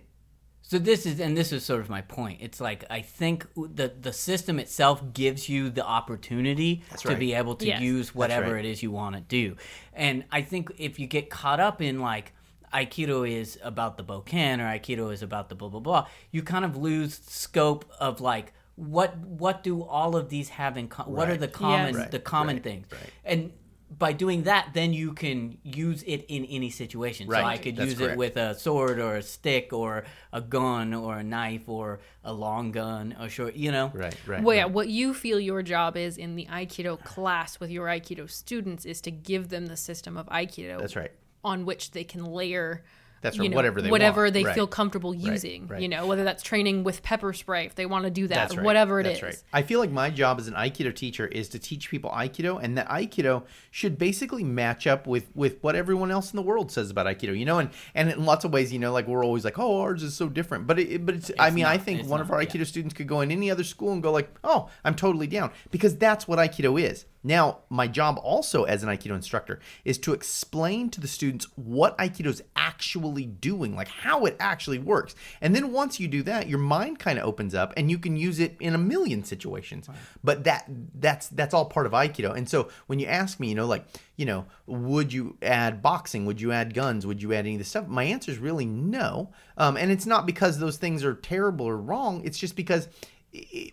So 0.73 0.79
this 0.79 1.05
is, 1.05 1.21
and 1.21 1.37
this 1.37 1.53
is 1.53 1.63
sort 1.67 1.83
of 1.83 1.91
my 1.91 2.01
point. 2.01 2.39
It's 2.41 2.59
like 2.59 2.87
I 2.89 3.03
think 3.03 3.47
the 3.55 3.93
the 4.01 4.11
system 4.11 4.59
itself 4.59 5.03
gives 5.13 5.47
you 5.47 5.69
the 5.69 5.85
opportunity 5.85 6.83
to 7.01 7.15
be 7.15 7.35
able 7.35 7.57
to 7.57 7.67
Yes. 7.67 7.83
use 7.83 8.15
whatever 8.15 8.55
right. 8.55 8.65
it 8.65 8.71
is 8.71 8.83
you 8.83 8.91
want 8.91 9.15
to 9.17 9.21
do. 9.21 9.57
And 9.93 10.25
I 10.33 10.41
think 10.41 10.73
if 10.79 10.99
you 10.99 11.07
get 11.07 11.29
caught 11.29 11.61
up 11.61 11.83
in 11.83 12.01
like 12.01 12.33
Aikido 12.73 13.31
is 13.31 13.59
about 13.63 13.99
the 13.99 14.03
Bokken 14.05 14.61
or 14.61 14.79
Aikido 14.79 15.13
is 15.13 15.23
about 15.23 15.51
the 15.51 15.55
blah 15.55 15.69
blah 15.69 15.81
blah, 15.81 16.07
you 16.31 16.43
kind 16.43 16.65
of 16.65 16.75
lose 16.75 17.21
scope 17.27 17.85
of 18.01 18.23
like 18.23 18.55
what 18.77 19.19
what 19.19 19.63
do 19.63 19.83
all 19.83 20.17
of 20.17 20.31
these 20.31 20.49
have 20.49 20.79
in 20.79 20.89
common? 20.89 21.13
What 21.13 21.29
are 21.29 21.37
the 21.37 21.49
common 21.49 21.97
Yes. 21.97 22.11
the 22.11 22.19
common 22.19 22.57
right, 22.57 22.65
things? 22.65 22.87
right. 22.91 23.11
And 23.27 23.53
by 23.99 24.13
doing 24.13 24.45
that, 24.45 24.71
then 24.73 24.93
you 24.93 25.13
can 25.13 25.59
use 25.63 26.03
it 26.05 26.25
in 26.29 26.45
any 26.47 26.71
situation. 26.71 27.29
So 27.29 27.37
I 27.37 27.57
could 27.57 27.77
That's 27.77 27.91
use 27.91 27.99
correct. 27.99 28.13
it 28.13 28.19
with 28.19 28.37
a 28.37 28.55
sword 28.55 28.99
or 28.99 29.17
a 29.17 29.23
stick 29.23 29.73
or 29.73 30.05
a 30.33 30.41
gun 30.41 30.95
or 30.95 31.19
a 31.19 31.23
knife 31.23 31.69
or 31.69 32.01
a 32.25 32.33
long 32.33 32.73
gun 32.73 33.17
or 33.21 33.29
short, 33.29 33.55
you 33.55 33.73
know. 33.73 33.91
Right, 33.95 34.17
right. 34.27 34.43
well, 34.43 34.57
yeah, 34.57 34.63
right. 34.63 34.73
what 34.73 34.89
you 34.89 35.15
feel 35.15 35.39
your 35.39 35.63
job 35.63 35.97
is 35.97 36.17
in 36.17 36.37
the 36.37 36.47
Aikido 36.47 37.03
class 37.03 37.61
with 37.61 37.71
your 37.71 37.87
Aikido 37.87 38.31
students 38.31 38.85
is 38.85 39.01
to 39.03 39.11
give 39.11 39.49
them 39.49 39.67
the 39.67 39.77
system 39.77 40.17
of 40.17 40.27
Aikido. 40.27 40.79
That's 40.79 40.97
right. 40.97 41.11
On 41.45 41.65
which 41.65 41.91
they 41.91 42.05
can 42.05 42.25
layer. 42.25 42.85
That's 43.23 43.37
you 43.37 43.43
right, 43.43 43.51
know, 43.51 43.57
whatever 43.57 43.81
they 43.81 43.91
whatever 43.91 44.23
want. 44.25 44.35
they 44.35 44.45
Right. 44.45 44.55
feel 44.55 44.67
comfortable 44.67 45.15
using. 45.15 45.69
right. 45.69 45.81
You 45.81 45.89
know, 45.89 46.07
whether 46.07 46.25
that's 46.25 46.43
training 46.43 46.85
with 46.85 47.03
pepper 47.03 47.33
spray 47.33 47.65
if 47.65 47.75
they 47.75 47.87
want 47.87 48.05
to 48.05 48.11
do 48.11 48.27
that, 48.27 48.35
That's 48.35 48.55
or 48.55 48.59
right. 48.59 48.67
whatever 48.67 49.01
it 49.01 49.07
is. 49.07 49.21
That's 49.21 49.23
right. 49.23 49.43
I 49.53 49.63
feel 49.63 49.79
like 49.81 49.91
my 49.91 50.11
job 50.11 50.39
as 50.39 50.49
an 50.49 50.55
Aikido 50.55 50.95
teacher 50.95 51.27
is 51.27 51.49
to 51.51 51.59
teach 51.59 51.89
people 51.89 52.11
Aikido, 52.11 52.61
and 52.63 52.77
that 52.77 52.89
Aikido 52.89 53.45
should 53.71 53.97
basically 53.97 54.45
match 54.45 54.87
up 54.87 55.07
with 55.07 55.31
with 55.35 55.59
what 55.63 55.75
everyone 55.77 56.11
else 56.11 56.33
in 56.33 56.37
the 56.37 56.43
world 56.43 56.71
says 56.73 56.91
about 56.91 57.07
Aikido. 57.07 57.39
You 57.39 57.45
know, 57.45 57.59
and 57.61 57.71
and 57.95 58.11
in 58.11 58.25
lots 58.27 58.45
of 58.45 58.53
ways, 58.53 58.73
you 58.73 58.79
know, 58.79 58.93
like 58.93 59.07
we're 59.07 59.25
always 59.25 59.45
like, 59.45 59.59
oh, 59.59 59.81
ours 59.81 60.03
is 60.03 60.15
so 60.15 60.29
different, 60.29 60.67
but 60.67 60.79
it, 60.79 61.07
but 61.07 61.15
it's. 61.15 61.31
I 61.39 61.51
mean, 61.51 61.65
I 61.65 61.79
think 61.79 62.01
It's 62.01 62.09
one 62.09 62.21
of 62.21 62.29
not, 62.29 62.35
our 62.35 62.43
yeah. 62.43 62.49
Aikido 62.49 62.67
students 62.67 62.93
could 62.95 63.07
go 63.07 63.21
in 63.21 63.31
any 63.31 63.51
other 63.51 63.65
school 63.65 63.93
and 63.93 64.03
go 64.03 64.11
like, 64.11 64.29
oh, 64.43 64.69
I'm 64.85 64.95
totally 64.97 65.29
down 65.29 65.53
because 65.71 65.97
that's 65.97 66.27
what 66.27 66.39
Aikido 66.41 66.81
is. 66.81 67.07
Now, 67.25 67.59
my 67.69 67.87
job 67.87 68.19
also 68.23 68.65
as 68.65 68.83
an 68.83 68.89
Aikido 68.89 69.15
instructor 69.15 69.61
is 69.85 69.99
to 69.99 70.13
explain 70.13 70.91
to 70.91 71.01
the 71.01 71.09
students 71.09 71.47
what 71.55 71.97
Aikido 71.99 72.27
is 72.27 72.43
actually 72.57 73.27
doing, 73.27 73.77
like 73.77 73.89
how 73.89 74.25
it 74.25 74.37
actually 74.41 74.79
works. 74.79 75.15
And 75.41 75.55
then 75.55 75.73
once 75.73 76.01
you 76.01 76.09
do 76.09 76.23
that, 76.25 76.49
your 76.49 76.59
mind 76.59 76.99
kind 76.99 77.19
of 77.19 77.25
opens 77.25 77.55
up 77.55 77.73
and 77.77 77.91
you 77.91 77.99
can 77.99 78.17
use 78.17 78.41
it 78.41 78.57
in 78.59 78.75
a 78.75 78.79
million 78.79 79.23
situations. 79.25 79.89
But 80.25 80.45
that 80.45 80.69
that's 80.95 81.29
that's 81.29 81.55
all 81.55 81.67
part 81.67 81.87
of 81.87 81.93
Aikido. 81.93 82.35
And 82.37 82.49
so 82.49 82.69
when 82.87 82.99
you 82.99 83.07
ask 83.07 83.39
me, 83.39 83.49
you 83.49 83.55
know, 83.55 83.67
like, 83.67 83.85
you 84.17 84.27
know, 84.27 84.47
would 84.67 85.13
you 85.13 85.37
add 85.43 85.83
boxing? 85.83 86.27
Would 86.27 86.41
you 86.41 86.53
add 86.53 86.75
guns? 86.75 87.07
Would 87.07 87.23
you 87.23 87.33
add 87.33 87.41
any 87.47 87.55
of 87.55 87.59
this 87.59 87.69
stuff? 87.69 87.87
My 87.87 88.05
answer 88.05 88.33
is 88.33 88.39
really 88.39 88.67
no. 88.67 89.31
Um, 89.57 89.77
and 89.77 89.91
it's 89.91 90.07
not 90.07 90.27
because 90.27 90.59
those 90.59 90.77
things 90.77 91.05
are 91.05 91.15
terrible 91.15 91.67
or 91.67 91.77
wrong. 91.77 92.23
It's 92.25 92.39
just 92.39 92.57
because 92.57 92.89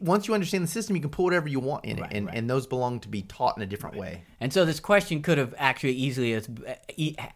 once 0.01 0.27
you 0.27 0.33
understand 0.33 0.63
the 0.63 0.67
system, 0.69 0.95
you 0.95 1.01
can 1.01 1.09
put 1.11 1.23
whatever 1.23 1.47
you 1.49 1.59
want 1.59 1.83
in 1.85 1.99
it, 1.99 2.07
and, 2.11 2.29
and 2.33 2.49
those 2.49 2.65
belong 2.65 2.99
to 3.01 3.07
be 3.09 3.23
taught 3.23 3.57
in 3.57 3.63
a 3.63 3.65
different 3.65 3.97
way. 3.97 4.23
And 4.39 4.53
so 4.53 4.63
this 4.65 4.79
question 4.79 5.21
could 5.21 5.37
have 5.37 5.53
actually 5.57 5.93
easily 5.93 6.33
as 6.33 6.47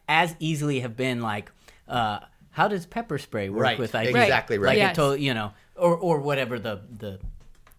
as 0.07 0.35
easily 0.39 0.79
have 0.81 0.95
been 0.95 1.21
like, 1.21 1.51
uh, 1.87 2.19
how 2.51 2.67
does 2.67 2.85
pepper 2.85 3.17
spray 3.17 3.49
work 3.49 3.63
Right. 3.63 3.79
with 3.79 3.91
Aikido? 3.91 4.21
Exactly 4.21 4.57
right. 4.57 4.69
Like 4.69 4.77
Yes. 4.77 4.91
it 4.93 4.95
told 4.95 5.19
you 5.19 5.33
know, 5.33 5.51
or 5.75 5.97
or 5.97 6.19
whatever 6.19 6.59
the 6.59 6.81
the 6.97 7.19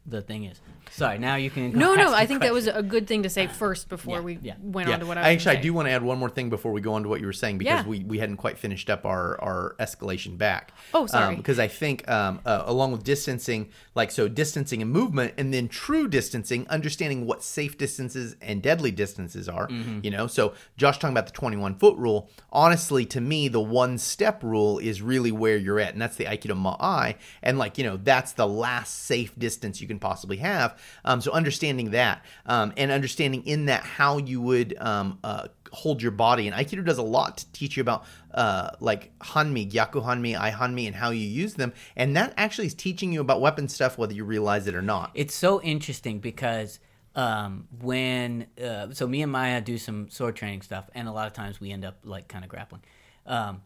the 0.07 0.21
thing 0.21 0.45
is. 0.45 0.61
Sorry, 0.91 1.19
now 1.19 1.37
you 1.37 1.51
can. 1.51 1.73
No, 1.73 1.95
no, 1.95 2.13
I 2.13 2.27
think 2.27 2.43
that 2.43 2.53
was 2.53 2.67
a 2.67 2.83
good 2.83 3.07
thing 3.07 3.23
to 3.23 3.31
say 3.31 3.47
first 3.47 3.89
before 3.89 4.17
Yeah, 4.19 4.21
we 4.21 4.39
yeah. 4.43 4.55
went 4.61 4.89
Yeah, 4.89 4.95
on 4.95 5.01
to 5.01 5.07
what 5.07 5.17
I 5.17 5.23
was 5.23 5.37
actually, 5.47 5.57
I 5.57 5.61
do 5.63 5.73
want 5.73 5.89
to 5.89 5.93
add 5.93 6.03
one 6.03 6.19
more 6.19 6.29
thing 6.29 6.51
before 6.51 6.73
we 6.73 6.83
go 6.83 6.93
on 6.95 7.03
to 7.05 7.09
what 7.09 7.21
you 7.21 7.27
were 7.27 7.33
saying 7.33 7.59
because 7.59 7.85
Yeah. 7.85 7.89
we, 7.89 8.05
we 8.05 8.19
hadn't 8.19 8.37
quite 8.37 8.59
finished 8.59 8.91
up 8.91 9.07
our, 9.07 9.41
our 9.41 9.75
escalation 9.81 10.37
back. 10.37 10.73
Oh, 10.93 11.07
sorry. 11.07 11.29
Um, 11.35 11.37
because 11.37 11.59
I 11.59 11.69
think 11.69 12.09
um, 12.09 12.41
uh, 12.45 12.65
along 12.67 12.93
with 12.93 13.03
distancing, 13.03 13.71
like 13.95 14.11
so, 14.11 14.29
distancing 14.29 14.83
and 14.83 14.91
movement, 14.91 15.33
and 15.39 15.55
then 15.55 15.69
true 15.69 16.07
distancing, 16.07 16.69
understanding 16.69 17.27
what 17.27 17.43
safe 17.43 17.79
distances 17.79 18.37
and 18.43 18.63
deadly 18.63 18.91
distances 18.91 19.49
are. 19.49 19.69
Mm-hmm. 19.69 20.01
You 20.03 20.11
know, 20.11 20.27
so 20.27 20.53
Josh 20.77 20.99
talking 20.99 21.15
about 21.15 21.27
the 21.27 21.33
twenty 21.33 21.57
one 21.57 21.77
foot 21.77 21.97
rule. 21.97 22.31
Honestly, 22.53 23.07
to 23.07 23.21
me, 23.21 23.49
the 23.49 23.61
one 23.61 23.97
step 23.97 24.43
rule 24.43 24.79
is 24.79 25.01
really 25.01 25.33
where 25.33 25.57
you're 25.57 25.81
at, 25.81 25.95
and 25.95 26.03
that's 26.03 26.17
the 26.17 26.25
Aikido 26.27 26.53
Ma'ai, 26.55 27.17
and 27.43 27.59
like 27.59 27.79
you 27.79 27.85
know, 27.85 27.97
that's 27.97 28.33
the 28.33 28.47
last 28.47 29.05
safe 29.07 29.37
distance 29.39 29.81
you 29.81 29.89
can 29.89 29.95
can 29.95 30.01
possibly 30.01 30.39
have. 30.39 30.74
Um, 31.05 31.21
so 31.21 31.33
understanding 31.33 31.91
that 31.91 32.25
um, 32.47 32.73
and 32.77 32.91
understanding 32.91 33.45
in 33.47 33.67
that 33.67 33.85
how 33.85 34.19
you 34.19 34.41
would 34.41 34.77
um, 34.79 35.19
uh, 35.25 35.49
hold 35.75 36.01
your 36.01 36.13
body. 36.13 36.49
And 36.49 36.57
Aikido 36.57 36.85
does 36.85 36.99
a 36.99 37.03
lot 37.03 37.39
to 37.39 37.53
teach 37.53 37.77
you 37.77 37.81
about 37.81 38.05
uh, 38.33 38.71
like 38.81 39.17
Hanmi, 39.19 39.71
Gyaku 39.71 40.03
Hanmi, 40.05 40.39
Ai 40.39 40.51
Hanmi, 40.51 40.87
and 40.87 40.95
how 40.95 41.11
you 41.11 41.27
use 41.27 41.55
them. 41.55 41.73
And 41.97 42.17
that 42.17 42.33
actually 42.37 42.69
is 42.69 42.75
teaching 42.75 43.13
you 43.13 43.21
about 43.21 43.41
weapon 43.41 43.69
stuff, 43.69 43.99
whether 43.99 44.15
you 44.15 44.25
realize 44.25 44.67
it 44.67 44.75
or 44.75 44.83
not. 44.83 45.11
It's 45.15 45.35
so 45.35 45.61
interesting 45.63 46.21
because 46.21 46.79
um, 47.17 47.69
when 47.81 48.47
uh, 48.63 48.93
so 48.93 49.07
me 49.07 49.23
and 49.23 49.31
Maya 49.31 49.61
do 49.61 49.79
some 49.79 50.09
sword 50.11 50.37
training 50.37 50.63
stuff, 50.63 50.89
and 50.95 51.09
a 51.09 51.13
lot 51.13 51.27
of 51.27 51.33
times 51.33 51.61
we 51.61 51.71
end 51.71 51.85
up 51.85 51.99
like 52.05 52.29
kind 52.29 52.45
of 52.45 52.51
grappling, 52.51 52.83
um, 53.27 53.63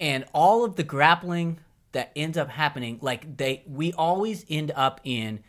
and 0.00 0.24
all 0.32 0.64
of 0.64 0.76
the 0.76 0.82
grappling 0.82 1.60
that 1.92 2.10
ends 2.16 2.36
up 2.36 2.48
happening, 2.50 2.98
like 3.00 3.36
they 3.36 3.62
we 3.66 3.92
always 3.92 4.44
end 4.50 4.72
up 4.74 5.00
in 5.04 5.40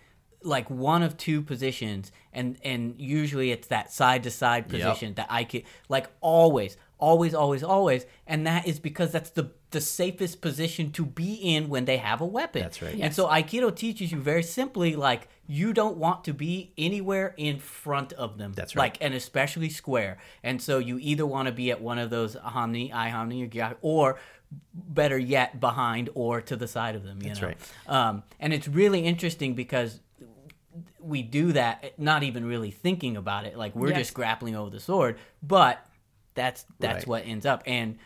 like 0.43 0.69
one 0.69 1.03
of 1.03 1.17
two 1.17 1.41
positions, 1.41 2.11
and 2.33 2.57
and 2.63 2.95
usually 2.97 3.51
it's 3.51 3.67
that 3.67 3.91
side 3.91 4.23
to 4.23 4.31
side 4.31 4.67
position 4.69 5.13
that 5.15 5.27
I 5.29 5.43
can 5.43 5.63
like 5.87 6.07
always. 6.21 6.77
Always, 7.01 7.33
always, 7.33 7.63
always, 7.63 8.05
and 8.27 8.45
that 8.45 8.67
is 8.67 8.77
because 8.77 9.13
that's 9.13 9.29
the 9.29 9.51
the 9.71 9.79
safest 9.79 10.41
position 10.41 10.91
to 10.91 11.05
be 11.05 11.35
in 11.35 11.69
when 11.69 11.85
they 11.85 11.95
have 11.95 12.19
a 12.19 12.25
weapon. 12.25 12.61
That's 12.61 12.81
right. 12.81 12.97
And 12.99 13.13
so 13.13 13.27
Aikido 13.27 13.73
teaches 13.73 14.11
you 14.11 14.19
very 14.19 14.43
simply, 14.43 14.97
like 14.97 15.29
you 15.47 15.73
don't 15.73 15.97
want 15.97 16.25
to 16.25 16.33
be 16.33 16.73
anywhere 16.77 17.33
in 17.37 17.59
front 17.59 18.13
of 18.13 18.37
them. 18.37 18.51
That's 18.53 18.75
right. 18.75 18.91
Like 18.91 18.97
and 18.99 19.13
especially 19.13 19.69
square. 19.69 20.17
And 20.43 20.61
so 20.61 20.79
you 20.79 20.97
either 20.99 21.25
want 21.25 21.47
to 21.47 21.53
be 21.53 21.71
at 21.71 21.81
one 21.81 21.99
of 21.99 22.09
those 22.09 22.35
Hanmi, 22.35 22.93
Ai 22.93 23.09
Hanmi, 23.11 23.49
or 23.55 23.77
or 23.81 24.19
better 24.73 25.17
yet, 25.17 25.59
behind 25.59 26.09
or 26.15 26.41
to 26.41 26.55
the 26.55 26.67
side 26.67 26.95
of 26.95 27.03
them. 27.03 27.21
You 27.21 27.29
That's 27.29 27.41
know? 27.41 27.47
right. 27.47 27.57
Um, 27.87 28.23
and 28.39 28.53
it's 28.53 28.67
really 28.67 29.05
interesting 29.05 29.53
because 29.53 30.01
we 30.99 31.21
do 31.21 31.51
that 31.53 31.97
not 31.99 32.23
even 32.23 32.45
really 32.45 32.71
thinking 32.71 33.17
about 33.17 33.45
it. 33.45 33.57
Like 33.57 33.75
we're 33.75 33.89
Yes. 33.89 33.97
just 33.99 34.13
grappling 34.13 34.55
over 34.55 34.69
the 34.69 34.79
sword, 34.79 35.17
but 35.41 35.85
that's 36.35 36.65
that's 36.79 36.99
Right. 37.03 37.07
what 37.07 37.25
ends 37.25 37.45
up 37.45 37.63
and. 37.65 37.97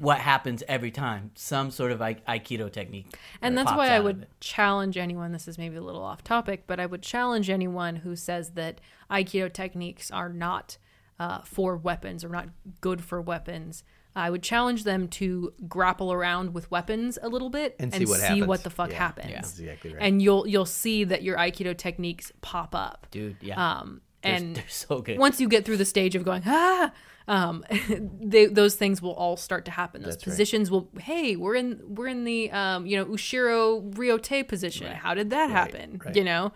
What 0.00 0.16
happens 0.16 0.62
every 0.66 0.90
time? 0.90 1.30
Some 1.34 1.70
sort 1.70 1.92
of 1.92 1.98
aikido 2.00 2.72
technique, 2.72 3.14
And 3.42 3.56
that's 3.56 3.70
why 3.70 3.90
I 3.90 4.00
would 4.00 4.26
challenge 4.40 4.96
anyone. 4.96 5.32
This 5.32 5.46
is 5.46 5.58
maybe 5.58 5.76
a 5.76 5.82
little 5.82 6.02
off 6.02 6.24
topic, 6.24 6.64
but 6.66 6.80
I 6.80 6.86
would 6.86 7.02
challenge 7.02 7.50
anyone 7.50 7.96
who 7.96 8.16
says 8.16 8.52
that 8.52 8.80
Aikido 9.10 9.52
techniques 9.52 10.10
are 10.10 10.30
not 10.30 10.78
uh, 11.18 11.42
for 11.42 11.76
weapons 11.76 12.24
or 12.24 12.30
not 12.30 12.48
good 12.80 13.04
for 13.04 13.20
weapons. 13.20 13.84
I 14.16 14.30
would 14.30 14.42
challenge 14.42 14.84
them 14.84 15.08
to 15.08 15.52
grapple 15.66 16.12
around 16.12 16.54
with 16.54 16.70
weapons 16.70 17.18
a 17.20 17.28
little 17.28 17.50
bit 17.50 17.74
And 17.80 17.92
see 17.92 18.06
what 18.06 18.20
happens. 18.20 18.62
the 18.62 18.70
fuck 18.70 18.90
Yeah, 18.90 18.98
happens. 18.98 19.32
that's 19.32 19.58
exactly 19.58 19.92
right. 19.94 20.02
And 20.02 20.22
you'll 20.22 20.46
you'll 20.46 20.66
see 20.66 21.04
that 21.04 21.22
your 21.22 21.36
Aikido 21.36 21.76
techniques 21.76 22.30
pop 22.40 22.74
up. 22.74 23.06
dude. 23.10 23.36
Yeah, 23.40 23.56
Um, 23.80 24.00
They're- 24.22 24.32
and 24.34 24.56
they're 24.56 24.64
so 24.68 25.00
good. 25.02 25.18
once 25.18 25.40
you 25.40 25.48
get 25.48 25.64
through 25.64 25.76
the 25.78 25.84
stage 25.84 26.14
of 26.14 26.24
going 26.24 26.42
ah 26.46 26.92
um 27.28 27.64
they, 28.20 28.46
those 28.46 28.74
things 28.74 29.00
will 29.02 29.12
all 29.14 29.36
start 29.36 29.64
to 29.64 29.70
happen 29.70 30.02
those 30.02 30.14
That's 30.14 30.26
right. 30.26 30.32
positions 30.32 30.70
will 30.70 30.90
hey 31.00 31.36
we're 31.36 31.54
in 31.56 31.80
we're 31.88 32.06
in 32.08 32.24
the 32.24 32.50
um 32.50 32.86
you 32.86 32.96
know 32.98 33.06
ushiro 33.06 33.92
ryote 33.94 34.46
position 34.46 34.92
how 34.92 35.14
did 35.14 35.30
that 35.30 35.48
happen 35.50 36.00
right. 36.04 36.14
you 36.16 36.22
know 36.24 36.52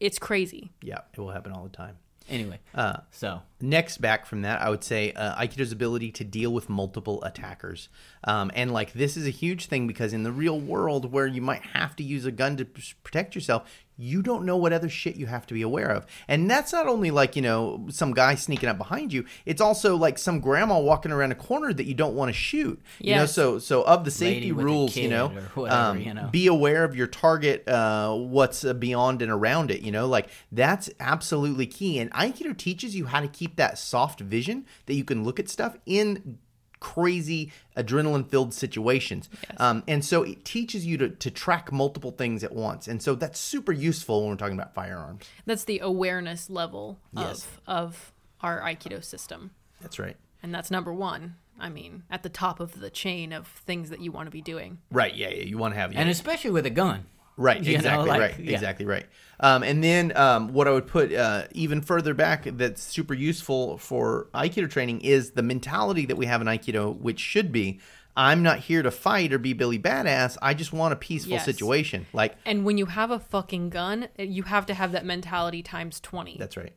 it's 0.00 0.18
crazy 0.18 0.70
yeah, 0.82 0.98
it 1.12 1.18
will 1.20 1.30
happen 1.30 1.52
all 1.52 1.62
the 1.62 1.68
time. 1.70 1.96
Anyway, 2.28 2.58
Uh, 2.74 2.98
so 3.10 3.42
Next, 3.60 3.98
back 3.98 4.26
from 4.26 4.42
that, 4.42 4.60
I 4.60 4.68
would 4.68 4.84
say 4.84 5.12
uh, 5.12 5.40
Aikido's 5.40 5.72
ability 5.72 6.10
to 6.12 6.24
deal 6.24 6.52
with 6.52 6.68
multiple 6.68 7.22
attackers. 7.24 7.88
Um, 8.24 8.50
and 8.54 8.70
like 8.70 8.92
this 8.92 9.16
is 9.16 9.26
a 9.26 9.30
huge 9.30 9.66
thing 9.66 9.86
because 9.86 10.12
in 10.12 10.24
the 10.24 10.32
real 10.32 10.60
world 10.60 11.10
where 11.10 11.26
you 11.26 11.40
might 11.40 11.62
have 11.62 11.96
to 11.96 12.02
use 12.02 12.26
a 12.26 12.30
gun 12.32 12.56
to 12.58 12.66
protect 13.02 13.34
yourself, 13.34 13.70
you 13.96 14.22
don't 14.22 14.44
know 14.44 14.56
what 14.56 14.72
other 14.72 14.88
shit 14.88 15.16
you 15.16 15.26
have 15.26 15.46
to 15.46 15.54
be 15.54 15.62
aware 15.62 15.90
of. 15.90 16.06
And 16.28 16.50
that's 16.50 16.72
not 16.72 16.86
only 16.86 17.10
like, 17.10 17.36
you 17.36 17.42
know, 17.42 17.86
some 17.90 18.12
guy 18.12 18.34
sneaking 18.34 18.68
up 18.68 18.78
behind 18.78 19.12
you, 19.12 19.24
it's 19.44 19.60
also 19.60 19.96
like 19.96 20.18
some 20.18 20.40
grandma 20.40 20.78
walking 20.78 21.12
around 21.12 21.32
a 21.32 21.36
corner 21.36 21.72
that 21.72 21.84
you 21.84 21.94
don't 21.94 22.14
want 22.14 22.28
to 22.28 22.32
shoot. 22.32 22.80
You 22.98 23.14
know, 23.16 23.26
so 23.26 23.58
so 23.58 23.82
of 23.82 24.04
the 24.04 24.10
safety 24.10 24.34
Lady 24.34 24.52
with 24.52 24.64
a 24.64 24.66
rules, 24.66 24.96
you 24.96 25.08
know, 25.08 25.28
whatever, 25.54 25.74
um, 25.74 26.00
you 26.00 26.12
know. 26.12 26.28
be 26.30 26.46
aware 26.46 26.84
of 26.84 26.94
your 26.94 27.06
target, 27.06 27.66
uh, 27.68 28.14
what's 28.14 28.64
uh, 28.64 28.74
beyond 28.74 29.22
and 29.22 29.32
around 29.32 29.70
it. 29.70 29.80
You 29.80 29.92
know, 29.92 30.06
like 30.06 30.28
that's 30.52 30.90
absolutely 31.00 31.66
key. 31.66 31.98
And 31.98 32.12
Aikido 32.12 32.56
teaches 32.56 32.94
you 32.94 33.06
how 33.06 33.20
to 33.20 33.28
keep 33.28 33.56
that 33.56 33.78
soft 33.78 34.20
vision 34.20 34.66
that 34.86 34.94
you 34.94 35.04
can 35.04 35.24
look 35.24 35.40
at 35.40 35.48
stuff 35.48 35.76
in 35.86 36.38
crazy 36.80 37.52
adrenaline 37.76 38.26
filled 38.28 38.52
situations. 38.54 39.28
Um, 39.58 39.82
and 39.88 40.04
so 40.04 40.22
it 40.22 40.44
teaches 40.44 40.86
you 40.86 40.96
to, 40.98 41.08
to 41.10 41.30
track 41.30 41.72
multiple 41.72 42.10
things 42.10 42.44
at 42.44 42.52
once. 42.52 42.86
And 42.88 43.02
so 43.02 43.14
that's 43.14 43.38
super 43.40 43.72
useful 43.72 44.20
when 44.22 44.30
we're 44.30 44.36
talking 44.36 44.58
about 44.58 44.74
firearms. 44.74 45.24
that's 45.46 45.64
the 45.64 45.78
awareness 45.80 46.50
level 46.50 46.98
Yes. 47.12 47.46
of 47.66 47.86
of 47.86 48.12
our 48.42 48.60
aikido 48.60 49.02
system 49.02 49.50
That's 49.80 49.98
right. 49.98 50.16
and 50.42 50.54
that's 50.54 50.70
number 50.70 50.92
one 50.92 51.36
i 51.58 51.68
mean 51.70 52.02
at 52.10 52.22
the 52.22 52.28
top 52.28 52.60
of 52.60 52.80
the 52.80 52.90
chain 52.90 53.32
of 53.32 53.46
things 53.46 53.88
that 53.88 54.00
you 54.00 54.12
want 54.12 54.26
to 54.26 54.30
be 54.30 54.42
doing 54.42 54.78
Right. 54.90 55.14
Yeah. 55.14 55.30
Yeah. 55.30 55.44
You 55.44 55.56
want 55.58 55.72
to 55.74 55.80
have 55.80 55.92
yeah. 55.92 56.00
and 56.00 56.10
especially 56.10 56.50
with 56.50 56.66
a 56.66 56.70
gun. 56.70 57.06
Right, 57.36 57.62
You 57.62 57.74
exactly, 57.74 58.08
like, 58.08 58.20
right, 58.20 58.38
yeah. 58.38 58.52
exactly 58.52 58.86
right. 58.86 59.06
Um, 59.40 59.62
and 59.62 59.84
then 59.84 60.16
um, 60.16 60.52
what 60.54 60.66
I 60.66 60.70
would 60.70 60.86
put 60.86 61.12
uh, 61.12 61.44
even 61.52 61.82
further 61.82 62.14
back 62.14 62.44
that's 62.44 62.82
super 62.82 63.12
useful 63.12 63.76
for 63.76 64.28
Aikido 64.34 64.70
training 64.70 65.02
is 65.02 65.32
the 65.32 65.42
mentality 65.42 66.06
that 66.06 66.16
we 66.16 66.24
have 66.26 66.40
in 66.40 66.46
Aikido, 66.46 66.98
which 66.98 67.20
should 67.20 67.52
be, 67.52 67.78
I'm 68.16 68.42
not 68.42 68.60
here 68.60 68.82
to 68.82 68.90
fight 68.90 69.34
or 69.34 69.38
be 69.38 69.52
Billy 69.52 69.78
Badass. 69.78 70.38
I 70.40 70.54
just 70.54 70.72
want 70.72 70.94
a 70.94 70.96
peaceful 70.96 71.34
Yes. 71.34 71.44
situation. 71.44 72.06
Like, 72.14 72.36
and 72.46 72.64
when 72.64 72.78
you 72.78 72.86
have 72.86 73.10
a 73.10 73.18
fucking 73.18 73.68
gun 73.68 74.08
you 74.18 74.44
have 74.44 74.64
to 74.66 74.74
have 74.74 74.92
that 74.92 75.04
mentality 75.04 75.62
times 75.62 76.00
20 76.00 76.36
that's 76.38 76.56
right. 76.56 76.72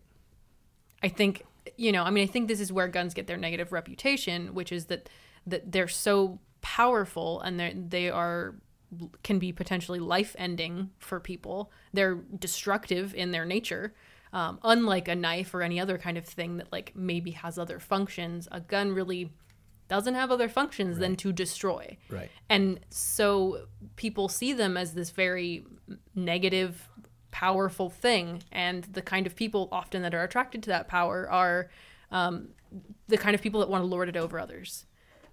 I 1.01 1.07
think 1.07 1.43
you 1.77 1.91
know, 1.91 2.03
I 2.03 2.09
mean, 2.09 2.23
I 2.23 2.27
think 2.31 2.47
this 2.47 2.59
is 2.59 2.73
where 2.73 2.87
guns 2.87 3.13
get 3.13 3.27
their 3.27 3.37
negative 3.37 3.71
reputation, 3.71 4.53
which 4.53 4.71
is 4.71 4.85
that 4.85 5.07
that 5.45 5.71
they're 5.71 5.87
so 5.87 6.39
powerful 6.61 7.39
and 7.41 7.59
they 7.59 7.73
they 7.73 8.09
are 8.09 8.55
can 9.23 9.39
be 9.39 9.51
potentially 9.51 9.99
life 9.99 10.35
ending 10.37 10.89
for 10.99 11.19
people. 11.19 11.71
They're 11.93 12.15
destructive 12.15 13.13
in 13.13 13.31
their 13.31 13.45
nature. 13.45 13.93
Um, 14.31 14.59
unlike 14.63 15.07
a 15.07 15.15
knife 15.15 15.55
or 15.55 15.63
any 15.63 15.79
other 15.79 15.97
kind 15.97 16.15
of 16.17 16.23
thing 16.25 16.57
that 16.57 16.71
like 16.71 16.91
maybe 16.95 17.31
has 17.31 17.57
other 17.57 17.79
functions, 17.79 18.47
a 18.51 18.59
gun 18.59 18.93
really 18.93 19.31
doesn't 19.87 20.13
have 20.13 20.29
other 20.29 20.47
functions 20.47 20.99
than 20.99 21.15
to 21.15 21.33
destroy. 21.33 21.97
Right. 22.09 22.29
And 22.47 22.79
so 22.91 23.65
people 23.95 24.29
see 24.29 24.53
them 24.53 24.77
as 24.77 24.93
this 24.93 25.09
very 25.09 25.65
negative, 26.13 26.87
powerful 27.31 27.89
thing. 27.89 28.43
And 28.51 28.83
the 28.83 29.01
kind 29.01 29.25
of 29.25 29.35
people 29.35 29.67
often 29.71 30.03
that 30.03 30.13
are 30.13 30.23
attracted 30.23 30.61
to 30.63 30.69
that 30.69 30.87
power 30.87 31.27
are 31.29 31.71
um, 32.11 32.49
the 33.07 33.17
kind 33.17 33.33
of 33.33 33.41
people 33.41 33.59
that 33.61 33.69
want 33.69 33.81
to 33.81 33.87
lord 33.87 34.09
it 34.09 34.15
over 34.15 34.39
others. 34.39 34.85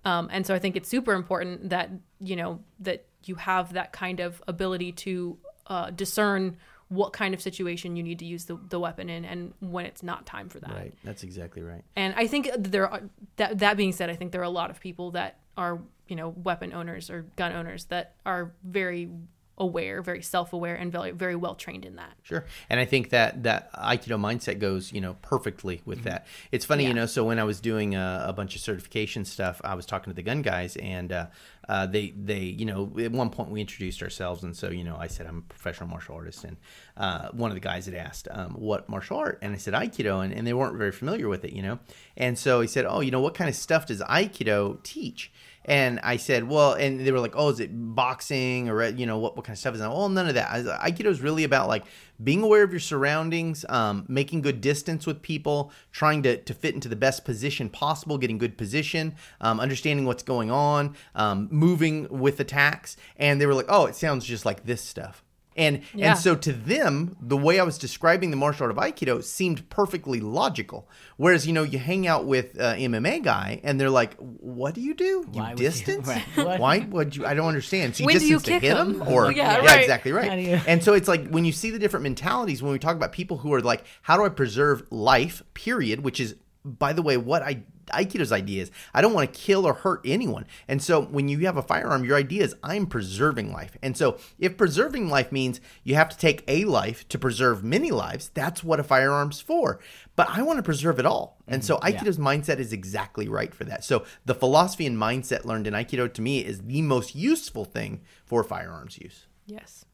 Um, 0.07 0.29
and 0.33 0.47
so 0.47 0.55
I 0.55 0.59
think 0.59 0.75
it's 0.75 0.89
super 0.89 1.13
important 1.13 1.69
that, 1.69 1.91
you 2.19 2.37
know, 2.37 2.61
that 2.81 3.05
you 3.29 3.35
have 3.37 3.73
that 3.75 3.93
kind 3.93 4.21
of 4.21 4.43
ability 4.47 4.93
to 4.93 5.39
uh, 5.67 5.91
discern 5.91 6.57
what 6.89 7.13
kind 7.13 7.35
of 7.35 7.43
situation 7.43 7.97
you 7.97 8.03
need 8.03 8.21
to 8.21 8.25
use 8.25 8.45
the, 8.45 8.59
the 8.69 8.79
weapon 8.79 9.11
in 9.11 9.25
and 9.25 9.53
when 9.61 9.87
it's 9.87 10.03
not 10.03 10.25
time 10.25 10.49
for 10.49 10.61
that. 10.61 10.71
Right. 10.71 10.95
That's 11.03 11.25
exactly 11.25 11.63
right. 11.63 11.83
And 11.97 12.15
I 12.17 12.29
think 12.29 12.49
there 12.57 12.89
are 12.89 13.03
that 13.37 13.59
that 13.59 13.77
being 13.77 13.93
said, 13.93 14.09
I 14.09 14.15
think 14.15 14.33
there 14.33 14.41
are 14.41 14.45
a 14.45 14.51
lot 14.51 14.71
of 14.71 14.81
people 14.81 15.11
that 15.13 15.41
are, 15.57 15.81
you 16.07 16.15
know, 16.15 16.29
weapon 16.29 16.73
owners 16.73 17.11
or 17.11 17.23
gun 17.35 17.53
owners 17.53 17.87
that 17.87 18.15
are 18.25 18.53
very 18.63 19.11
aware, 19.59 20.03
very 20.03 20.23
self-aware 20.23 20.75
and 20.75 20.93
very 20.93 21.13
very 21.13 21.37
well 21.37 21.55
trained 21.55 21.85
in 21.85 21.97
that. 21.97 22.13
Sure. 22.23 22.45
And 22.69 22.79
I 22.79 22.85
think 22.85 23.11
that 23.11 23.43
that 23.45 23.73
Aikido 23.73 24.19
mindset 24.19 24.59
goes, 24.59 24.93
you 24.93 25.01
know, 25.01 25.17
perfectly 25.23 25.81
with 25.85 26.05
that. 26.05 26.27
It's 26.53 26.65
funny, 26.65 26.87
you 26.87 26.95
know, 26.95 27.07
so 27.07 27.25
when 27.25 27.39
I 27.39 27.45
was 27.45 27.61
doing 27.61 27.95
a, 27.95 28.25
a 28.29 28.33
bunch 28.33 28.55
of 28.55 28.61
certification 28.61 29.25
stuff, 29.25 29.61
I 29.65 29.75
was 29.75 29.87
talking 29.87 30.11
to 30.11 30.15
the 30.15 30.23
gun 30.23 30.43
guys 30.43 30.77
and 30.77 31.13
uh, 31.13 31.27
uh, 31.69 31.87
they, 31.87 32.11
they, 32.11 32.41
you 32.41 32.65
know, 32.65 32.93
at 32.99 33.11
one 33.13 33.31
point 33.31 33.51
we 33.51 33.61
introduced 33.61 34.03
ourselves. 34.03 34.45
And 34.45 34.57
so, 34.57 34.71
you 34.71 34.85
know, 34.85 34.97
I 34.97 35.09
said, 35.09 35.27
I'm 35.27 35.39
a 35.39 35.43
professional 35.43 35.89
martial 35.89 36.15
artist. 36.15 36.45
And 36.45 36.57
uh, 36.97 37.29
one 37.33 37.51
of 37.51 37.55
the 37.55 37.61
guys 37.61 37.87
had 37.87 37.95
asked, 37.95 38.29
um, 38.31 38.53
what 38.53 38.89
martial 38.89 39.17
art? 39.17 39.39
And 39.43 39.53
I 39.53 39.57
said, 39.57 39.75
Aikido. 39.75 40.23
And, 40.23 40.33
and 40.33 40.47
they 40.47 40.55
weren't 40.55 40.77
very 40.77 40.93
familiar 40.93 41.29
with 41.29 41.45
it, 41.45 41.53
you 41.53 41.63
know? 41.63 41.81
And 42.17 42.39
so 42.39 42.61
he 42.61 42.69
said, 42.69 42.85
oh, 42.87 43.01
you 43.01 43.11
know, 43.11 43.21
what 43.21 43.35
kind 43.35 43.51
of 43.51 43.57
stuff 43.57 43.87
does 43.87 44.01
Aikido 44.03 44.83
teach? 44.85 45.33
And 45.67 45.99
I 46.05 46.17
said, 46.17 46.49
well, 46.49 46.75
and 46.75 47.01
they 47.01 47.11
were 47.11 47.19
like, 47.19 47.35
oh, 47.35 47.49
is 47.49 47.59
it 47.59 47.71
boxing 47.73 48.69
or, 48.69 48.87
you 48.87 49.05
know, 49.05 49.19
what, 49.19 49.37
what 49.37 49.45
kind 49.45 49.55
of 49.55 49.59
stuff 49.59 49.75
is 49.75 49.81
that? 49.81 49.91
Well, 49.91 50.09
none 50.09 50.29
of 50.29 50.35
that. 50.35 50.51
I, 50.51 50.91
Aikido 50.91 51.07
is 51.07 51.21
really 51.21 51.43
about 51.43 51.67
like 51.67 51.85
being 52.23 52.43
aware 52.43 52.63
of 52.63 52.71
your 52.71 52.81
surroundings, 52.81 53.65
um, 53.69 54.05
making 54.09 54.43
good 54.43 54.61
distance 54.61 55.07
with 55.07 55.23
people, 55.23 55.73
trying 55.91 56.23
to, 56.23 56.37
to 56.39 56.55
fit 56.55 56.75
into 56.75 56.89
the 56.89 56.97
best 56.97 57.25
position 57.25 57.69
possible, 57.69 58.17
getting 58.17 58.39
good 58.39 58.57
position, 58.57 59.17
um, 59.41 59.59
understanding 59.59 60.07
what's 60.07 60.23
going 60.23 60.53
on, 60.53 60.95
um, 61.17 61.49
moving 61.51 62.07
with 62.11 62.39
attacks. 62.39 62.97
And 63.17 63.41
they 63.41 63.47
were 63.47 63.55
like, 63.55 63.67
oh, 63.69 63.87
it 63.87 63.97
sounds 63.97 64.25
just 64.25 64.47
like 64.47 64.67
this 64.67 64.81
stuff. 64.81 65.25
And 65.57 65.81
Yeah. 65.95 66.11
and 66.11 66.19
so 66.19 66.35
to 66.37 66.53
them, 66.53 67.17
the 67.21 67.37
way 67.37 67.59
I 67.59 67.63
was 67.65 67.79
describing 67.79 68.31
the 68.31 68.37
martial 68.37 68.65
art 68.65 68.71
of 68.71 68.77
Aikido 68.77 69.25
seemed 69.25 69.69
perfectly 69.71 70.21
logical. 70.21 70.89
Whereas 71.17 71.47
you 71.47 71.53
know 71.53 71.63
you 71.63 71.79
hang 71.79 72.07
out 72.07 72.27
with 72.27 72.61
uh, 72.61 72.75
MMA 72.75 73.23
guy 73.25 73.61
and 73.65 73.81
they're 73.81 73.91
like, 73.91 74.15
"What 74.19 74.75
do 74.75 74.81
you 74.83 74.95
do? 74.95 75.05
You 75.05 75.27
Why 75.33 75.51
would 75.55 75.61
you- 75.61 75.67
distance? 75.71 76.07
right. 76.07 76.61
Why 76.61 76.79
would 76.91 77.17
you? 77.17 77.25
I 77.27 77.35
don't 77.35 77.49
understand. 77.49 77.97
So 77.97 78.03
you 78.03 78.07
When 78.07 78.19
do 78.19 78.27
you 78.27 78.39
to 78.39 78.51
hit 78.53 78.63
him? 78.63 79.01
him, 79.01 79.09
or 79.09 79.33
Yeah, 79.37 79.57
right. 79.59 79.81
exactly 79.81 80.13
right. 80.13 80.39
You- 80.39 80.61
And 80.67 80.85
so 80.85 80.93
it's 80.95 81.09
like 81.09 81.29
when 81.31 81.45
you 81.45 81.53
see 81.53 81.71
the 81.71 81.79
different 81.79 82.03
mentalities 82.05 82.63
when 82.63 82.73
we 82.73 82.79
talk 82.79 82.95
about 82.97 83.13
people 83.13 83.39
who 83.39 83.53
are 83.55 83.61
like, 83.63 83.85
"How 84.03 84.17
do 84.17 84.25
I 84.25 84.29
preserve 84.29 84.83
life?" 84.91 85.43
Period, 85.55 86.01
which 86.05 86.21
is 86.21 86.35
by 86.67 86.93
the 86.93 87.03
way 87.03 87.17
what 87.17 87.43
I 87.43 87.63
Aikido's 87.89 88.33
idea 88.33 88.63
is 88.63 88.71
I 88.93 89.01
don't 89.01 89.13
want 89.13 89.33
to 89.33 89.41
kill 89.41 89.67
or 89.67 89.75
hurt 89.75 90.01
anyone. 90.05 90.47
And 90.69 90.83
so 90.83 91.03
when 91.03 91.29
you 91.29 91.39
have 91.41 91.57
a 91.57 91.63
firearm, 91.63 92.05
your 92.05 92.17
idea 92.17 92.43
is 92.43 92.57
I'm 92.63 92.87
preserving 92.87 93.53
life. 93.53 93.77
And 93.83 93.97
so 93.97 94.19
if 94.39 94.57
preserving 94.57 95.09
life 95.09 95.33
means 95.33 95.61
you 95.85 95.95
have 95.95 96.09
to 96.09 96.19
take 96.19 96.43
a 96.49 96.65
life 96.65 97.09
to 97.09 97.19
preserve 97.19 97.63
many 97.63 97.91
lives, 97.91 98.31
that's 98.35 98.65
what 98.65 98.81
a 98.81 98.85
firearm's 98.85 99.41
for. 99.41 99.79
But 100.17 100.29
I 100.31 100.43
want 100.43 100.59
to 100.59 100.63
preserve 100.63 100.99
it 100.99 101.07
all. 101.07 101.39
And 101.47 101.65
so 101.65 101.77
mm-hmm. 101.77 101.89
yeah. 101.89 102.01
Aikido's 102.01 102.19
mindset 102.19 102.59
is 102.59 102.73
exactly 102.73 103.29
right 103.29 103.55
for 103.55 103.65
that. 103.65 103.85
So 103.85 104.05
the 104.25 104.35
philosophy 104.35 104.87
and 104.87 104.97
mindset 104.97 105.45
learned 105.45 105.67
in 105.67 105.75
Aikido 105.75 106.13
to 106.13 106.23
me 106.23 106.45
is 106.45 106.63
the 106.63 106.83
most 106.83 107.15
useful 107.15 107.65
thing 107.65 108.01
for 108.25 108.43
firearms 108.43 108.99
use. 108.99 109.27
Yes. 109.47 109.85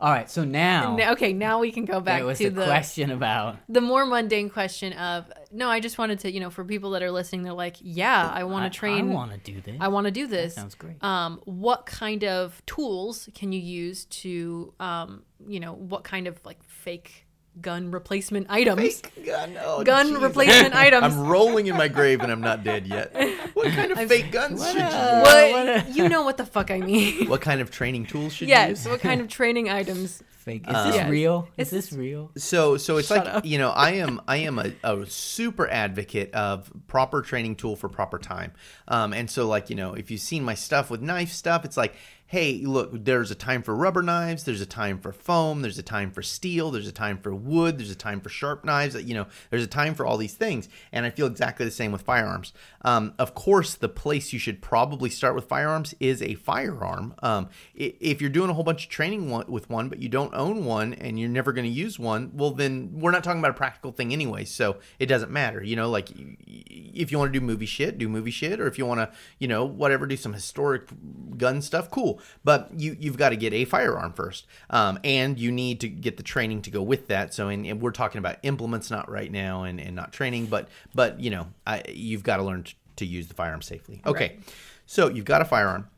All 0.00 0.12
right, 0.12 0.30
so 0.30 0.44
now 0.44 0.96
okay, 1.12 1.32
now 1.32 1.58
we 1.58 1.72
can 1.72 1.84
go 1.84 2.00
back 2.00 2.22
to 2.22 2.50
the 2.50 2.64
question 2.64 3.10
about 3.10 3.56
the 3.68 3.80
more 3.80 4.06
mundane 4.06 4.48
question 4.48 4.92
of 4.92 5.30
no. 5.50 5.68
I 5.68 5.80
just 5.80 5.98
wanted 5.98 6.20
to, 6.20 6.30
you 6.30 6.38
know, 6.38 6.50
for 6.50 6.64
people 6.64 6.90
that 6.90 7.02
are 7.02 7.10
listening, 7.10 7.42
they're 7.42 7.52
like, 7.52 7.76
yeah, 7.80 8.30
I 8.32 8.44
want 8.44 8.72
to 8.72 8.78
train. 8.78 9.10
I 9.10 9.14
want 9.14 9.32
to 9.32 9.38
do 9.38 9.60
this. 9.60 9.76
I 9.80 9.88
want 9.88 10.04
to 10.04 10.10
do 10.12 10.28
this. 10.28 10.54
sounds 10.54 10.76
great. 10.76 11.02
Um, 11.02 11.40
what 11.46 11.84
kind 11.86 12.22
of 12.22 12.62
tools 12.66 13.28
can 13.34 13.50
you 13.50 13.60
use 13.60 14.04
to, 14.06 14.72
um, 14.78 15.24
you 15.46 15.58
know, 15.58 15.72
what 15.74 16.04
kind 16.04 16.28
of 16.28 16.38
like 16.44 16.62
fake 16.62 17.26
gun 17.62 17.90
replacement 17.90 18.46
items? 18.50 19.00
Fake 19.00 19.26
gun, 19.26 19.56
oh, 19.62 19.84
Gun 19.84 20.08
jeez. 20.14 20.22
replacement 20.22 20.74
items. 20.86 21.04
I'm 21.04 21.26
rolling 21.26 21.66
in 21.66 21.76
my 21.76 21.88
grave 21.88 22.20
and 22.20 22.30
I'm 22.32 22.40
not 22.40 22.64
dead 22.64 22.86
yet. 22.86 23.14
What 23.54 23.68
kind 23.72 23.92
of 23.92 23.98
fake 24.08 24.30
guns 24.32 24.64
should 24.66 24.76
you 24.76 24.82
use? 24.84 24.92
What 24.94 25.52
what 25.52 25.96
you 25.96 26.08
know 26.08 26.22
what 26.22 26.36
the 26.36 26.46
fuck 26.46 26.70
I 26.70 26.78
mean? 26.78 27.28
What 27.28 27.40
kind 27.40 27.60
of 27.60 27.70
training 27.70 28.06
tools 28.06 28.32
should 28.34 28.48
you 28.48 28.54
yes. 28.54 28.86
What 28.86 29.00
kind 29.00 29.20
of 29.20 29.28
training 29.28 29.68
items? 29.70 30.22
Fake. 30.30 30.64
Is 30.66 30.84
this 30.84 30.94
Yes. 30.94 31.10
real? 31.10 31.46
Is 31.58 31.68
It's- 31.72 31.88
this 31.88 31.92
real? 31.98 32.30
So 32.38 32.78
so 32.78 32.96
it's 32.96 33.08
Shut 33.08 33.26
like 33.26 33.34
up. 33.34 33.44
you 33.44 33.58
know 33.58 33.68
I 33.70 33.90
am 33.92 34.20
I 34.26 34.38
am 34.38 34.58
a, 34.58 34.72
a 34.82 35.04
super 35.06 35.68
advocate 35.68 36.32
of 36.32 36.72
proper 36.86 37.20
training 37.20 37.56
tool 37.56 37.76
for 37.76 37.88
proper 37.90 38.18
time. 38.18 38.52
Um, 38.86 39.12
and 39.12 39.28
so 39.30 39.46
like 39.46 39.68
you 39.68 39.76
know 39.76 39.92
if 39.92 40.10
you've 40.10 40.22
seen 40.22 40.42
my 40.44 40.54
stuff 40.54 40.88
with 40.90 41.02
knife 41.02 41.32
stuff, 41.32 41.66
it's 41.66 41.76
like 41.76 41.94
hey 42.28 42.60
look 42.64 42.90
there's 43.04 43.30
a 43.30 43.34
time 43.34 43.62
for 43.62 43.74
rubber 43.74 44.02
knives, 44.02 44.44
there's 44.44 44.60
a 44.60 44.66
time 44.66 44.98
for 44.98 45.12
foam, 45.12 45.62
there's 45.62 45.78
a 45.78 45.82
time 45.82 46.10
for 46.10 46.22
steel, 46.22 46.70
there's 46.70 46.86
a 46.86 46.92
time 46.92 47.18
for 47.18 47.34
wood, 47.34 47.78
there's 47.78 47.90
a 47.90 47.96
time 47.96 48.20
for 48.20 48.28
sharp 48.28 48.64
knives. 48.64 48.94
You 49.02 49.14
know 49.14 49.26
there's 49.50 49.64
a 49.64 49.68
time 49.68 49.94
for 49.94 50.06
all 50.06 50.16
these 50.16 50.34
things, 50.34 50.68
and 50.92 51.06
I 51.06 51.10
feel 51.10 51.26
exactly 51.26 51.64
the 51.64 51.72
same 51.72 51.90
with 51.90 52.02
firearms. 52.02 52.52
Um, 52.82 53.14
of 53.18 53.34
course, 53.34 53.74
the 53.74 53.88
place 53.88 54.32
you 54.32 54.38
should 54.38 54.60
probably 54.60 55.10
start 55.10 55.34
with 55.34 55.46
firearms 55.46 55.94
is 56.00 56.22
a 56.22 56.34
firearm. 56.34 57.14
Um, 57.22 57.48
if 57.74 58.20
you're 58.20 58.30
doing 58.30 58.50
a 58.50 58.54
whole 58.54 58.64
bunch 58.64 58.84
of 58.84 58.90
training 58.90 59.30
with 59.48 59.68
one, 59.70 59.88
but 59.88 59.98
you 59.98 60.08
don't 60.08 60.32
own 60.34 60.64
one 60.64 60.94
and 60.94 61.18
you're 61.18 61.28
never 61.28 61.52
going 61.52 61.64
to 61.64 61.70
use 61.70 61.98
one, 61.98 62.30
well, 62.34 62.50
then 62.50 62.90
we're 62.92 63.10
not 63.10 63.24
talking 63.24 63.40
about 63.40 63.50
a 63.52 63.54
practical 63.54 63.90
thing 63.90 64.12
anyway. 64.12 64.44
So 64.44 64.78
it 64.98 65.06
doesn't 65.06 65.30
matter. 65.30 65.62
You 65.62 65.76
know, 65.76 65.90
like 65.90 66.10
if 66.46 67.10
you 67.10 67.18
want 67.18 67.32
to 67.32 67.38
do 67.38 67.44
movie 67.44 67.66
shit, 67.66 67.98
do 67.98 68.08
movie 68.08 68.30
shit, 68.30 68.60
or 68.60 68.66
if 68.66 68.78
you 68.78 68.86
want 68.86 69.00
to, 69.00 69.10
you 69.38 69.48
know, 69.48 69.64
whatever, 69.64 70.06
do 70.06 70.16
some 70.16 70.34
historic 70.34 70.88
gun 71.36 71.62
stuff, 71.62 71.90
cool. 71.90 72.17
But 72.44 72.70
you 72.76 72.96
you've 72.98 73.16
got 73.16 73.30
to 73.30 73.36
get 73.36 73.52
a 73.52 73.64
firearm 73.64 74.12
first, 74.12 74.46
um, 74.70 74.98
and 75.04 75.38
you 75.38 75.50
need 75.52 75.80
to 75.80 75.88
get 75.88 76.16
the 76.16 76.22
training 76.22 76.62
to 76.62 76.70
go 76.70 76.82
with 76.82 77.08
that. 77.08 77.34
So, 77.34 77.48
and, 77.48 77.66
and 77.66 77.80
we're 77.80 77.90
talking 77.90 78.18
about 78.18 78.36
implements, 78.42 78.90
not 78.90 79.10
right 79.10 79.30
now, 79.30 79.62
and, 79.64 79.80
and 79.80 79.94
not 79.96 80.12
training, 80.12 80.46
but 80.46 80.68
but 80.94 81.20
you 81.20 81.30
know, 81.30 81.48
I, 81.66 81.82
you've 81.88 82.22
got 82.22 82.38
to 82.38 82.42
learn 82.42 82.64
to, 82.64 82.74
to 82.96 83.06
use 83.06 83.28
the 83.28 83.34
firearm 83.34 83.62
safely. 83.62 84.02
Okay, 84.06 84.28
Right. 84.36 84.54
so 84.86 85.08
you've 85.08 85.24
got 85.24 85.40
a 85.42 85.44
firearm. 85.44 85.88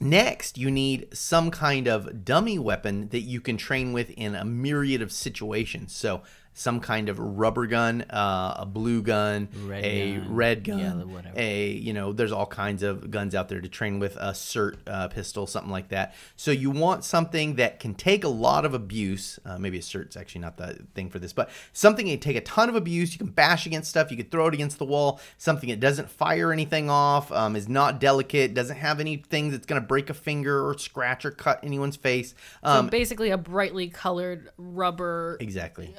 Next, 0.00 0.58
you 0.58 0.72
need 0.72 1.06
some 1.16 1.52
kind 1.52 1.86
of 1.86 2.24
dummy 2.24 2.58
weapon 2.58 3.08
that 3.10 3.20
you 3.20 3.40
can 3.40 3.56
train 3.56 3.92
with 3.92 4.10
in 4.10 4.34
a 4.34 4.44
myriad 4.44 5.00
of 5.00 5.12
situations. 5.12 5.94
So, 5.94 6.22
some 6.54 6.80
kind 6.80 7.08
of 7.08 7.18
rubber 7.18 7.66
gun, 7.66 8.02
uh, 8.02 8.54
a 8.58 8.66
blue 8.66 9.02
gun, 9.02 9.48
Red 9.64 9.84
a 9.84 10.16
gun, 10.16 10.34
red 10.34 10.64
gun, 10.64 10.78
yellow, 10.78 11.06
whatever. 11.06 11.34
a 11.36 11.70
you 11.70 11.92
know, 11.92 12.12
there's 12.12 12.32
all 12.32 12.46
kinds 12.46 12.82
of 12.82 13.10
guns 13.10 13.34
out 13.34 13.48
there 13.48 13.60
to 13.60 13.68
train 13.68 13.98
with 13.98 14.16
a 14.16 14.30
cert 14.30 14.76
uh, 14.86 15.08
pistol, 15.08 15.46
something 15.46 15.72
like 15.72 15.88
that. 15.88 16.14
So 16.36 16.52
you 16.52 16.70
want 16.70 17.04
something 17.04 17.56
that 17.56 17.80
can 17.80 17.94
take 17.94 18.22
a 18.24 18.28
lot 18.28 18.64
of 18.64 18.72
abuse. 18.72 19.38
Uh, 19.44 19.58
maybe 19.58 19.78
a 19.78 19.82
cert's 19.82 20.16
actually 20.16 20.42
not 20.42 20.56
the 20.56 20.78
thing 20.94 21.10
for 21.10 21.18
this, 21.18 21.32
but 21.32 21.50
something 21.72 22.06
that 22.06 22.12
can 22.12 22.20
take 22.20 22.36
a 22.36 22.40
ton 22.40 22.68
of 22.68 22.76
abuse. 22.76 23.12
You 23.12 23.18
can 23.18 23.28
bash 23.28 23.66
against 23.66 23.90
stuff. 23.90 24.10
You 24.12 24.16
can 24.16 24.26
throw 24.26 24.46
it 24.46 24.54
against 24.54 24.78
the 24.78 24.84
wall. 24.84 25.20
Something 25.38 25.70
that 25.70 25.80
doesn't 25.80 26.08
fire 26.08 26.52
anything 26.52 26.88
off, 26.88 27.32
um, 27.32 27.56
is 27.56 27.68
not 27.68 27.98
delicate, 27.98 28.54
doesn't 28.54 28.76
have 28.76 29.00
anything 29.00 29.50
that's 29.50 29.66
going 29.66 29.80
to 29.80 29.86
break 29.86 30.08
a 30.08 30.14
finger 30.14 30.66
or 30.66 30.78
scratch 30.78 31.24
or 31.24 31.32
cut 31.32 31.58
anyone's 31.64 31.96
face. 31.96 32.34
Um, 32.62 32.86
so 32.86 32.90
basically, 32.90 33.30
a 33.30 33.38
brightly 33.38 33.88
colored 33.88 34.50
rubber 34.56 35.36
exactly. 35.40 35.94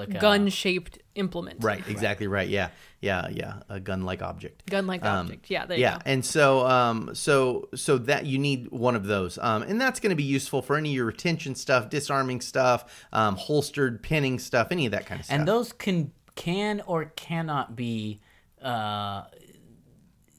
Replica. 0.00 0.20
gun-shaped 0.20 0.98
implement. 1.14 1.62
Right, 1.62 1.86
exactly 1.88 2.26
right. 2.26 2.48
Yeah, 2.48 2.70
yeah, 3.00 3.28
yeah. 3.30 3.60
A 3.68 3.78
gun-like 3.80 4.22
object. 4.22 4.68
Gun-like 4.70 5.04
Um, 5.04 5.26
object. 5.26 5.50
Yeah. 5.50 5.66
There 5.66 5.76
you 5.76 5.82
yeah, 5.82 5.96
go. 5.96 6.02
and 6.06 6.24
so, 6.24 6.66
um, 6.66 7.14
so, 7.14 7.68
so 7.74 7.98
that 7.98 8.26
you 8.26 8.38
need 8.38 8.70
one 8.70 8.96
of 8.96 9.04
those, 9.06 9.38
um, 9.38 9.62
and 9.62 9.80
that's 9.80 10.00
going 10.00 10.10
to 10.10 10.16
be 10.16 10.22
useful 10.22 10.62
for 10.62 10.76
any 10.76 10.90
of 10.90 10.94
your 10.94 11.06
retention 11.06 11.54
stuff, 11.54 11.90
disarming 11.90 12.40
stuff, 12.40 13.04
um, 13.12 13.36
holstered 13.36 14.02
pinning 14.02 14.38
stuff, 14.38 14.68
any 14.70 14.86
of 14.86 14.92
that 14.92 15.06
kind 15.06 15.20
of 15.20 15.26
stuff. 15.26 15.38
and 15.38 15.46
those 15.48 15.72
can 15.72 16.12
can 16.34 16.80
or 16.86 17.04
cannot 17.16 17.76
be 17.76 18.20
uh, 18.62 19.24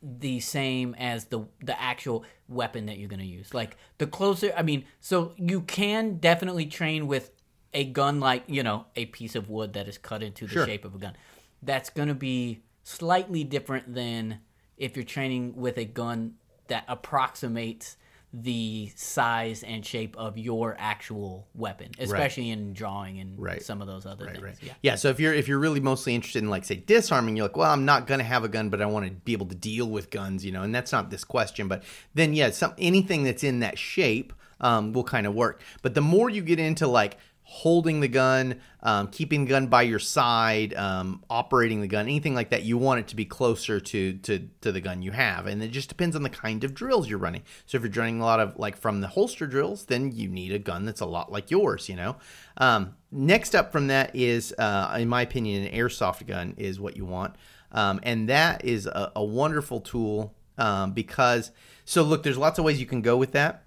the 0.01 0.39
same 0.39 0.95
as 0.95 1.25
the 1.25 1.45
the 1.61 1.79
actual 1.79 2.25
weapon 2.49 2.87
that 2.87 2.97
you're 2.97 3.07
going 3.09 3.19
to 3.19 3.25
use. 3.25 3.53
Like 3.53 3.77
the 3.99 4.07
closer, 4.07 4.51
I 4.57 4.61
mean, 4.63 4.85
so 4.99 5.33
you 5.37 5.61
can 5.61 6.17
definitely 6.17 6.65
train 6.65 7.07
with 7.07 7.31
a 7.73 7.85
gun 7.85 8.19
like 8.19 8.43
you 8.47 8.63
know 8.63 8.85
a 8.95 9.05
piece 9.05 9.35
of 9.35 9.49
wood 9.49 9.73
that 9.73 9.87
is 9.87 9.97
cut 9.97 10.21
into 10.23 10.45
the 10.47 10.53
Sure. 10.53 10.65
shape 10.65 10.85
of 10.85 10.95
a 10.95 10.97
gun. 10.97 11.15
That's 11.61 11.89
going 11.89 12.09
to 12.09 12.15
be 12.15 12.61
slightly 12.83 13.43
different 13.43 13.93
than 13.93 14.39
if 14.77 14.95
you're 14.97 15.05
training 15.05 15.55
with 15.55 15.77
a 15.77 15.85
gun 15.85 16.35
that 16.67 16.83
approximates 16.87 17.97
the 18.35 18.89
size 18.95 19.61
and 19.61 19.85
shape 19.85 20.15
of 20.17 20.39
your 20.39 20.75
actual 20.79 21.47
weapon, 21.53 21.91
especially 21.99 22.49
in 22.49 22.73
drawing 22.73 23.19
and 23.19 23.39
Right. 23.39 23.61
some 23.61 23.79
of 23.79 23.85
those 23.87 24.07
other 24.07 24.25
Right, 24.25 24.33
things. 24.33 24.43
right. 24.43 24.55
Yeah. 24.59 24.73
Yeah. 24.81 24.95
So 24.95 25.09
if 25.09 25.19
you're 25.19 25.33
if 25.35 25.47
you're 25.47 25.59
really 25.59 25.79
mostly 25.79 26.15
interested 26.15 26.41
in 26.41 26.49
like 26.49 26.65
say 26.65 26.77
disarming, 26.77 27.35
you're 27.37 27.45
like, 27.45 27.55
well, 27.55 27.71
I'm 27.71 27.85
not 27.85 28.07
gonna 28.07 28.23
have 28.23 28.43
a 28.43 28.49
gun, 28.49 28.69
but 28.69 28.81
I 28.81 28.87
want 28.87 29.05
to 29.05 29.11
be 29.11 29.33
able 29.33 29.45
to 29.47 29.55
deal 29.55 29.87
with 29.87 30.09
guns, 30.09 30.43
you 30.43 30.51
know, 30.51 30.63
and 30.63 30.73
that's 30.73 30.91
not 30.91 31.11
this 31.11 31.23
question. 31.23 31.67
But 31.67 31.83
then 32.15 32.33
yeah, 32.33 32.49
some 32.49 32.73
anything 32.79 33.23
that's 33.23 33.43
in 33.43 33.59
that 33.59 33.77
shape 33.77 34.33
um, 34.59 34.93
will 34.93 35.03
kind 35.03 35.27
of 35.27 35.35
work. 35.35 35.61
But 35.83 35.93
the 35.93 36.01
more 36.01 36.29
you 36.29 36.41
get 36.41 36.57
into 36.59 36.87
like 36.87 37.17
holding 37.53 37.99
the 37.99 38.07
gun, 38.07 38.59
um, 38.81 39.07
keeping 39.09 39.45
the 39.45 39.49
gun 39.51 39.67
by 39.67 39.83
your 39.83 39.99
side, 39.99 40.73
um, 40.73 41.23
operating 41.29 41.81
the 41.81 41.87
gun, 41.87 42.07
anything 42.07 42.33
like 42.33 42.49
that, 42.49 42.63
you 42.63 42.79
want 42.79 42.99
it 42.99 43.07
to 43.07 43.15
be 43.15 43.25
closer 43.25 43.79
to 43.79 44.13
to 44.13 44.49
to 44.61 44.71
the 44.71 44.81
gun 44.81 45.03
you 45.03 45.11
have, 45.11 45.45
and 45.45 45.61
it 45.61 45.67
just 45.67 45.87
depends 45.87 46.15
on 46.15 46.23
the 46.23 46.31
kind 46.31 46.63
of 46.63 46.73
drills 46.73 47.07
you're 47.07 47.19
running. 47.19 47.43
So 47.67 47.77
if 47.77 47.83
you're 47.83 47.91
running 47.91 48.19
a 48.19 48.25
lot 48.25 48.39
of 48.39 48.57
like 48.57 48.75
from 48.75 49.01
the 49.01 49.07
holster 49.07 49.45
drills, 49.45 49.85
then 49.85 50.11
you 50.11 50.27
need 50.27 50.51
a 50.51 50.57
gun 50.57 50.83
that's 50.83 50.99
a 50.99 51.05
lot 51.05 51.31
like 51.31 51.51
yours, 51.51 51.87
you 51.87 51.95
know. 51.95 52.15
Um, 52.57 52.95
next 53.11 53.53
up 53.53 53.71
from 53.71 53.85
that 53.85 54.15
is, 54.15 54.51
uh, 54.57 54.97
in 54.99 55.07
my 55.07 55.21
opinion, 55.21 55.63
an 55.63 55.73
airsoft 55.73 56.25
gun 56.25 56.55
is 56.57 56.79
what 56.79 56.97
you 56.97 57.05
want, 57.05 57.35
um, 57.71 57.99
and 58.01 58.27
that 58.29 58.65
is 58.65 58.87
a, 58.87 59.11
a 59.15 59.23
wonderful 59.23 59.79
tool 59.79 60.33
um, 60.57 60.91
because. 60.93 61.51
So 61.85 62.01
look, 62.01 62.23
there's 62.23 62.37
lots 62.37 62.57
of 62.57 62.65
ways 62.65 62.79
you 62.79 62.85
can 62.85 63.01
go 63.01 63.17
with 63.17 63.33
that 63.33 63.65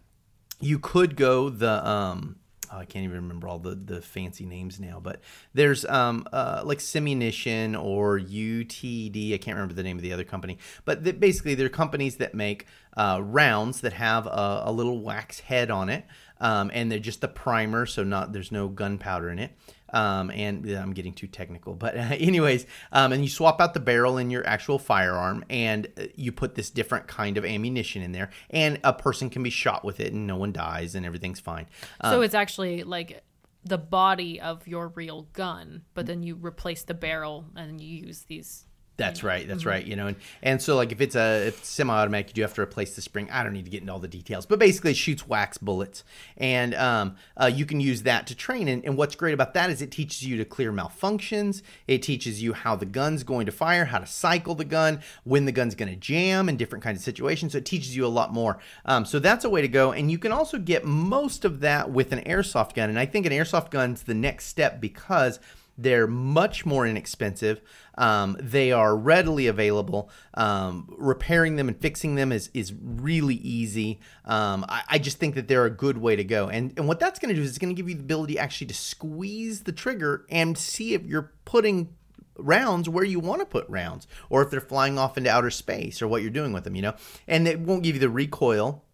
you 0.58 0.78
could 0.78 1.16
go 1.16 1.50
the 1.50 1.86
um 1.86 2.36
oh, 2.76 2.80
I 2.80 2.84
can't 2.84 3.04
even 3.04 3.16
remember 3.16 3.48
all 3.48 3.58
the 3.58 3.74
the 3.74 4.00
fancy 4.00 4.44
names 4.44 4.78
now, 4.78 5.00
but 5.02 5.20
there's 5.54 5.84
um 5.86 6.26
uh 6.32 6.62
like 6.64 6.78
Simunition 6.78 7.80
or 7.80 8.18
UTD. 8.18 9.34
I 9.34 9.38
can't 9.38 9.56
remember 9.56 9.74
the 9.74 9.82
name 9.82 9.96
of 9.96 10.02
the 10.02 10.12
other 10.12 10.24
company, 10.24 10.58
but 10.84 11.04
th- 11.04 11.18
basically 11.18 11.54
they're 11.54 11.68
companies 11.68 12.16
that 12.16 12.34
make 12.34 12.66
uh, 12.96 13.20
rounds 13.22 13.82
that 13.82 13.92
have 13.92 14.26
a, 14.26 14.62
a 14.66 14.72
little 14.72 15.00
wax 15.00 15.40
head 15.40 15.70
on 15.70 15.88
it, 15.88 16.06
um, 16.40 16.70
and 16.72 16.90
they're 16.90 16.98
just 16.98 17.20
the 17.20 17.28
primer, 17.28 17.86
so 17.86 18.02
not 18.02 18.32
there's 18.32 18.52
no 18.52 18.68
gunpowder 18.68 19.30
in 19.30 19.38
it. 19.38 19.52
Um, 19.92 20.30
and 20.30 20.68
I'm 20.68 20.92
getting 20.92 21.12
too 21.12 21.28
technical, 21.28 21.74
but 21.74 21.96
uh, 21.96 22.00
anyways, 22.18 22.66
um, 22.92 23.12
and 23.12 23.22
you 23.22 23.28
swap 23.28 23.60
out 23.60 23.72
the 23.72 23.80
barrel 23.80 24.18
in 24.18 24.30
your 24.30 24.46
actual 24.46 24.78
firearm, 24.78 25.44
and 25.48 25.86
uh, 25.96 26.06
you 26.16 26.32
put 26.32 26.56
this 26.56 26.70
different 26.70 27.06
kind 27.06 27.38
of 27.38 27.44
ammunition 27.44 28.02
in 28.02 28.12
there, 28.12 28.30
and 28.50 28.80
a 28.82 28.92
person 28.92 29.30
can 29.30 29.42
be 29.42 29.50
shot 29.50 29.84
with 29.84 30.00
it, 30.00 30.12
and 30.12 30.26
no 30.26 30.36
one 30.36 30.52
dies, 30.52 30.94
and 30.94 31.06
everything's 31.06 31.40
fine. 31.40 31.66
Um, 32.00 32.12
so 32.14 32.20
it's 32.22 32.34
actually 32.34 32.82
like 32.82 33.22
the 33.66 33.78
body 33.78 34.40
of 34.40 34.66
your 34.68 34.88
real 34.88 35.22
gun, 35.32 35.82
but 35.94 36.06
then 36.06 36.22
you 36.22 36.36
replace 36.36 36.84
the 36.84 36.94
barrel 36.94 37.46
and 37.56 37.80
you 37.80 38.06
use 38.06 38.22
these 38.22 38.64
That's 38.96 39.22
right. 39.22 39.46
That's 39.46 39.66
right. 39.66 39.84
You 39.84 39.94
know, 39.94 40.06
and, 40.06 40.16
and 40.42 40.62
so 40.62 40.74
like 40.74 40.90
if 40.90 41.02
it's 41.02 41.14
a 41.14 41.48
if 41.48 41.58
it's 41.58 41.68
semi-automatic, 41.68 42.28
you 42.28 42.34
do 42.34 42.42
have 42.42 42.54
to 42.54 42.62
replace 42.62 42.96
the 42.96 43.02
spring. 43.02 43.28
I 43.30 43.44
don't 43.44 43.52
need 43.52 43.66
to 43.66 43.70
get 43.70 43.82
into 43.82 43.92
all 43.92 43.98
the 43.98 44.08
details, 44.08 44.46
but 44.46 44.58
basically 44.58 44.92
it 44.92 44.96
shoots 44.96 45.28
wax 45.28 45.58
bullets, 45.58 46.02
and 46.38 46.74
um, 46.74 47.16
uh, 47.36 47.50
you 47.52 47.66
can 47.66 47.80
use 47.80 48.02
that 48.04 48.26
to 48.28 48.34
train. 48.34 48.68
And, 48.68 48.82
and 48.86 48.96
what's 48.96 49.14
great 49.14 49.34
about 49.34 49.52
that 49.52 49.68
is 49.68 49.82
it 49.82 49.90
teaches 49.90 50.22
you 50.24 50.38
to 50.38 50.46
clear 50.46 50.72
malfunctions. 50.72 51.60
It 51.86 52.02
teaches 52.02 52.42
you 52.42 52.54
how 52.54 52.74
the 52.74 52.86
gun's 52.86 53.22
going 53.22 53.44
to 53.46 53.52
fire, 53.52 53.84
how 53.84 53.98
to 53.98 54.06
cycle 54.06 54.54
the 54.54 54.64
gun, 54.64 55.00
when 55.24 55.44
the 55.44 55.52
gun's 55.52 55.74
going 55.74 55.90
to 55.90 55.96
jam, 55.96 56.48
in 56.48 56.56
different 56.56 56.82
kinds 56.82 56.98
of 56.98 57.04
situations. 57.04 57.52
So 57.52 57.58
it 57.58 57.66
teaches 57.66 57.94
you 57.94 58.06
a 58.06 58.08
lot 58.08 58.32
more. 58.32 58.58
Um, 58.86 59.04
so 59.04 59.18
that's 59.18 59.44
a 59.44 59.50
way 59.50 59.60
to 59.60 59.68
go. 59.68 59.92
And 59.92 60.10
you 60.10 60.18
can 60.18 60.32
also 60.32 60.58
get 60.58 60.86
most 60.86 61.44
of 61.44 61.60
that 61.60 61.90
with 61.90 62.12
an 62.12 62.20
airsoft 62.24 62.74
gun. 62.74 62.88
And 62.88 62.98
I 62.98 63.04
think 63.04 63.26
an 63.26 63.32
airsoft 63.32 63.70
gun's 63.70 64.04
the 64.04 64.14
next 64.14 64.46
step 64.46 64.80
because 64.80 65.38
they're 65.78 66.06
much 66.06 66.64
more 66.64 66.86
inexpensive. 66.86 67.60
Um, 67.98 68.36
they 68.40 68.72
are 68.72 68.96
readily 68.96 69.46
available. 69.46 70.10
Um, 70.34 70.94
repairing 70.98 71.56
them 71.56 71.68
and 71.68 71.80
fixing 71.80 72.14
them 72.14 72.32
is, 72.32 72.50
is 72.54 72.72
really 72.80 73.36
easy. 73.36 74.00
Um, 74.24 74.64
I, 74.68 74.82
I, 74.88 74.98
just 74.98 75.18
think 75.18 75.34
that 75.34 75.48
they're 75.48 75.64
a 75.64 75.70
good 75.70 75.98
way 75.98 76.16
to 76.16 76.24
go. 76.24 76.48
And, 76.48 76.72
and 76.76 76.88
what 76.88 77.00
that's 77.00 77.18
going 77.18 77.30
to 77.30 77.34
do 77.34 77.42
is 77.42 77.50
it's 77.50 77.58
going 77.58 77.74
to 77.74 77.80
give 77.80 77.88
you 77.88 77.94
the 77.94 78.02
ability 78.02 78.38
actually 78.38 78.66
to 78.68 78.74
squeeze 78.74 79.62
the 79.62 79.72
trigger 79.72 80.26
and 80.30 80.58
see 80.58 80.94
if 80.94 81.04
you're 81.06 81.32
putting 81.44 81.94
rounds 82.38 82.88
where 82.88 83.04
you 83.04 83.18
want 83.18 83.40
to 83.40 83.46
put 83.46 83.66
rounds 83.68 84.06
or 84.28 84.42
if 84.42 84.50
they're 84.50 84.60
flying 84.60 84.98
off 84.98 85.16
into 85.16 85.30
outer 85.30 85.50
space 85.50 86.02
or 86.02 86.08
what 86.08 86.22
you're 86.22 86.30
doing 86.30 86.52
with 86.52 86.64
them, 86.64 86.74
you 86.74 86.82
know. 86.82 86.94
And 87.26 87.48
it 87.48 87.60
won't 87.60 87.82
give 87.82 87.96
you 87.96 88.00
the 88.00 88.10
recoil 88.10 88.84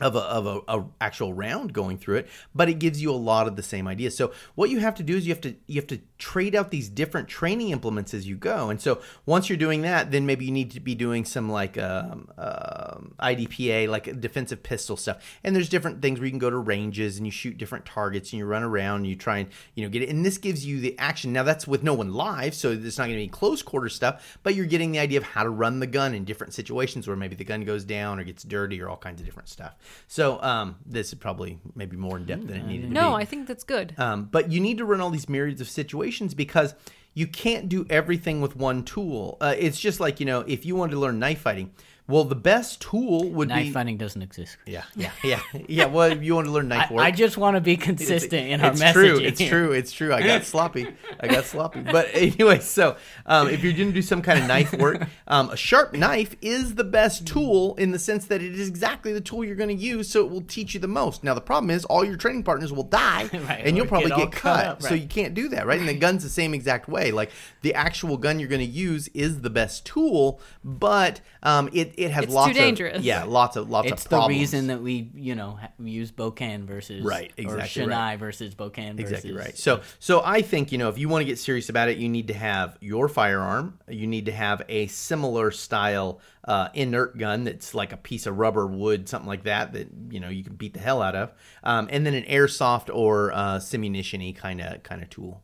of 0.00 0.16
a, 0.16 0.20
of 0.20 0.46
a, 0.46 0.60
a, 0.68 0.84
actual 1.00 1.32
round 1.32 1.72
going 1.72 1.98
through 1.98 2.16
it 2.16 2.28
but 2.54 2.68
it 2.68 2.78
gives 2.78 3.00
you 3.02 3.10
a 3.10 3.16
lot 3.16 3.46
of 3.46 3.56
the 3.56 3.62
same 3.62 3.86
ideas. 3.86 4.16
So 4.16 4.32
what 4.54 4.70
you 4.70 4.80
have 4.80 4.94
to 4.96 5.02
do 5.02 5.16
is 5.16 5.26
you 5.26 5.32
have 5.32 5.40
to 5.42 5.54
you 5.66 5.76
have 5.76 5.86
to 5.88 6.00
trade 6.18 6.54
out 6.54 6.70
these 6.70 6.88
different 6.88 7.28
training 7.28 7.70
implements 7.70 8.14
as 8.14 8.26
you 8.26 8.36
go. 8.36 8.70
And 8.70 8.80
so 8.80 9.00
once 9.26 9.48
you're 9.48 9.58
doing 9.58 9.82
that 9.82 10.10
then 10.10 10.26
maybe 10.26 10.44
you 10.44 10.52
need 10.52 10.70
to 10.72 10.80
be 10.80 10.94
doing 10.94 11.24
some 11.24 11.50
like 11.50 11.78
um, 11.78 12.28
um, 12.38 13.14
idpa 13.20 13.88
like 13.88 14.20
defensive 14.20 14.62
pistol 14.62 14.96
stuff. 14.96 15.38
And 15.44 15.54
there's 15.54 15.68
different 15.68 16.02
things 16.02 16.18
where 16.18 16.26
you 16.26 16.32
can 16.32 16.38
go 16.38 16.50
to 16.50 16.58
ranges 16.58 17.16
and 17.16 17.26
you 17.26 17.32
shoot 17.32 17.58
different 17.58 17.86
targets 17.86 18.32
and 18.32 18.38
you 18.38 18.46
run 18.46 18.62
around 18.62 18.96
and 18.96 19.06
you 19.06 19.16
try 19.16 19.38
and 19.38 19.48
you 19.74 19.84
know 19.84 19.90
get 19.90 20.02
it. 20.02 20.08
And 20.08 20.24
this 20.24 20.38
gives 20.38 20.64
you 20.64 20.80
the 20.80 20.98
action. 20.98 21.32
Now 21.32 21.42
that's 21.42 21.66
with 21.66 21.82
no 21.82 21.94
one 21.94 22.12
live 22.12 22.54
so 22.54 22.72
it's 22.72 22.98
not 22.98 23.04
going 23.04 23.18
to 23.18 23.24
be 23.24 23.28
close 23.28 23.62
quarter 23.62 23.88
stuff 23.88 24.38
but 24.42 24.54
you're 24.54 24.66
getting 24.66 24.92
the 24.92 24.98
idea 24.98 25.18
of 25.18 25.24
how 25.24 25.42
to 25.42 25.50
run 25.50 25.80
the 25.80 25.86
gun 25.86 26.14
in 26.14 26.24
different 26.24 26.54
situations 26.54 27.06
where 27.06 27.16
maybe 27.16 27.34
the 27.34 27.44
gun 27.44 27.64
goes 27.64 27.84
down 27.84 28.18
or 28.18 28.24
gets 28.24 28.42
dirty 28.42 28.80
or 28.80 28.88
all 28.88 28.96
kinds 28.96 29.20
of 29.20 29.26
different 29.26 29.48
stuff 29.48 29.74
so 30.06 30.42
um, 30.42 30.76
this 30.86 31.08
is 31.08 31.14
probably 31.14 31.58
maybe 31.74 31.96
more 31.96 32.16
in 32.16 32.26
depth 32.26 32.46
than 32.46 32.60
it 32.60 32.66
needed 32.66 32.82
to 32.82 32.88
be. 32.88 32.94
No. 32.94 33.14
I 33.14 33.24
think 33.24 33.46
that's 33.46 33.64
good. 33.64 33.94
Um, 33.98 34.24
but 34.24 34.50
you 34.50 34.60
need 34.60 34.78
to 34.78 34.84
run 34.84 35.00
all 35.00 35.10
these 35.10 35.28
myriads 35.28 35.60
of 35.60 35.68
situations 35.68 36.34
because 36.34 36.74
you 37.14 37.26
can't 37.26 37.68
do 37.68 37.86
everything 37.90 38.40
with 38.40 38.56
one 38.56 38.84
tool. 38.84 39.36
Uh, 39.40 39.54
it's 39.58 39.80
just 39.80 40.00
like 40.00 40.20
you 40.20 40.26
know, 40.26 40.40
if 40.46 40.64
you 40.64 40.76
wanted 40.76 40.92
to 40.92 40.98
learn 41.00 41.18
knife 41.18 41.40
fighting, 41.40 41.72
well, 42.10 42.24
the 42.24 42.34
best 42.34 42.80
tool 42.82 43.30
would 43.30 43.48
Knife 43.48 43.58
be 43.58 43.64
knife 43.64 43.72
fighting 43.74 43.96
doesn't 43.96 44.20
exist. 44.22 44.56
yeah, 44.66 44.82
yeah, 44.96 45.10
yeah, 45.24 45.40
yeah. 45.68 45.86
Well, 45.86 46.22
you 46.22 46.34
want 46.34 46.46
to 46.46 46.52
learn 46.52 46.68
knife 46.68 46.90
work. 46.90 47.02
I 47.02 47.10
just 47.10 47.36
want 47.38 47.56
to 47.56 47.60
be 47.60 47.76
consistent 47.76 48.48
in 48.48 48.60
our 48.60 48.72
it's 48.72 48.80
messaging. 48.82 48.92
true. 48.92 49.18
It's 49.18 49.40
true. 49.40 49.72
It's 49.72 49.92
true. 49.92 50.12
I 50.12 50.22
got 50.26 50.44
sloppy. 50.44 50.88
I 51.20 51.28
got 51.28 51.44
sloppy. 51.44 51.80
But 51.80 52.08
anyway, 52.14 52.60
so 52.60 52.96
um, 53.26 53.48
if 53.48 53.62
you're 53.62 53.72
going 53.72 53.88
to 53.88 53.94
do 53.94 54.02
some 54.02 54.22
kind 54.22 54.38
of 54.38 54.46
knife 54.46 54.72
work, 54.74 55.06
um, 55.28 55.50
a 55.50 55.56
sharp 55.56 55.92
knife 55.94 56.34
is 56.42 56.74
the 56.74 56.84
best 56.84 57.26
tool 57.26 57.74
in 57.76 57.92
the 57.92 57.98
sense 57.98 58.26
that 58.26 58.42
it 58.42 58.58
is 58.58 58.68
exactly 58.68 59.12
the 59.12 59.20
tool 59.20 59.44
you're 59.44 59.54
going 59.56 59.68
to 59.68 59.74
use, 59.82 60.08
so 60.10 60.24
it 60.24 60.30
will 60.30 60.42
teach 60.42 60.74
you 60.74 60.80
the 60.80 60.88
most. 60.88 61.22
Now 61.22 61.34
the 61.34 61.40
problem 61.40 61.70
is 61.70 61.84
all 61.84 62.04
your 62.04 62.16
training 62.16 62.42
partners 62.42 62.72
will 62.72 62.84
die, 62.84 63.28
Right, 63.32 63.62
and 63.64 63.76
you'll 63.76 63.86
probably 63.86 64.10
get 64.10 64.18
get 64.18 64.32
cut 64.32 64.56
cut. 64.56 64.66
up, 64.66 64.82
So 64.82 64.94
you 64.94 65.06
can't 65.06 65.34
do 65.34 65.48
that, 65.50 65.66
right? 65.66 65.78
And 65.78 65.88
the 65.88 65.94
gun's 65.94 66.22
the 66.22 66.28
same 66.28 66.54
exact 66.54 66.88
way. 66.88 67.10
Like 67.12 67.30
the 67.62 67.74
actual 67.74 68.16
gun 68.16 68.38
you're 68.40 68.48
going 68.48 68.60
to 68.60 68.64
use 68.66 69.08
is 69.08 69.40
the 69.42 69.50
best 69.50 69.84
tool, 69.86 70.40
but 70.64 71.20
um, 71.42 71.68
it 71.72 71.94
it 72.00 72.10
has 72.10 72.24
It's 72.24 72.32
lots 72.32 72.48
too 72.48 72.54
dangerous. 72.54 72.98
of 72.98 73.04
yeah, 73.04 73.24
lots 73.24 73.56
of 73.56 73.68
lots 73.70 73.90
It's 73.90 74.04
of 74.06 74.10
the 74.10 74.26
reason 74.28 74.66
that 74.68 74.80
we, 74.82 75.10
you 75.14 75.34
know, 75.34 75.58
use 75.78 76.10
Bokken 76.10 76.64
versus 76.64 77.04
Right, 77.04 77.32
exactly 77.36 77.82
or 77.82 77.86
shinai 77.86 77.90
right. 77.90 78.18
versus 78.18 78.54
Bokken 78.54 78.92
versus 78.96 79.00
Exactly 79.12 79.32
right. 79.32 79.56
So, 79.56 79.80
so 79.98 80.22
I 80.24 80.42
think 80.42 80.72
you 80.72 80.78
know 80.78 80.88
if 80.88 80.98
you 80.98 81.08
want 81.08 81.22
to 81.22 81.26
get 81.26 81.38
serious 81.38 81.68
about 81.68 81.88
it, 81.88 81.98
you 81.98 82.08
need 82.08 82.28
to 82.28 82.34
have 82.34 82.76
your 82.80 83.08
firearm. 83.08 83.78
You 83.88 84.06
need 84.06 84.26
to 84.26 84.32
have 84.32 84.62
a 84.68 84.86
similar 84.88 85.50
style 85.50 86.20
uh, 86.44 86.68
inert 86.74 87.18
gun 87.18 87.44
that's 87.44 87.74
like 87.74 87.92
a 87.92 87.96
piece 87.98 88.26
of 88.26 88.38
rubber, 88.38 88.66
wood, 88.66 89.08
something 89.08 89.28
like 89.28 89.44
that 89.44 89.72
that 89.74 89.88
you 90.10 90.20
know 90.20 90.28
you 90.28 90.42
can 90.42 90.56
beat 90.56 90.74
the 90.74 90.80
hell 90.80 91.02
out 91.02 91.14
of, 91.14 91.32
um, 91.62 91.88
and 91.92 92.06
then 92.06 92.14
an 92.14 92.24
airsoft 92.24 92.88
or 92.94 93.32
uh, 93.32 93.58
simunition-y 93.58 94.32
kind 94.36 94.60
of 94.60 94.82
kind 94.82 95.02
of 95.02 95.10
tool. 95.10 95.42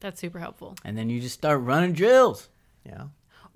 That's 0.00 0.20
super 0.20 0.38
helpful. 0.38 0.76
and 0.84 0.96
then 0.96 1.08
you 1.08 1.20
just 1.20 1.34
start 1.34 1.60
running 1.62 1.92
drills. 1.94 2.48
Yeah. 2.84 3.04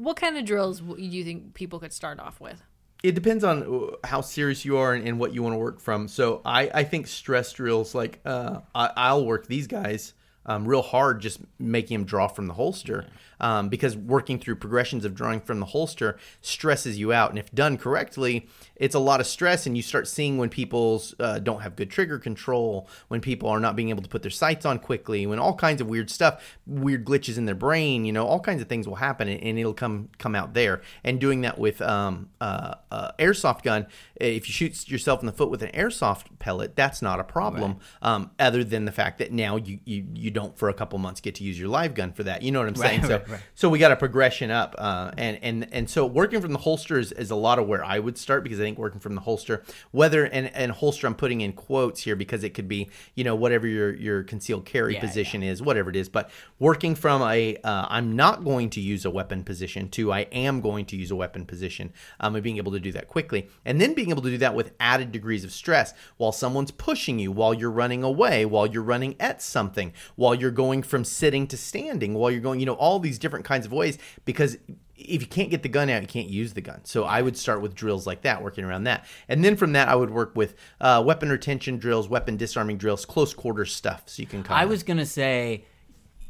What 0.00 0.16
kind 0.16 0.38
of 0.38 0.46
drills 0.46 0.80
do 0.80 0.94
you 0.96 1.24
think 1.24 1.52
people 1.52 1.78
could 1.78 1.92
start 1.92 2.18
off 2.18 2.40
with? 2.40 2.62
It 3.02 3.14
depends 3.14 3.44
on 3.44 3.62
uh, 3.62 4.06
how 4.06 4.22
serious 4.22 4.64
you 4.64 4.78
are 4.78 4.94
and, 4.94 5.06
and 5.06 5.18
what 5.18 5.34
you 5.34 5.42
want 5.42 5.52
to 5.52 5.58
work 5.58 5.78
from. 5.78 6.08
So 6.08 6.40
I, 6.42 6.70
I 6.72 6.84
think 6.84 7.06
stress 7.06 7.52
drills, 7.52 7.94
like 7.94 8.18
uh, 8.24 8.60
I, 8.74 8.90
I'll 8.96 9.26
work 9.26 9.46
these 9.46 9.66
guys 9.66 10.14
um, 10.46 10.66
real 10.66 10.80
hard, 10.80 11.20
just 11.20 11.40
making 11.58 11.98
them 11.98 12.06
draw 12.06 12.28
from 12.28 12.46
the 12.46 12.54
holster, 12.54 13.08
um, 13.40 13.68
because 13.68 13.96
working 13.96 14.38
through 14.38 14.56
progressions 14.56 15.04
of 15.04 15.14
drawing 15.14 15.40
from 15.40 15.60
the 15.60 15.66
holster 15.66 16.18
stresses 16.40 16.98
you 16.98 17.12
out. 17.12 17.30
And 17.30 17.38
if 17.38 17.50
done 17.52 17.76
correctly, 17.76 18.48
it's 18.76 18.94
a 18.94 18.98
lot 18.98 19.20
of 19.20 19.26
stress, 19.26 19.66
and 19.66 19.76
you 19.76 19.82
start 19.82 20.08
seeing 20.08 20.38
when 20.38 20.48
people 20.48 21.02
uh, 21.18 21.38
don't 21.38 21.60
have 21.60 21.76
good 21.76 21.90
trigger 21.90 22.18
control, 22.18 22.88
when 23.08 23.20
people 23.20 23.48
are 23.48 23.60
not 23.60 23.76
being 23.76 23.90
able 23.90 24.02
to 24.02 24.08
put 24.08 24.22
their 24.22 24.30
sights 24.30 24.64
on 24.64 24.78
quickly, 24.78 25.26
when 25.26 25.38
all 25.38 25.54
kinds 25.54 25.80
of 25.80 25.86
weird 25.86 26.10
stuff, 26.10 26.58
weird 26.66 27.04
glitches 27.04 27.36
in 27.36 27.44
their 27.44 27.54
brain, 27.54 28.04
you 28.04 28.12
know, 28.12 28.26
all 28.26 28.40
kinds 28.40 28.62
of 28.62 28.68
things 28.68 28.88
will 28.88 28.96
happen, 28.96 29.28
and, 29.28 29.42
and 29.42 29.58
it'll 29.58 29.74
come 29.74 30.08
come 30.18 30.34
out 30.34 30.54
there. 30.54 30.80
And 31.04 31.20
doing 31.20 31.42
that 31.42 31.58
with 31.58 31.82
um, 31.82 32.30
uh, 32.40 32.74
uh, 32.90 33.12
airsoft 33.18 33.62
gun, 33.62 33.86
if 34.16 34.48
you 34.48 34.52
shoot 34.52 34.88
yourself 34.88 35.20
in 35.20 35.26
the 35.26 35.32
foot 35.32 35.50
with 35.50 35.62
an 35.62 35.70
airsoft 35.72 36.26
pellet, 36.38 36.76
that's 36.76 37.02
not 37.02 37.20
a 37.20 37.24
problem. 37.24 37.78
Um, 38.02 38.30
other 38.38 38.64
than 38.64 38.84
the 38.84 38.92
fact 38.92 39.18
that 39.18 39.32
now 39.32 39.56
you, 39.56 39.80
you 39.84 40.06
you 40.14 40.30
don't 40.30 40.56
for 40.58 40.68
a 40.68 40.74
couple 40.74 40.98
months 40.98 41.20
get 41.20 41.34
to 41.36 41.44
use 41.44 41.58
your 41.58 41.68
live 41.68 41.94
gun 41.94 42.12
for 42.12 42.22
that. 42.24 42.42
You 42.42 42.52
know 42.52 42.60
what 42.60 42.68
I'm 42.68 42.76
saying? 42.76 43.02
Right, 43.02 43.08
so 43.08 43.22
right, 43.28 43.28
right. 43.30 43.40
so 43.54 43.68
we 43.68 43.78
got 43.78 43.92
a 43.92 43.96
progression 43.96 44.50
up, 44.50 44.74
uh, 44.78 45.10
and 45.16 45.38
and 45.42 45.68
and 45.72 45.90
so 45.90 46.06
working 46.06 46.40
from 46.40 46.52
the 46.52 46.58
holster 46.58 46.98
is, 46.98 47.12
is 47.12 47.30
a 47.30 47.36
lot 47.36 47.58
of 47.58 47.66
where 47.66 47.84
I 47.84 47.98
would 47.98 48.18
start 48.18 48.42
because 48.42 48.60
I 48.60 48.62
think 48.62 48.78
working 48.78 49.00
from 49.00 49.14
the 49.14 49.20
holster, 49.20 49.62
whether 49.90 50.24
and 50.24 50.54
and 50.54 50.72
holster 50.72 51.06
I'm 51.06 51.14
putting 51.14 51.40
in 51.40 51.52
quotes 51.52 52.02
here 52.02 52.16
because 52.16 52.44
it 52.44 52.50
could 52.50 52.68
be 52.68 52.88
you 53.14 53.24
know 53.24 53.34
whatever 53.34 53.66
your 53.66 53.94
your 53.94 54.22
concealed 54.22 54.64
carry 54.64 54.94
Yeah, 54.94 55.00
position 55.00 55.42
is, 55.42 55.62
whatever 55.62 55.90
it 55.90 55.96
is, 55.96 56.08
but 56.08 56.30
working 56.58 56.94
from 56.94 57.22
a 57.22 57.56
uh, 57.58 57.86
I'm 57.88 58.16
not 58.16 58.44
going 58.44 58.70
to 58.70 58.80
use 58.80 59.04
a 59.04 59.10
weapon 59.10 59.44
position 59.44 59.88
to 59.90 60.12
I 60.12 60.20
am 60.32 60.60
going 60.60 60.86
to 60.86 60.96
use 60.96 61.10
a 61.10 61.16
weapon 61.16 61.46
position, 61.46 61.92
um, 62.18 62.34
and 62.34 62.42
being 62.42 62.56
able 62.56 62.72
to 62.72 62.80
do 62.80 62.92
that 62.92 63.08
quickly, 63.08 63.48
and 63.64 63.80
then 63.80 63.94
being 63.94 64.10
able 64.10 64.22
to 64.22 64.30
do 64.30 64.38
that 64.38 64.54
with 64.54 64.72
added 64.80 65.12
degrees 65.12 65.44
of 65.44 65.52
stress 65.52 65.94
while 66.16 66.32
someone's 66.32 66.70
pushing 66.70 67.18
you, 67.18 67.30
while 67.30 67.54
you're 67.54 67.70
running 67.70 68.02
away, 68.02 68.44
while 68.44 68.66
you're 68.66 68.82
running 68.82 69.14
at 69.20 69.40
something, 69.40 69.92
while 70.16 70.34
you're 70.34 70.50
going 70.50 70.82
from 70.82 71.04
sitting 71.04 71.46
to 71.46 71.56
standing, 71.56 72.14
while 72.14 72.30
you're 72.30 72.40
going, 72.40 72.60
you 72.60 72.66
know, 72.66 72.74
all 72.74 72.98
these 72.98 73.18
different 73.20 73.44
kinds 73.44 73.66
of 73.66 73.72
ways 73.72 73.98
because 74.24 74.58
if 74.96 75.22
you 75.22 75.26
can't 75.28 75.50
get 75.50 75.62
the 75.62 75.68
gun 75.68 75.88
out, 75.88 76.02
you 76.02 76.08
can't 76.08 76.28
use 76.28 76.52
the 76.52 76.60
gun. 76.60 76.80
So 76.84 77.04
I 77.04 77.22
would 77.22 77.36
start 77.36 77.62
with 77.62 77.74
drills 77.74 78.06
like 78.06 78.22
that, 78.22 78.42
working 78.42 78.64
around 78.64 78.84
that, 78.84 79.06
and 79.28 79.44
then 79.44 79.56
from 79.56 79.72
that 79.72 79.88
I 79.88 79.94
would 79.94 80.10
work 80.10 80.36
with 80.36 80.54
uh, 80.80 81.02
weapon 81.04 81.30
retention 81.30 81.78
drills, 81.78 82.08
weapon 82.08 82.36
disarming 82.36 82.76
drills, 82.76 83.04
close 83.04 83.32
quarter 83.32 83.64
stuff. 83.64 84.02
So 84.06 84.20
you 84.22 84.26
can 84.26 84.42
kind 84.42 84.60
I 84.60 84.66
was 84.66 84.82
gonna 84.82 85.06
say, 85.06 85.64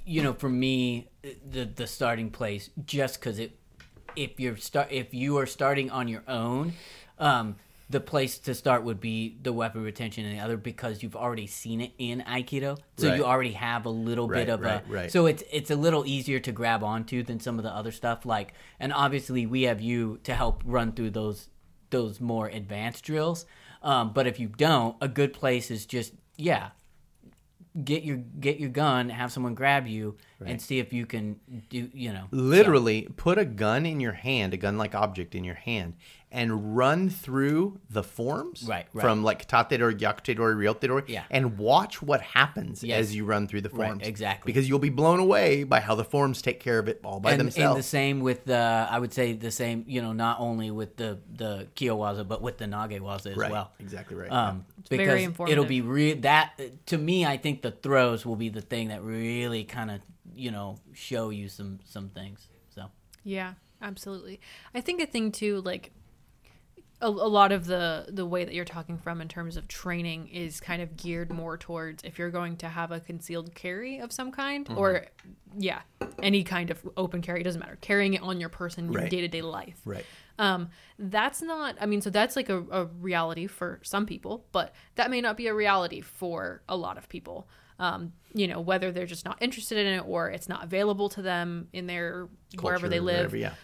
you 0.05 0.23
know, 0.23 0.33
for 0.33 0.49
me, 0.49 1.09
the 1.23 1.65
the 1.65 1.87
starting 1.87 2.31
place, 2.31 2.71
just 2.85 3.21
because 3.21 3.39
it, 3.39 3.59
if 4.17 4.39
you're 4.39 4.57
start, 4.57 4.89
if 4.91 5.15
you 5.15 5.39
are 5.39 5.47
starting 5.47 5.91
on 5.91 6.09
your 6.09 6.23
own, 6.29 6.75
um, 7.19 7.57
the 7.91 8.01
place 8.01 8.39
to 8.39 8.55
start 8.55 8.85
would 8.85 9.01
be 9.01 9.37
the 9.43 9.53
weapon 9.53 9.83
retention 9.83 10.25
and 10.25 10.39
the 10.39 10.43
other 10.43 10.57
because 10.57 11.03
you've 11.03 11.17
already 11.17 11.49
seen 11.49 11.81
it 11.81 11.91
in 11.99 12.23
Aikido, 12.23 12.79
so 12.97 13.09
Right. 13.09 13.17
you 13.17 13.25
already 13.25 13.53
have 13.53 13.85
a 13.85 13.91
little 13.91 14.29
Right, 14.29 14.47
bit 14.47 14.49
of 14.49 14.61
right, 14.61 14.83
a. 14.89 14.93
right. 14.93 15.11
So 15.13 15.27
it's 15.27 15.43
it's 15.51 15.71
a 15.73 15.77
little 15.77 16.07
easier 16.07 16.39
to 16.39 16.53
grab 16.53 16.85
onto 16.85 17.23
than 17.25 17.41
some 17.41 17.59
of 17.59 17.65
the 17.65 17.71
other 17.75 17.91
stuff. 17.91 18.25
Like, 18.25 18.55
and 18.79 18.93
obviously 18.93 19.45
we 19.45 19.63
have 19.63 19.81
you 19.81 20.21
to 20.23 20.35
help 20.35 20.63
run 20.65 20.93
through 20.93 21.11
those 21.11 21.49
those 21.91 22.21
more 22.21 22.47
advanced 22.47 23.03
drills. 23.05 23.45
Um, 23.83 24.13
but 24.13 24.27
if 24.29 24.39
you 24.39 24.47
don't, 24.49 24.95
a 25.01 25.09
good 25.09 25.33
place 25.33 25.71
is 25.73 25.85
just 25.85 26.13
yeah, 26.37 26.71
get 27.83 28.03
your 28.05 28.19
get 28.19 28.61
your 28.61 28.71
gun, 28.71 29.09
have 29.09 29.33
someone 29.33 29.55
grab 29.55 29.87
you, 29.87 30.17
and 30.47 30.61
see 30.61 30.79
if 30.79 30.93
you 30.93 31.07
can 31.07 31.39
do 31.69 31.91
you 31.93 32.13
know 32.13 32.25
literally 32.31 33.09
put 33.17 33.39
a 33.39 33.45
gun 33.45 33.87
in 33.87 34.01
your 34.01 34.13
hand, 34.13 34.55
a 34.55 34.57
gun-like 34.57 34.95
object 34.95 35.35
in 35.35 35.45
your 35.45 35.55
hand, 35.57 35.95
and 36.33 36.77
run 36.77 37.11
through 37.11 37.79
the 37.91 38.03
forms, 38.03 38.63
Right, 38.69 38.87
right. 38.93 39.03
from 39.03 39.23
like 39.25 39.47
katate 39.47 39.79
dori, 39.79 39.95
gyakute 39.95 40.37
dori, 40.37 40.55
ryote 40.55 40.87
dori, 40.87 41.03
Yeah. 41.09 41.25
and 41.31 41.59
watch 41.59 42.01
what 42.01 42.21
happens 42.21 42.83
Yes. 42.85 43.01
as 43.01 43.17
you 43.17 43.25
run 43.25 43.49
through 43.49 43.63
the 43.63 43.69
Right, 43.71 43.89
forms. 43.89 44.07
exactly. 44.07 44.51
because 44.53 44.69
you'll 44.69 44.79
be 44.79 44.91
blown 44.91 45.19
away 45.21 45.65
by 45.65 45.81
how 45.81 45.95
the 45.95 46.05
forms 46.05 46.41
take 46.41 46.61
care 46.61 46.79
of 46.79 46.89
it 46.89 47.01
all 47.05 47.21
by 47.21 47.33
and, 47.33 47.41
and 47.41 47.77
the 47.77 47.83
same 47.83 48.21
with 48.21 48.45
the 48.45 48.87
I 48.91 48.99
would 48.99 49.13
say 49.13 49.33
the 49.33 49.51
same 49.51 49.85
you 49.89 50.01
know 50.01 50.13
not 50.13 50.39
only 50.41 50.71
with 50.71 50.97
the 50.97 51.19
the 51.35 51.67
kiyowaza 51.77 52.27
but 52.27 52.41
with 52.43 52.59
the 52.59 52.67
nagewaza 52.67 53.33
as 53.33 53.37
right, 53.37 53.51
well. 53.51 53.73
exactly 53.81 54.17
right. 54.17 54.31
Um, 54.31 54.65
very 54.89 55.05
because 55.05 55.23
informative. 55.23 55.53
it'll 55.53 55.69
be 55.69 55.81
real 55.81 56.17
that 56.21 56.53
to 56.87 56.97
me 56.99 57.27
I 57.27 57.37
think 57.37 57.63
the 57.63 57.71
throws 57.73 58.25
will 58.25 58.37
be 58.37 58.49
the 58.49 58.61
thing 58.63 58.89
that 58.89 59.03
really 59.03 59.65
kind 59.65 59.91
of 59.91 60.01
you 60.35 60.51
know 60.51 60.79
show 60.93 61.31
you 61.31 61.49
some 61.49 61.81
some 61.85 62.09
things. 62.11 62.49
So 62.75 62.87
Yeah, 63.25 63.55
absolutely. 63.83 64.41
I 64.75 64.81
think 64.81 65.01
a 65.03 65.07
thing 65.07 65.33
too, 65.33 65.61
like 65.63 65.93
a, 67.03 67.07
a 67.07 67.09
lot 67.09 67.51
of 67.51 67.65
the 67.67 68.07
the 68.09 68.27
way 68.27 68.45
that 68.45 68.53
you're 68.55 68.65
talking 68.67 68.99
from 68.99 69.21
in 69.23 69.29
terms 69.29 69.57
of 69.57 69.67
training 69.69 70.29
is 70.29 70.61
kind 70.61 70.83
of 70.83 70.97
geared 70.97 71.33
more 71.33 71.57
towards 71.57 72.05
if 72.05 72.19
you're 72.19 72.31
going 72.31 72.57
to 72.59 72.69
have 72.69 72.93
a 72.93 73.01
concealed 73.01 73.55
carry 73.55 73.99
of 73.99 74.13
some 74.13 74.31
kind, 74.31 74.69
or 74.77 75.07
yeah, 75.57 75.81
any 76.23 76.45
kind 76.45 76.71
of 76.71 76.87
open 76.99 77.23
carry 77.23 77.41
it 77.41 77.45
doesn't 77.45 77.61
matter. 77.61 77.79
Carrying 77.81 78.15
it 78.15 78.23
on 78.23 78.39
your 78.39 78.51
person 78.51 78.85
in 78.87 78.93
your 78.93 79.03
Right. 79.03 79.11
day 79.11 79.23
to 79.23 79.29
day 79.29 79.41
life. 79.43 79.81
Right. 79.87 80.05
Um, 80.39 80.71
that's 80.99 81.43
not, 81.43 81.77
I 81.81 81.85
mean, 81.87 82.01
so 82.01 82.09
that's 82.09 82.35
like 82.35 82.49
a, 82.49 82.63
a 82.71 82.85
reality 82.87 83.47
for 83.47 83.79
some 83.83 84.07
people, 84.07 84.47
but 84.53 84.75
that 84.95 85.11
may 85.11 85.21
not 85.21 85.37
be 85.37 85.49
a 85.49 85.55
reality 85.55 86.01
for 86.01 86.63
a 86.67 86.77
lot 86.77 86.97
of 86.97 87.11
people. 87.11 87.47
Um, 87.81 88.13
you 88.35 88.47
know, 88.47 88.61
whether 88.61 88.93
they're 88.93 89.07
just 89.07 89.25
not 89.25 89.39
interested 89.41 89.79
in 89.79 89.95
it 89.95 90.05
or 90.07 90.29
it's 90.29 90.49
not 90.49 90.63
available 90.63 91.09
to 91.09 91.23
them 91.23 91.67
in 91.73 91.87
their 91.87 92.29
wherever 92.61 92.89
they 92.89 93.01
live. 93.01 93.33
whatever, 93.33 93.37
yeah. 93.37 93.55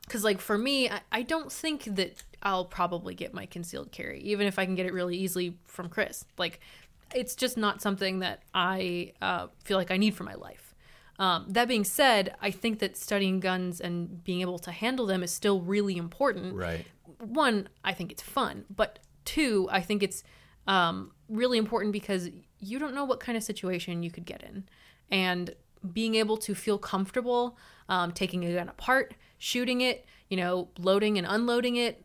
Because, 0.00 0.22
like, 0.22 0.40
for 0.40 0.56
me, 0.56 0.88
I, 0.88 1.00
I 1.10 1.22
don't 1.22 1.50
think 1.50 1.84
that 1.96 2.22
I'll 2.42 2.64
probably 2.64 3.14
get 3.14 3.34
my 3.34 3.46
concealed 3.46 3.90
carry, 3.90 4.20
even 4.20 4.46
if 4.46 4.58
I 4.58 4.64
can 4.64 4.74
get 4.76 4.86
it 4.86 4.92
really 4.92 5.16
easily 5.16 5.58
from 5.66 5.88
Chris. 5.88 6.24
Like, 6.38 6.60
it's 7.14 7.34
just 7.34 7.56
not 7.56 7.82
something 7.82 8.20
that 8.20 8.42
I 8.54 9.12
uh, 9.20 9.48
feel 9.64 9.76
like 9.76 9.90
I 9.90 9.96
need 9.96 10.14
for 10.14 10.24
my 10.24 10.34
life. 10.34 10.74
Um, 11.18 11.46
that 11.48 11.68
being 11.68 11.84
said, 11.84 12.34
I 12.40 12.50
think 12.50 12.80
that 12.80 12.96
studying 12.96 13.40
guns 13.40 13.80
and 13.80 14.22
being 14.24 14.40
able 14.40 14.58
to 14.60 14.72
handle 14.72 15.06
them 15.06 15.22
is 15.22 15.30
still 15.30 15.60
really 15.60 15.96
important. 15.96 16.54
Right. 16.54 16.86
One, 17.18 17.68
I 17.84 17.92
think 17.92 18.10
it's 18.12 18.22
fun, 18.22 18.64
but 18.74 18.98
two, 19.24 19.68
I 19.70 19.80
think 19.80 20.02
it's 20.02 20.24
um, 20.66 21.12
really 21.28 21.58
important 21.58 21.92
because 21.92 22.30
you 22.64 22.78
don't 22.78 22.94
know 22.94 23.04
what 23.04 23.20
kind 23.20 23.36
of 23.36 23.44
situation 23.44 24.02
you 24.02 24.10
could 24.10 24.24
get 24.24 24.42
in, 24.42 24.64
and 25.10 25.54
being 25.92 26.14
able 26.14 26.36
to 26.38 26.54
feel 26.54 26.78
comfortable 26.78 27.58
um, 27.88 28.10
taking 28.12 28.44
a 28.44 28.54
gun 28.54 28.68
apart, 28.68 29.14
shooting 29.38 29.82
it, 29.82 30.06
you 30.30 30.36
know, 30.36 30.68
loading 30.78 31.18
and 31.18 31.26
unloading 31.28 31.76
it, 31.76 32.04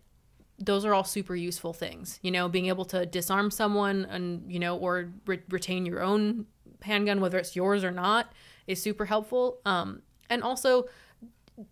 those 0.58 0.84
are 0.84 0.94
all 0.94 1.06
super 1.06 1.36
useful 1.36 1.72
things. 1.72 2.20
You 2.22 2.32
know, 2.32 2.50
being 2.50 2.66
able 2.66 2.84
to 2.86 3.06
disarm 3.06 3.50
someone 3.50 4.06
and, 4.10 4.52
you 4.52 4.60
know, 4.60 4.76
or 4.76 5.14
re- 5.26 5.42
retain 5.50 5.86
your 5.86 6.04
own 6.04 6.46
handgun, 6.82 7.22
whether 7.22 7.38
it's 7.38 7.56
yours 7.56 7.84
or 7.84 7.92
not, 7.92 8.34
is 8.68 8.82
super 8.82 9.06
helpful. 9.06 9.60
Um, 9.66 10.02
and 10.30 10.44
also, 10.44 10.90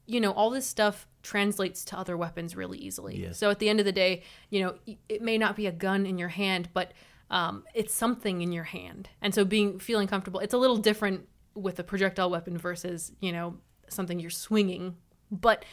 you 0.05 0.21
know, 0.21 0.31
all 0.31 0.49
this 0.49 0.65
stuff 0.65 1.07
translates 1.21 1.83
to 1.85 1.97
other 1.97 2.15
weapons 2.15 2.55
really 2.55 2.77
easily. 2.77 3.23
Yes. 3.23 3.37
So 3.37 3.49
at 3.49 3.59
the 3.59 3.67
end 3.67 3.79
of 3.79 3.85
the 3.85 3.91
day, 3.91 4.23
you 4.49 4.61
know, 4.61 4.75
it 5.09 5.21
may 5.21 5.37
not 5.37 5.57
be 5.57 5.67
a 5.67 5.71
gun 5.73 6.05
in 6.05 6.17
your 6.17 6.29
hand, 6.29 6.69
but 6.73 6.93
um, 7.29 7.63
it's 7.73 7.93
something 7.93 8.41
in 8.41 8.51
your 8.51 8.63
hand. 8.63 9.09
And 9.21 9.33
so 9.33 9.45
being 9.45 9.79
feeling 9.79 10.07
comfortable, 10.07 10.39
it's 10.39 10.53
a 10.53 10.57
little 10.57 10.77
different 10.77 11.27
with 11.53 11.79
a 11.79 11.83
projectile 11.83 12.29
weapon 12.29 12.57
versus, 12.57 13.11
you 13.19 13.31
know, 13.31 13.55
something 13.89 14.19
you're 14.19 14.29
swinging, 14.29 14.95
but 15.31 15.65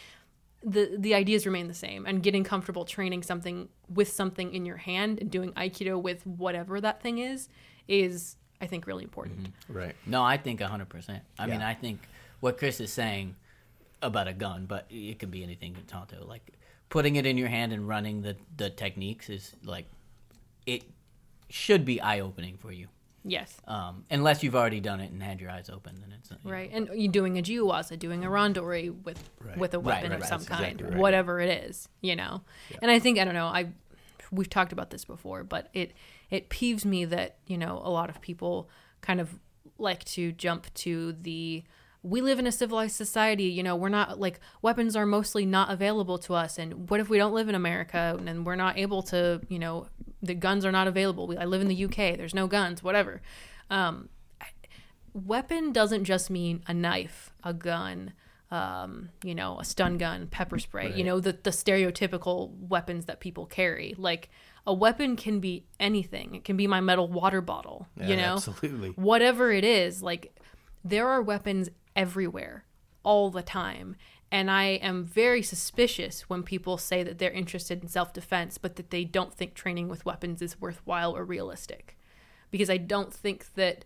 the 0.62 0.96
the 0.98 1.14
ideas 1.14 1.44
remain 1.44 1.68
the 1.68 1.74
same 1.74 2.06
and 2.06 2.22
getting 2.22 2.42
comfortable 2.42 2.86
training 2.86 3.22
something 3.22 3.68
with 3.92 4.08
something 4.08 4.54
in 4.54 4.64
your 4.64 4.78
hand 4.78 5.20
and 5.20 5.30
doing 5.30 5.52
aikido 5.52 6.00
with 6.00 6.26
whatever 6.26 6.80
that 6.80 7.02
thing 7.02 7.18
is 7.18 7.50
is 7.86 8.36
I 8.60 8.66
think 8.66 8.86
really 8.86 9.04
important. 9.04 9.48
Right. 9.68 9.94
No, 10.06 10.22
I 10.22 10.38
think 10.38 10.60
100%. 10.60 11.20
I 11.38 11.46
mean, 11.46 11.60
I 11.60 11.74
think 11.74 12.00
what 12.40 12.56
Chris 12.56 12.80
is 12.80 12.92
saying 12.92 13.36
about 14.00 14.26
a 14.26 14.32
gun, 14.32 14.64
but 14.66 14.86
it 14.88 15.18
could 15.18 15.30
be 15.30 15.42
anything 15.42 15.74
in 15.76 15.82
tanto. 15.82 16.24
Like 16.26 16.54
putting 16.88 17.16
it 17.16 17.26
in 17.26 17.36
your 17.36 17.48
hand 17.48 17.72
and 17.72 17.86
running 17.86 18.22
the, 18.22 18.36
the 18.56 18.70
techniques 18.70 19.28
is 19.28 19.54
like, 19.64 19.86
it 20.66 20.84
should 21.54 21.84
be 21.84 22.00
eye 22.00 22.18
opening 22.18 22.56
for 22.56 22.72
you. 22.72 22.88
Yes. 23.24 23.56
Um, 23.66 24.04
unless 24.10 24.42
you've 24.42 24.56
already 24.56 24.80
done 24.80 25.00
it 25.00 25.10
and 25.12 25.22
had 25.22 25.40
your 25.40 25.50
eyes 25.50 25.70
open, 25.70 25.94
then 26.00 26.12
it's 26.18 26.30
you 26.30 26.36
know, 26.44 26.50
Right, 26.50 26.70
and 26.72 26.90
you're 26.92 27.10
doing 27.12 27.38
a 27.38 27.42
jiyuwaza, 27.42 27.98
doing 27.98 28.24
a 28.24 28.28
randori 28.28 28.90
with 29.04 29.30
Right. 29.40 29.56
with 29.56 29.72
a 29.72 29.80
weapon 29.80 30.10
right, 30.10 30.20
of 30.20 30.26
some 30.26 30.40
That's 30.40 30.48
kind, 30.48 30.64
exactly 30.64 30.88
right. 30.90 30.98
whatever 30.98 31.40
it 31.40 31.64
is, 31.64 31.88
you 32.02 32.16
know. 32.16 32.42
And 32.82 32.90
I 32.90 32.98
think 32.98 33.18
I 33.18 33.24
don't 33.24 33.34
know. 33.34 33.46
I 33.46 33.68
we've 34.32 34.50
talked 34.50 34.72
about 34.72 34.90
this 34.90 35.04
before, 35.04 35.44
but 35.44 35.68
it 35.72 35.92
it 36.28 36.50
peeves 36.50 36.84
me 36.84 37.04
that 37.06 37.36
you 37.46 37.56
know 37.56 37.80
a 37.84 37.88
lot 37.88 38.10
of 38.10 38.20
people 38.20 38.68
kind 39.00 39.20
of 39.20 39.38
like 39.78 40.04
to 40.04 40.32
jump 40.32 40.72
to 40.74 41.12
the 41.12 41.62
we 42.04 42.20
live 42.20 42.38
in 42.38 42.46
a 42.46 42.52
civilized 42.52 42.94
society 42.94 43.44
you 43.44 43.62
know 43.62 43.74
we're 43.74 43.88
not 43.88 44.20
like 44.20 44.38
weapons 44.62 44.94
are 44.94 45.06
mostly 45.06 45.44
not 45.44 45.70
available 45.70 46.18
to 46.18 46.34
us 46.34 46.58
and 46.58 46.88
what 46.88 47.00
if 47.00 47.08
we 47.08 47.18
don't 47.18 47.32
live 47.32 47.48
in 47.48 47.54
america 47.54 48.16
and 48.26 48.46
we're 48.46 48.54
not 48.54 48.78
able 48.78 49.02
to 49.02 49.40
you 49.48 49.58
know 49.58 49.86
the 50.22 50.34
guns 50.34 50.64
are 50.64 50.72
not 50.72 50.86
available 50.86 51.26
we, 51.26 51.36
i 51.38 51.44
live 51.44 51.60
in 51.60 51.68
the 51.68 51.84
uk 51.84 51.96
there's 51.96 52.34
no 52.34 52.46
guns 52.46 52.82
whatever 52.82 53.20
um, 53.70 54.08
weapon 55.14 55.72
doesn't 55.72 56.04
just 56.04 56.28
mean 56.28 56.62
a 56.66 56.74
knife, 56.74 57.32
a 57.42 57.54
gun, 57.54 58.12
um, 58.50 59.08
you 59.22 59.34
know, 59.34 59.58
a 59.58 59.64
stun 59.64 59.96
gun, 59.96 60.26
pepper 60.26 60.58
spray, 60.58 60.92
you 60.94 61.04
know, 61.04 61.20
the, 61.20 61.32
the 61.32 61.50
stereotypical 61.50 62.50
weapons 62.68 63.06
that 63.06 63.20
people 63.20 63.46
carry. 63.46 63.94
Like 63.96 64.28
a 64.66 64.74
weapon 64.74 65.16
can 65.16 65.40
be 65.40 65.64
anything. 65.80 66.34
It 66.34 66.44
can 66.44 66.56
be 66.56 66.66
my 66.66 66.80
metal 66.80 67.08
water 67.08 67.40
bottle, 67.40 67.88
you 68.00 68.16
know, 68.16 68.34
absolutely. 68.34 68.90
whatever 68.90 69.50
it 69.50 69.64
is. 69.64 70.02
Like 70.02 70.36
there 70.84 71.08
are 71.08 71.22
weapons 71.22 71.70
everywhere 71.96 72.64
all 73.02 73.30
the 73.30 73.42
time. 73.42 73.96
And 74.32 74.50
I 74.50 74.64
am 74.64 75.04
very 75.04 75.42
suspicious 75.42 76.22
when 76.22 76.42
people 76.42 76.76
say 76.76 77.02
that 77.04 77.18
they're 77.18 77.30
interested 77.30 77.82
in 77.82 77.88
self 77.88 78.12
defense, 78.12 78.58
but 78.58 78.76
that 78.76 78.90
they 78.90 79.04
don't 79.04 79.32
think 79.32 79.54
training 79.54 79.88
with 79.88 80.04
weapons 80.04 80.42
is 80.42 80.60
worthwhile 80.60 81.16
or 81.16 81.24
realistic. 81.24 81.96
Because 82.50 82.70
I 82.70 82.78
don't 82.78 83.12
think 83.12 83.54
that 83.54 83.84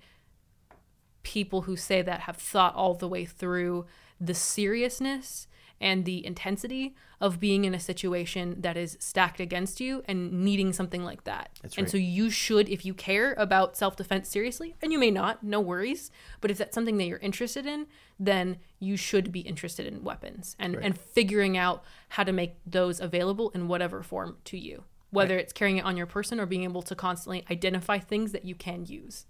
people 1.23 1.63
who 1.63 1.77
say 1.77 2.01
that 2.01 2.21
have 2.21 2.37
thought 2.37 2.75
all 2.75 2.95
the 2.95 3.09
way 3.09 3.25
through 3.25 3.85
the 4.21 4.35
seriousness 4.35 5.47
and 5.81 6.05
the 6.05 6.25
intensity 6.25 6.95
of 7.21 7.41
being 7.41 7.65
in 7.65 7.75
a 7.75 7.81
situation 7.81 8.61
that 8.61 8.77
is 8.77 8.97
stacked 9.01 9.41
against 9.41 9.81
you 9.81 10.03
and 10.07 10.33
needing 10.45 10.73
something 10.73 11.03
like 11.03 11.25
that. 11.25 11.51
That's 11.63 11.77
And 11.77 11.85
right. 11.87 11.91
so 11.91 11.97
you 11.97 12.31
should, 12.31 12.69
if 12.69 12.85
you 12.85 12.95
care 12.95 13.35
about 13.37 13.77
self 13.77 13.97
defense 13.97 14.29
seriously, 14.29 14.77
and 14.81 14.93
you 14.93 14.99
may 14.99 15.11
not, 15.11 15.43
no 15.43 15.61
worries. 15.61 16.11
But 16.41 16.51
if 16.51 16.59
that's 16.59 16.75
something 16.75 16.97
that 16.99 17.05
you're 17.07 17.19
interested 17.19 17.67
in, 17.67 17.87
then 18.21 18.59
you 18.79 18.97
should 18.97 19.33
be 19.33 19.41
interested 19.41 19.87
in 19.87 20.05
weapons 20.05 20.55
and, 20.59 20.77
and 20.77 20.97
figuring 20.99 21.57
out 21.57 21.83
how 22.11 22.23
to 22.25 22.33
make 22.33 22.57
those 22.65 23.01
available 23.01 23.51
in 23.51 23.67
whatever 23.69 24.03
form 24.03 24.37
to 24.45 24.57
you. 24.59 24.85
Whether 25.11 25.39
it's 25.39 25.53
carrying 25.55 25.79
it 25.79 25.85
on 25.85 25.97
your 25.97 26.07
person 26.07 26.39
or 26.39 26.47
being 26.47 26.65
able 26.65 26.83
to 26.83 26.95
constantly 26.95 27.45
identify 27.51 27.99
things 27.99 28.33
that 28.33 28.45
you 28.45 28.55
can 28.55 28.85
use, 28.85 29.25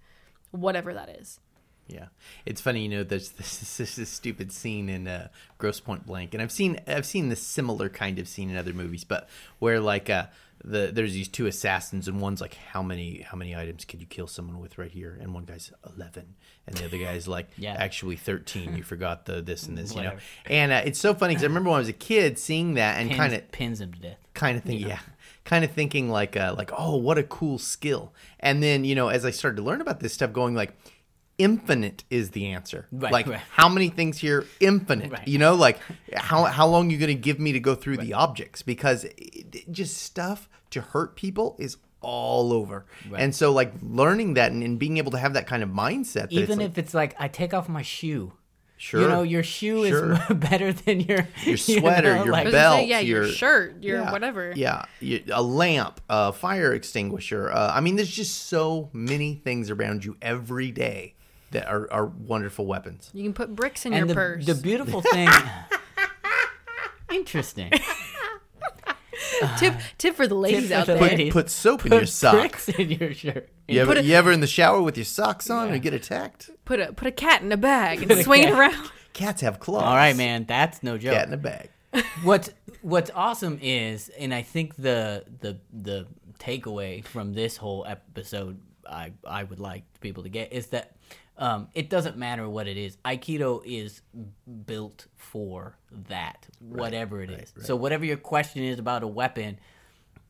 whatever 0.51 0.93
that 0.93 1.09
is. 1.09 1.41
Yeah, 1.89 2.07
it's 2.47 2.61
funny, 2.61 2.83
you 2.83 2.89
know. 2.89 3.03
There's 3.05 3.31
this, 3.39 3.77
this, 3.77 3.97
this 3.97 4.09
stupid 4.11 4.53
scene 4.53 4.89
in 4.89 5.09
uh, 5.09 5.29
Grosse 5.59 5.81
Pointe 5.81 6.07
Blank, 6.07 6.35
and 6.35 6.43
I've 6.43 6.53
seen 6.53 6.81
I've 6.87 7.07
seen 7.07 7.29
this 7.29 7.43
similar 7.43 7.89
kind 7.89 8.19
of 8.19 8.29
scene 8.29 8.51
in 8.51 8.57
other 8.57 8.73
movies, 8.75 9.05
but 9.05 9.29
where 9.59 9.81
like 9.81 10.11
uh, 10.11 10.27
the 10.65 10.91
there's 10.93 11.13
these 11.15 11.29
two 11.29 11.47
assassins, 11.47 12.07
and 12.09 12.21
one's 12.21 12.41
like, 12.41 12.55
how 12.73 12.83
many 12.83 13.23
how 13.23 13.37
many 13.37 13.57
items 13.57 13.85
could 13.85 14.01
you 14.01 14.07
kill 14.07 14.27
someone 14.27 14.61
with 14.61 14.77
right 14.77 14.91
here? 14.91 15.17
And 15.21 15.33
one 15.33 15.45
guy's 15.45 15.73
eleven, 15.97 16.35
and 16.67 16.77
the 16.77 16.85
other 16.85 16.99
guy's 17.05 17.27
like, 17.27 17.49
Yeah. 17.57 17.75
actually 17.79 18.17
thirteen. 18.17 18.77
You 18.77 18.83
forgot 18.83 19.25
the 19.25 19.41
this 19.41 19.63
and 19.67 19.79
this, 19.79 19.95
you 19.95 20.03
know. 20.03 20.17
And 20.47 20.73
uh, 20.73 20.83
it's 20.85 20.99
so 20.99 21.15
funny 21.15 21.33
because 21.35 21.45
I 21.45 21.47
remember 21.47 21.71
when 21.71 21.77
I 21.77 21.81
was 21.81 21.89
a 21.89 21.93
kid 21.95 22.39
seeing 22.39 22.75
that 22.75 23.01
and 23.01 23.11
kind 23.13 23.33
of 23.35 23.51
pins 23.53 23.81
him 23.81 23.93
to 23.95 23.99
death. 24.01 24.19
kind 24.35 24.57
of 24.59 24.65
thing 24.65 24.79
yeah 24.81 24.99
kind 25.45 25.65
of 25.65 25.71
thinking 25.71 26.11
like 26.11 26.37
uh, 26.37 26.55
like 26.59 26.71
oh 26.77 26.95
what 26.97 27.17
a 27.17 27.23
cool 27.23 27.59
skill 27.59 28.13
and 28.41 28.63
then 28.63 28.85
you 28.85 28.95
know 28.95 29.09
as 29.09 29.25
i 29.25 29.31
started 29.31 29.57
to 29.57 29.63
learn 29.63 29.81
about 29.81 29.99
this 30.01 30.13
stuff 30.13 30.31
going 30.31 30.55
like 30.55 30.77
infinite 31.39 32.05
is 32.11 32.31
the 32.31 32.47
answer 32.47 32.87
Right, 32.91 33.13
like 33.13 33.27
right. 33.29 33.41
how 33.53 33.69
many 33.69 33.89
things 33.89 34.19
here 34.19 34.45
infinite 34.61 35.13
Right. 35.13 35.29
you 35.29 35.39
know 35.39 35.55
like 35.55 35.79
how 36.17 36.45
how 36.45 36.67
long 36.67 36.91
you 36.91 36.99
going 36.99 37.09
to 37.09 37.15
give 37.15 37.39
me 37.39 37.53
to 37.53 37.61
go 37.61 37.75
through 37.75 37.99
the 37.99 38.13
objects 38.15 38.63
because 38.63 39.05
it, 39.05 39.15
it- 39.19 39.73
just 39.73 39.99
stuff 39.99 40.49
to 40.71 40.81
hurt 40.81 41.15
people 41.17 41.57
is 41.59 41.77
all 42.01 42.53
over 42.53 42.87
and 43.17 43.35
so 43.35 43.53
like 43.53 43.73
learning 43.83 44.35
that 44.35 44.53
and, 44.53 44.63
and 44.63 44.79
being 44.79 44.99
able 44.99 45.11
to 45.13 45.19
have 45.19 45.35
that 45.35 45.47
kind 45.47 45.63
of 45.63 45.69
mindset 45.69 46.15
that 46.15 46.33
it's 46.33 46.43
Even 46.43 46.59
like, 46.59 46.69
if 46.71 46.79
it's 46.79 46.95
like, 46.95 47.15
I 47.19 47.27
take 47.29 47.53
off 47.55 47.69
my 47.69 47.83
shoe. 47.83 48.33
sure 48.77 49.01
You 49.01 49.09
know, 49.09 49.23
your 49.23 49.43
shoe 49.43 49.85
Sure. 49.89 50.13
is 50.13 50.19
better 50.37 50.73
than 50.73 51.01
your 51.01 51.19
Your 51.43 51.51
you 51.53 51.57
sweater, 51.57 52.15
know, 52.17 52.25
your 52.25 52.35
I 52.35 52.43
like, 52.43 52.45
gonna 52.45 52.51
say, 52.51 52.57
belt, 52.59 52.87
yeah, 52.87 53.01
your, 53.01 53.25
your- 53.25 53.33
shirt, 53.33 53.83
your 53.83 54.01
yeah, 54.03 54.13
whatever. 54.13 54.53
Yeah, 54.55 54.85
a 55.33 55.43
lamp, 55.43 56.01
a 56.09 56.33
fire 56.33 56.73
extinguisher. 56.73 57.51
Uh, 57.51 57.73
I 57.75 57.81
mean, 57.81 57.97
there's 57.97 58.11
just 58.11 58.47
so 58.47 58.91
many 58.93 59.35
things 59.35 59.69
around 59.71 60.05
you 60.05 60.17
every 60.23 60.71
day 60.71 61.15
that 61.53 61.67
are, 61.69 61.91
are 61.93 62.07
wonderful 62.07 62.67
weapons. 62.67 63.11
You 63.15 63.23
can 63.25 63.33
put 63.33 63.55
bricks 63.55 63.87
in 63.87 63.93
and 63.93 64.01
your 64.01 64.09
the, 64.09 64.15
purse. 64.15 64.47
the 64.47 64.55
beautiful 64.55 65.01
thing. 65.13 65.29
Interesting. 67.11 67.73
tip 69.59 69.75
tip 69.97 70.15
for 70.15 70.27
the 70.27 70.35
ladies 70.35 70.69
for 70.69 70.75
out 70.75 70.87
the 70.87 70.95
there. 70.95 71.03
ladies. 71.03 71.33
Put 71.33 71.49
soap 71.51 71.87
in 71.87 71.93
your 71.93 72.07
socks. 72.07 72.69
in 72.69 72.91
your 72.91 73.15
shirt. 73.15 73.49
You 73.67 73.81
ever, 73.81 73.95
a- 73.95 74.03
you 74.03 74.15
ever 74.15 74.31
in 74.33 74.41
the 74.41 74.47
shower 74.47 74.83
with 74.83 74.97
your 74.97 75.05
socks 75.05 75.49
on 75.49 75.73
and 75.73 75.81
get 75.83 75.95
attacked? 75.95 76.51
Put 76.65 76.81
a 76.81 76.93
put 76.93 77.07
a 77.09 77.13
cat 77.13 77.43
in 77.43 77.51
a 77.51 77.57
bag 77.57 78.03
and 78.11 78.23
swing 78.23 78.43
it 78.45 78.51
around. 78.53 78.91
Cats 79.15 79.41
have 79.41 79.59
claws. 79.59 79.83
All 79.83 79.97
right, 79.97 80.15
man. 80.17 80.45
That's 80.47 80.83
no 80.83 80.99
joke. 80.99 81.15
Cat 81.15 81.29
in 81.29 81.35
a 81.35 81.39
bag. 81.39 81.71
what's 82.23 82.51
what's 82.83 83.11
awesome 83.15 83.59
is 83.63 84.11
and 84.11 84.35
i 84.35 84.43
think 84.43 84.77
the 84.77 85.25
the 85.41 85.59
the 85.73 86.07
takeaway 86.39 87.03
from 87.03 87.33
this 87.33 87.57
whole 87.57 87.83
episode 87.89 88.61
I 88.87 89.13
I 89.27 89.43
would 89.45 89.59
like 89.59 89.85
people 90.01 90.23
to 90.25 90.29
get 90.29 90.53
is 90.53 90.67
that 90.69 90.97
um, 91.39 91.69
it 91.75 91.89
doesn't 91.89 92.17
matter 92.17 92.49
what 92.49 92.67
it 92.67 92.77
is. 92.77 92.97
Aikido 93.05 93.63
is 93.65 94.03
built 94.67 95.07
for 95.17 95.77
that, 96.09 96.47
whatever 96.59 97.23
it 97.23 97.31
is. 97.31 97.53
So 97.65 97.77
whatever 97.77 98.05
your 98.05 98.17
question 98.17 98.65
is 98.65 98.79
about 98.79 99.03
a 99.05 99.07
weapon, 99.07 99.59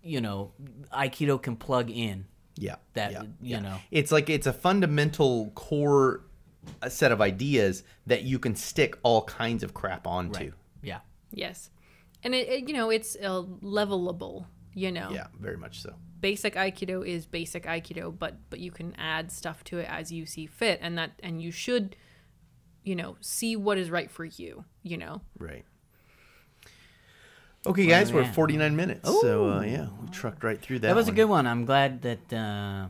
you 0.03 0.21
know, 0.21 0.53
Aikido 0.93 1.41
can 1.41 1.57
plug 1.57 1.91
in. 1.91 2.27
Yeah. 2.57 2.77
That, 2.95 3.13
yeah, 3.13 3.23
you 3.23 3.29
yeah. 3.41 3.61
know. 3.61 3.79
It's 3.91 4.13
like 4.13 4.29
it's 4.29 4.47
a 4.47 4.53
fundamental 4.53 5.51
core 5.55 6.25
uh, 6.83 6.89
set 6.89 7.11
of 7.11 7.21
ideas 7.21 7.85
that 8.07 8.25
you 8.25 8.39
can 8.39 8.55
stick 8.55 8.99
all 9.03 9.23
kinds 9.23 9.63
of 9.63 9.73
crap 9.73 10.07
onto. 10.07 10.39
Right. 10.39 10.53
Yeah. 10.83 10.99
Yes, 11.31 11.71
and 12.23 12.35
it, 12.35 12.49
it 12.49 12.69
you 12.69 12.75
know 12.75 12.91
it's 12.91 13.17
uh, 13.17 13.43
levelable. 13.63 14.47
You 14.75 14.93
know, 14.93 15.11
Yeah, 15.11 15.27
very 15.41 15.57
much 15.57 15.83
so. 15.83 15.95
Basic 16.21 16.55
aikido 16.55 17.07
is 17.07 17.27
basic 17.27 17.65
aikido 17.65 18.17
but 18.17 18.37
but 18.51 18.59
you 18.61 18.71
can 18.71 18.95
add 18.97 19.31
stuff 19.31 19.63
to 19.65 19.79
it 19.79 19.87
as 19.89 20.11
you 20.11 20.27
see 20.27 20.47
fit 20.47 20.79
and 20.83 20.99
that 20.99 21.13
and 21.23 21.41
you 21.41 21.51
should 21.53 21.95
you 22.83 22.97
know 22.97 23.17
see 23.21 23.55
what 23.57 23.79
is 23.79 23.91
right 23.91 24.11
for 24.11 24.25
you 24.25 24.65
you 24.83 24.97
know 24.97 25.21
Right. 25.39 25.65
Okay, 27.67 27.87
guys, 27.87 28.13
we're 28.13 28.25
49 28.25 28.77
minutes. 28.77 29.09
So, 29.21 29.51
uh, 29.51 29.61
yeah, 29.63 29.89
we 30.01 30.09
trucked 30.09 30.43
right 30.43 30.61
through 30.61 30.79
that. 30.79 30.89
That 30.89 30.97
was 30.97 31.09
a 31.09 31.13
good 31.13 31.27
one. 31.27 31.47
I'm 31.47 31.65
glad 31.67 32.01
that 32.03 32.33
uh, 32.33 32.87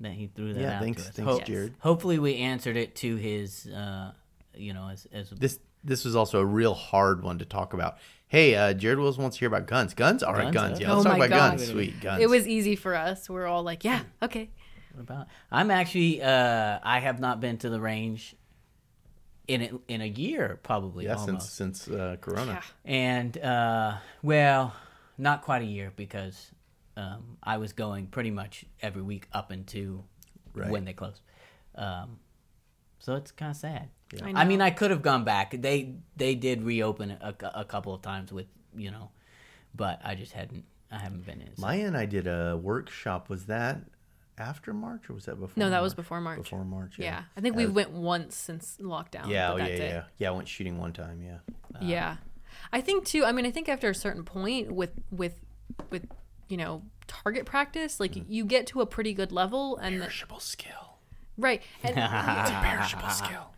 that 0.00 0.12
he 0.12 0.28
threw 0.28 0.52
that 0.54 0.60
Yeah, 0.60 0.76
out 0.76 0.82
thanks, 0.82 1.02
to 1.02 1.08
us. 1.08 1.16
thanks, 1.16 1.32
Ho- 1.32 1.40
Jared. 1.40 1.74
Hopefully, 1.80 2.18
we 2.18 2.36
answered 2.36 2.76
it 2.76 2.94
to 2.96 3.16
his, 3.16 3.66
uh, 3.66 4.12
you 4.54 4.74
know, 4.74 4.88
as 4.92 5.06
as 5.12 5.30
This 5.30 5.58
this 5.82 6.04
was 6.04 6.14
also 6.14 6.40
a 6.40 6.44
real 6.44 6.74
hard 6.74 7.22
one 7.22 7.38
to 7.38 7.44
talk 7.44 7.72
about. 7.72 7.96
Hey, 8.30 8.54
uh, 8.54 8.72
Jared 8.74 8.98
Wills 9.00 9.18
wants 9.18 9.36
to 9.36 9.40
hear 9.40 9.48
about 9.48 9.66
guns. 9.66 9.92
Guns? 9.92 10.22
All 10.22 10.32
right, 10.32 10.52
Guns, 10.52 10.78
guns. 10.78 10.80
Yeah, 10.80 10.92
let's 10.92 11.04
Oh 11.04 11.08
talk 11.10 11.18
my 11.18 11.26
about 11.26 11.50
guns. 11.58 11.66
Sweet, 11.68 12.00
guns. 12.00 12.22
it 12.22 12.28
was 12.30 12.46
easy 12.46 12.76
for 12.76 12.94
us 12.94 13.28
we're 13.28 13.46
all 13.46 13.62
like 13.64 13.82
yeah 13.84 14.02
okay 14.22 14.50
What 14.94 15.02
about? 15.02 15.26
I'm 15.50 15.70
actually. 15.70 16.22
Uh, 16.22 16.78
I 16.82 17.00
have 17.00 17.18
not 17.20 17.40
been 17.40 17.58
to 17.58 17.68
the 17.70 17.80
range 17.80 18.34
in 19.48 19.60
it, 19.62 19.74
in 19.88 20.00
a 20.00 20.06
year, 20.06 20.58
probably 20.62 21.06
yeah, 21.06 21.14
almost. 21.16 21.54
since 21.56 21.82
since 21.82 21.88
uh, 21.96 22.16
Corona. 22.20 22.60
Yeah. 22.62 22.92
and 22.92 23.38
uh, 23.38 23.96
well, 24.22 24.74
not 25.18 25.42
quite 25.42 25.62
a 25.62 25.66
year 25.66 25.92
because 25.96 26.52
um, 26.96 27.36
I 27.42 27.58
was 27.58 27.72
going 27.72 28.06
pretty 28.08 28.30
much 28.30 28.64
every 28.80 29.02
week 29.02 29.26
up 29.32 29.50
until 29.50 30.04
Right. 30.54 30.70
when 30.70 30.84
they 30.84 30.92
closed. 30.92 31.20
Um, 31.76 32.18
so 32.98 33.14
it's 33.14 33.30
kind 33.32 33.50
of 33.50 33.56
sad. 33.56 33.88
I 34.22 34.32
I, 34.42 34.44
mean. 34.44 34.60
I 34.60 34.70
could 34.70 34.90
have 34.90 35.02
gone 35.02 35.24
back. 35.24 35.54
They 35.56 35.94
they 36.16 36.34
did 36.34 36.62
reopen 36.62 37.12
a, 37.12 37.34
a 37.54 37.64
couple 37.64 37.94
of 37.94 38.02
times 38.02 38.32
with 38.32 38.46
you 38.76 38.90
know, 38.90 39.10
but 39.74 40.00
I 40.04 40.14
just 40.14 40.32
hadn't. 40.32 40.64
I 40.90 40.98
haven't 40.98 41.24
been 41.24 41.40
in. 41.40 41.54
so- 41.56 41.62
Maya 41.62 41.86
and 41.86 41.96
I 41.96 42.06
did 42.06 42.26
a 42.26 42.56
workshop. 42.60 43.28
Was 43.28 43.46
that 43.46 43.78
after 44.38 44.72
March 44.72 45.08
or 45.08 45.14
was 45.14 45.26
that 45.26 45.38
before? 45.38 45.52
no 45.56 45.68
that 45.68 45.82
was 45.82 45.92
before 45.94 46.18
march 46.20 46.38
Before 46.38 46.64
March. 46.64 46.94
yeah. 46.98 47.04
Yeah. 47.04 47.22
i 47.36 47.40
think 47.42 47.56
we 47.56 47.64
As- 47.64 47.70
went 47.70 47.90
once 47.90 48.34
since 48.34 48.78
lockdown 48.80 49.28
Yeah, 49.28 49.52
oh, 49.52 49.56
yeah, 49.56 49.66
that's 49.66 49.78
yeah, 49.78 49.86
yeah. 49.86 50.02
Yeah, 50.16 50.28
I 50.28 50.30
went 50.30 50.48
shooting 50.48 50.78
one 50.78 50.94
time. 50.94 51.20
Yeah. 51.22 51.38
Uh, 51.74 51.78
yeah 51.82 52.16
i 52.72 52.80
think 52.80 53.04
too 53.04 53.24
i 53.26 53.32
mean 53.32 53.44
i 53.44 53.50
think 53.50 53.68
after 53.68 53.90
a 53.90 53.94
certain 53.94 54.24
point 54.24 54.72
with 54.72 54.92
with 55.10 55.34
with 55.90 56.06
you 56.48 56.56
know 56.56 56.82
target 57.06 57.44
practice 57.44 58.00
like 58.00 58.12
mm-hmm. 58.12 58.32
you 58.32 58.46
get 58.46 58.66
to 58.68 58.80
a 58.80 58.86
pretty 58.86 59.12
good 59.12 59.30
level 59.30 59.76
and 59.76 59.96
the, 59.96 60.06
Perishable 60.06 60.40
skill. 60.40 60.98
right 61.36 61.62
and 61.82 61.90
it's 61.98 62.50
a 62.50 62.60
Perishable 62.62 63.10
skill. 63.10 63.52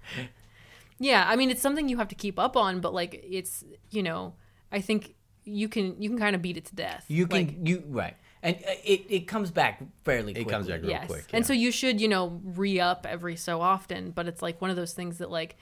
Yeah, 1.02 1.24
I 1.28 1.36
mean 1.36 1.50
it's 1.50 1.60
something 1.60 1.88
you 1.88 1.96
have 1.98 2.08
to 2.08 2.14
keep 2.14 2.38
up 2.38 2.56
on, 2.56 2.80
but 2.80 2.94
like 2.94 3.24
it's 3.28 3.64
you 3.90 4.02
know 4.02 4.34
I 4.70 4.80
think 4.80 5.14
you 5.44 5.68
can 5.68 6.00
you 6.00 6.08
can 6.08 6.18
kind 6.18 6.36
of 6.36 6.42
beat 6.42 6.56
it 6.56 6.64
to 6.66 6.74
death. 6.74 7.04
You 7.08 7.26
can 7.26 7.46
Like, 7.46 7.68
you 7.68 7.82
right, 7.88 8.16
and 8.42 8.56
uh, 8.56 8.70
it 8.84 9.06
it 9.08 9.20
comes 9.28 9.50
back 9.50 9.82
fairly. 10.04 10.32
It 10.32 10.36
quickly. 10.36 10.52
comes 10.52 10.66
back 10.68 10.80
real 10.82 10.90
yes, 10.90 11.06
quick. 11.08 11.26
and 11.32 11.44
so 11.44 11.52
you 11.52 11.70
should 11.72 12.00
you 12.00 12.08
know 12.08 12.40
re 12.44 12.78
up 12.80 13.06
every 13.08 13.36
so 13.36 13.60
often, 13.60 14.10
but 14.12 14.28
it's 14.28 14.42
like 14.42 14.60
one 14.60 14.70
of 14.70 14.76
those 14.76 14.92
things 14.94 15.18
that 15.18 15.30
like 15.30 15.56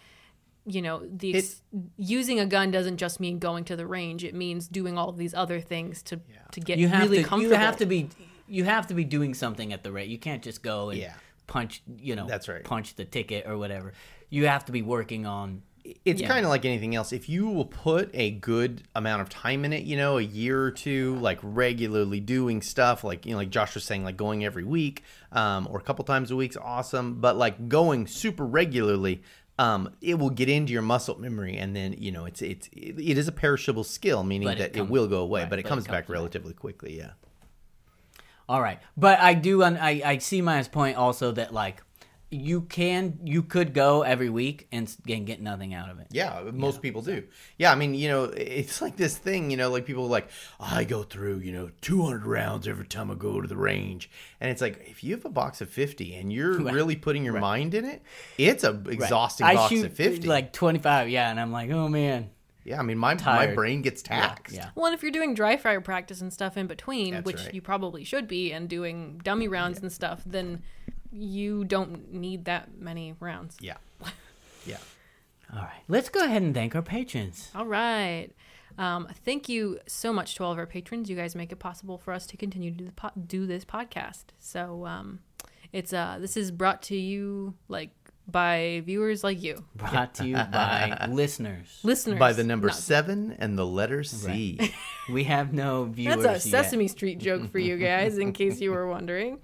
you 0.66 0.82
know 0.82 1.03
the 1.11 1.34
ex- 1.38 1.62
using 1.97 2.38
a 2.38 2.45
gun 2.47 2.70
doesn't 2.70 2.99
just 2.99 3.18
mean 3.18 3.38
going 3.38 3.64
to 3.64 3.76
the 3.76 3.86
range; 3.86 4.22
it 4.24 4.34
means 4.34 4.68
doing 4.68 4.99
all 4.99 5.09
of 5.09 5.16
these 5.16 5.32
other 5.34 5.59
things 5.61 6.03
to 6.03 6.20
to 6.53 6.61
get 6.61 6.78
You 6.78 6.88
have 6.88 7.03
really 7.05 7.22
to. 7.22 7.28
comfortable. 7.28 7.55
You 7.55 7.59
have 7.59 7.76
to 7.78 7.86
be. 7.86 8.09
You 8.47 8.64
have 8.64 8.86
to 8.88 8.95
be 8.95 9.05
doing 9.05 9.32
something 9.32 9.72
at 9.72 9.82
the 9.84 9.93
rate. 9.93 10.09
You 10.11 10.18
can't 10.18 10.43
just 10.43 10.61
go 10.62 10.91
and 10.91 10.99
Yeah. 10.99 11.14
punch. 11.47 11.82
You 11.97 12.16
know, 12.16 12.26
That's 12.26 12.49
right. 12.49 12.62
Punch 12.64 12.97
the 12.97 13.05
ticket 13.07 13.47
or 13.47 13.57
whatever. 13.57 13.95
You 14.31 14.47
have 14.47 14.64
to 14.66 14.72
be 14.72 14.83
working 14.83 15.26
on. 15.26 15.62
it's 16.05 16.20
Yeah. 16.20 16.28
kind 16.28 16.45
of 16.45 16.51
like 16.51 16.64
anything 16.64 16.95
else. 16.95 17.11
If 17.12 17.28
you 17.28 17.49
will 17.49 17.64
put 17.64 18.11
a 18.14 18.31
good 18.33 18.83
amount 18.95 19.22
of 19.22 19.28
time 19.31 19.64
in 19.64 19.72
it, 19.72 19.83
you 19.85 19.97
know, 19.97 20.18
a 20.18 20.22
year 20.22 20.62
or 20.62 20.70
two, 20.70 21.16
like 21.16 21.39
regularly 21.43 22.20
doing 22.20 22.61
stuff, 22.62 23.03
like 23.03 23.24
you 23.26 23.33
know, 23.33 23.39
like 23.39 23.51
Josh 23.51 23.74
was 23.74 23.83
saying, 23.85 24.05
like 24.05 24.16
going 24.16 24.45
every 24.45 24.62
week, 24.62 25.03
um, 25.33 25.66
or 25.70 25.78
a 25.78 25.83
couple 25.83 26.05
times 26.05 26.31
a 26.31 26.37
week's 26.37 26.57
awesome. 26.57 27.20
But 27.20 27.37
like 27.37 27.68
going 27.68 28.07
super 28.07 28.45
regularly, 28.47 29.22
um, 29.59 29.91
it 30.03 30.18
will 30.18 30.31
get 30.31 30.49
into 30.51 30.72
your 30.72 30.83
muscle 30.83 31.18
memory, 31.18 31.57
and 31.57 31.74
then 31.74 31.95
you 31.95 32.12
know, 32.12 32.24
it's 32.26 32.43
it's 32.43 32.68
it, 32.72 32.99
it 33.01 33.18
is 33.18 33.26
a 33.26 33.33
perishable 33.33 33.83
skill, 33.85 34.22
meaning 34.22 34.49
it 34.49 34.59
that 34.59 34.76
it, 34.76 34.89
will 34.89 35.09
go 35.09 35.20
away, 35.20 35.41
right, 35.41 35.51
but 35.51 35.59
it 35.59 35.62
but 35.62 35.66
it 35.66 35.68
comes 35.68 35.85
comes 35.87 35.97
back 35.97 36.05
back. 36.07 36.09
relatively 36.14 36.53
quickly. 36.53 36.97
Yeah. 36.99 37.12
All 38.49 38.61
right, 38.61 38.81
but 38.97 39.18
I 39.20 39.35
do. 39.35 39.62
Un- 39.62 39.78
I 39.78 40.03
I 40.05 40.18
see 40.18 40.43
Maya's 40.43 40.68
point 40.68 40.97
also 40.97 41.33
that 41.33 41.55
like 41.55 41.83
you 42.33 42.61
can 42.62 43.18
you 43.24 43.43
could 43.43 43.74
go 43.74 44.03
every 44.03 44.31
week 44.31 44.68
and, 44.70 44.95
and 45.09 45.26
get 45.26 45.41
nothing 45.41 45.74
out 45.74 45.91
of 45.91 45.99
it. 45.99 46.07
Yeah, 46.11 46.43
most 46.53 46.81
people 46.81 47.03
do. 47.03 47.24
Yeah, 47.59 47.72
I 47.72 47.74
mean, 47.74 47.95
you 47.95 48.09
know, 48.09 48.24
it's 48.24 48.81
like 48.81 48.97
this 48.97 49.18
thing, 49.18 49.51
you 49.51 49.57
know, 49.57 49.68
like 49.70 49.85
people 49.85 50.05
are 50.05 50.09
like, 50.11 50.28
I 50.61 50.85
go 50.85 51.03
through, 51.03 51.39
you 51.39 51.51
know, 51.53 51.70
200 51.81 52.24
rounds 52.26 52.68
every 52.68 52.87
time 52.87 53.11
I 53.11 53.14
go 53.14 53.41
to 53.41 53.49
the 53.49 53.57
range. 53.57 54.11
And 54.41 54.49
it's 54.49 54.61
like, 54.61 54.85
if 54.89 55.03
you 55.03 55.14
have 55.16 55.24
a 55.24 55.28
box 55.31 55.61
of 55.61 55.70
50 55.70 56.14
and 56.14 56.33
you're 56.33 56.59
really 56.61 56.95
putting 56.95 57.24
your 57.24 57.41
mind 57.41 57.74
in 57.74 57.85
it, 57.85 58.03
it's 58.39 58.62
a 58.62 58.81
exhausting 58.89 59.47
I 59.47 59.55
box 59.55 59.70
shoot 59.70 59.87
of 59.87 59.93
50. 59.95 60.28
like 60.28 60.53
twenty 60.53 60.78
five. 60.78 61.09
Yeah, 61.09 61.31
and 61.31 61.41
I'm 61.41 61.51
like, 61.51 61.70
oh 61.70 61.89
man. 61.89 62.31
yeah, 62.64 62.78
I 62.78 62.83
mean, 62.83 62.99
my, 62.99 63.14
my 63.24 63.49
brain 63.49 63.83
gets 63.83 64.03
taxed. 64.03 64.55
Yeah. 64.55 64.70
Well, 64.76 64.87
and 64.87 64.95
if 64.95 65.03
you're 65.03 65.11
doing 65.11 65.35
dry 65.35 65.57
fire 65.57 65.81
practice 65.81 66.20
and 66.20 66.33
stuff 66.33 66.57
in 66.57 66.68
between, 66.68 67.14
That's 67.14 67.26
which 67.26 67.45
right. 67.45 67.55
you 67.55 67.61
probably 67.61 68.05
should 68.05 68.28
be, 68.28 68.53
and 68.53 68.68
doing 68.68 69.20
dummy 69.24 69.49
rounds 69.49 69.81
and 69.81 69.91
stuff, 69.91 70.22
then 70.24 70.62
you 71.12 71.64
don't 71.64 72.12
need 72.12 72.44
that 72.46 72.78
many 72.78 73.14
rounds. 73.20 73.56
Yeah. 73.61 73.76
Yeah. 74.66 74.76
All 75.54 75.61
right, 75.62 75.80
let's 75.88 76.11
go 76.11 76.22
ahead 76.22 76.42
and 76.42 76.54
thank 76.54 76.76
our 76.76 76.82
patrons. 76.82 77.48
All 77.54 77.64
right. 77.64 78.28
Um, 78.76 79.08
thank 79.24 79.48
you 79.48 79.80
so 79.86 80.12
much 80.12 80.34
to 80.36 80.44
all 80.44 80.52
of 80.52 80.58
our 80.58 80.66
patrons. 80.66 81.08
You 81.08 81.16
guys 81.16 81.34
make 81.34 81.50
it 81.50 81.56
possible 81.56 81.96
for 81.96 82.12
us 82.12 82.26
to 82.26 82.36
continue 82.36 82.70
to 82.70 82.76
do, 82.76 82.84
the 82.84 82.92
po- 82.92 83.11
do 83.26 83.46
this 83.46 83.64
podcast. 83.64 84.24
So 84.38 84.84
um, 84.86 85.20
it's 85.72 85.94
uh, 85.94 86.18
this 86.20 86.36
is 86.36 86.50
brought 86.50 86.82
to 86.82 86.96
you 86.96 87.54
like 87.68 87.90
by 88.30 88.82
viewers 88.84 89.24
like 89.24 89.42
you, 89.42 89.64
Brought 89.76 90.14
to 90.16 90.26
you 90.26 90.36
by 90.36 91.06
listeners. 91.11 91.80
listeners. 91.82 92.18
By 92.18 92.34
the 92.34 92.44
number 92.44 92.68
not- 92.68 92.76
seven 92.76 93.34
and 93.38 93.58
the 93.58 93.66
letter 93.66 94.04
C. 94.04 94.72
We 95.11 95.24
have 95.24 95.52
no 95.54 95.84
viewers. 95.86 96.22
That's 96.22 96.44
a 96.44 96.48
yet. 96.48 96.64
Sesame 96.64 96.86
Street 96.86 97.18
joke 97.18 97.50
for 97.50 97.58
you 97.58 97.78
guys, 97.78 98.18
in 98.18 98.32
case 98.34 98.61
you 98.61 98.70
were 98.72 98.86
wondering. 98.86 99.38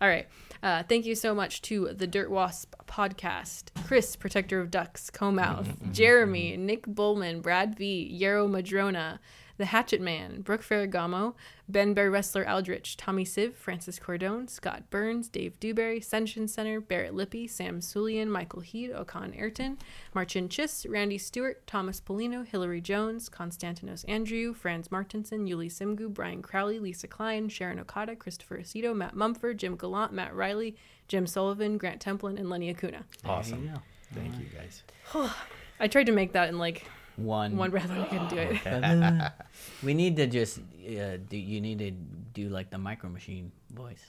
All 0.00 0.08
right. 0.08 0.28
Uh, 0.62 0.82
thank 0.84 1.04
you 1.04 1.14
so 1.14 1.34
much 1.34 1.60
to 1.62 1.88
the 1.92 2.06
Dirt 2.06 2.30
Wasp 2.30 2.74
podcast, 2.86 3.70
Chris, 3.84 4.14
Protector 4.14 4.60
of 4.60 4.70
Ducks, 4.70 5.10
Comouth, 5.10 5.66
mm-hmm, 5.66 5.84
mm-hmm, 5.84 5.92
Jeremy, 5.92 6.52
mm-hmm. 6.52 6.66
Nick 6.66 6.86
Bullman, 6.86 7.40
Brad 7.40 7.76
V, 7.76 8.06
Yarrow 8.10 8.46
Madrona, 8.46 9.18
The 9.62 9.66
Hatchet 9.66 10.00
Man, 10.00 10.40
Brooke 10.40 10.64
Ferragamo, 10.64 11.34
Ben 11.68 11.94
Bear 11.94 12.10
Wrestler 12.10 12.44
Aldrich, 12.48 12.96
Tommy 12.96 13.24
Siv, 13.24 13.54
Francis 13.54 14.00
Cordone, 14.00 14.50
Scott 14.50 14.90
Burns, 14.90 15.28
Dave 15.28 15.60
Dewberry, 15.60 16.00
Senshin 16.00 16.50
Center, 16.50 16.80
Barrett 16.80 17.14
Lippy, 17.14 17.46
Sam 17.46 17.78
Sulian, 17.78 18.26
Michael 18.26 18.62
Heed, 18.62 18.90
Okan 18.90 19.38
Ayrton, 19.38 19.78
Marcin 20.14 20.48
Chiss, 20.48 20.84
Randy 20.90 21.16
Stewart, 21.16 21.64
Thomas 21.64 22.00
Polino, 22.00 22.44
Hillary 22.44 22.80
Jones, 22.80 23.28
Konstantinos 23.28 24.04
Andrew, 24.08 24.52
Franz 24.52 24.90
Martinson, 24.90 25.46
Yuli 25.46 25.70
Simgu, 25.70 26.12
Brian 26.12 26.42
Crowley, 26.42 26.80
Lisa 26.80 27.06
Klein, 27.06 27.48
Sharon 27.48 27.78
Okada, 27.78 28.16
Christopher 28.16 28.58
Aceto, 28.58 28.92
Matt 28.96 29.14
Mumford, 29.14 29.58
Jim 29.58 29.76
Gallant, 29.76 30.12
Matt 30.12 30.34
Riley, 30.34 30.74
Jim 31.06 31.24
Sullivan, 31.24 31.78
Grant 31.78 32.04
Templin, 32.04 32.36
and 32.36 32.50
Lenny 32.50 32.68
Acuna. 32.68 33.04
Awesome. 33.24 33.66
Yeah. 33.66 33.78
Thank 34.12 34.40
you, 34.40 34.46
guys. 34.46 34.82
I 35.78 35.86
tried 35.86 36.06
to 36.06 36.12
make 36.12 36.32
that 36.32 36.48
in 36.48 36.58
like 36.58 36.84
One. 37.16 37.56
one 37.56 37.70
breath 37.70 37.90
and 37.90 38.00
I 38.02 38.06
couldn't 38.06 38.28
do 38.30 38.36
it. 38.38 39.32
we 39.82 39.94
need 39.94 40.16
to 40.16 40.26
just. 40.26 40.58
Uh, 40.58 41.18
do 41.28 41.36
you 41.36 41.60
need 41.60 41.78
to 41.80 41.90
do 41.90 42.48
like 42.48 42.70
the 42.70 42.78
micro 42.78 43.10
machine 43.10 43.52
voice? 43.72 44.04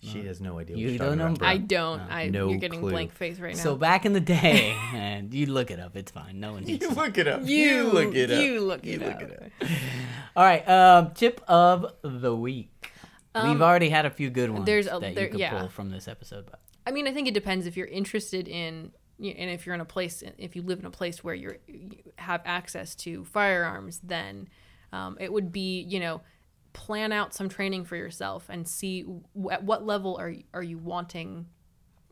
She 0.00 0.24
has 0.26 0.40
no 0.40 0.60
idea 0.60 0.76
You 0.76 0.90
you're 0.90 0.98
don't 0.98 1.18
know? 1.18 1.34
I 1.44 1.56
don't. 1.56 1.98
I 2.02 2.28
No 2.28 2.50
you're 2.50 2.58
getting 2.60 2.78
clue. 2.78 2.90
blank 2.92 3.12
face 3.12 3.40
right 3.40 3.56
now. 3.56 3.60
So 3.62 3.74
back 3.74 4.06
in 4.06 4.12
the 4.12 4.20
day, 4.20 4.76
and 4.94 5.34
you 5.34 5.46
look 5.46 5.72
it 5.72 5.80
up. 5.80 5.96
It's 5.96 6.12
fine. 6.12 6.38
No 6.38 6.52
one 6.52 6.62
needs. 6.64 6.84
You 6.84 6.90
to. 6.90 6.94
look 6.94 7.18
it 7.18 7.26
up. 7.26 7.40
you, 7.44 7.82
look 7.84 8.14
it 8.14 8.30
up. 8.30 8.40
You 8.40 8.60
look 8.60 8.86
it, 8.86 9.00
You 9.00 9.00
it 9.00 9.20
look 9.20 9.42
up. 9.42 9.68
All 10.36 10.44
right. 10.44 10.68
Um, 10.68 11.10
tip 11.14 11.40
of 11.48 11.86
the 12.02 12.34
week. 12.34 12.92
We've 13.34 13.60
already 13.62 13.88
had 13.88 14.04
a 14.06 14.10
few 14.10 14.30
good 14.30 14.50
ones 14.50 14.60
Um, 14.60 14.64
there's 14.66 14.86
a- 14.86 14.98
that 15.00 15.14
there- 15.14 15.24
you 15.24 15.30
could 15.30 15.40
yeah. 15.40 15.58
pull 15.58 15.68
from 15.68 15.90
this 15.90 16.06
episode. 16.08 16.46
But 16.50 16.60
I 16.86 16.90
mean, 16.92 17.06
I 17.08 17.12
think 17.12 17.26
it 17.28 17.34
depends 17.34 17.66
if 17.66 17.76
you're 17.76 17.86
interested 17.86 18.46
in, 18.48 18.84
y- 18.84 18.97
and 19.18 19.50
if 19.50 19.66
you're 19.66 19.74
in 19.74 19.80
a 19.80 19.86
place, 19.86 20.22
if 20.38 20.54
you 20.54 20.62
live 20.62 20.78
in 20.78 20.84
a 20.84 20.90
place 20.90 21.24
where 21.24 21.34
you 21.34 21.56
have 22.16 22.40
access 22.44 22.94
to 22.96 23.24
firearms, 23.24 24.00
then 24.02 24.48
um, 24.92 25.16
it 25.20 25.32
would 25.32 25.52
be, 25.52 25.80
you 25.82 26.00
know, 26.00 26.20
plan 26.72 27.12
out 27.12 27.34
some 27.34 27.48
training 27.48 27.84
for 27.84 27.96
yourself 27.96 28.46
and 28.48 28.68
see 28.68 29.02
w- 29.02 29.50
at 29.50 29.64
what 29.64 29.84
level 29.84 30.16
are 30.18 30.32
are 30.54 30.62
you 30.62 30.78
wanting 30.78 31.46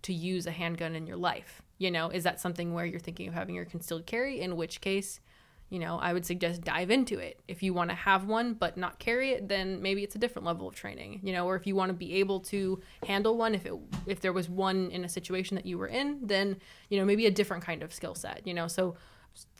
to 0.02 0.12
use 0.12 0.46
a 0.46 0.50
handgun 0.50 0.94
in 0.94 1.06
your 1.06 1.16
life. 1.16 1.62
You 1.78 1.90
know, 1.90 2.08
is 2.08 2.24
that 2.24 2.40
something 2.40 2.74
where 2.74 2.86
you're 2.86 3.00
thinking 3.00 3.28
of 3.28 3.34
having 3.34 3.54
your 3.54 3.64
concealed 3.64 4.06
carry? 4.06 4.40
In 4.40 4.56
which 4.56 4.80
case, 4.80 5.20
you 5.68 5.80
know, 5.80 5.98
I 5.98 6.12
would 6.12 6.24
suggest 6.24 6.62
dive 6.62 6.90
into 6.90 7.18
it. 7.18 7.40
If 7.48 7.62
you 7.62 7.74
want 7.74 7.90
to 7.90 7.96
have 7.96 8.26
one 8.26 8.54
but 8.54 8.76
not 8.76 8.98
carry 9.00 9.32
it, 9.32 9.48
then 9.48 9.82
maybe 9.82 10.04
it's 10.04 10.14
a 10.14 10.18
different 10.18 10.46
level 10.46 10.68
of 10.68 10.76
training. 10.76 11.20
You 11.24 11.32
know, 11.32 11.46
or 11.46 11.56
if 11.56 11.66
you 11.66 11.74
want 11.74 11.88
to 11.88 11.94
be 11.94 12.14
able 12.14 12.40
to 12.40 12.80
handle 13.04 13.36
one, 13.36 13.54
if 13.54 13.66
it 13.66 13.72
if 14.06 14.20
there 14.20 14.32
was 14.32 14.48
one 14.48 14.90
in 14.90 15.04
a 15.04 15.08
situation 15.08 15.56
that 15.56 15.66
you 15.66 15.76
were 15.76 15.88
in, 15.88 16.20
then 16.22 16.58
you 16.88 16.98
know 16.98 17.04
maybe 17.04 17.26
a 17.26 17.30
different 17.30 17.64
kind 17.64 17.82
of 17.82 17.92
skill 17.92 18.14
set. 18.14 18.46
You 18.46 18.54
know, 18.54 18.68
so 18.68 18.96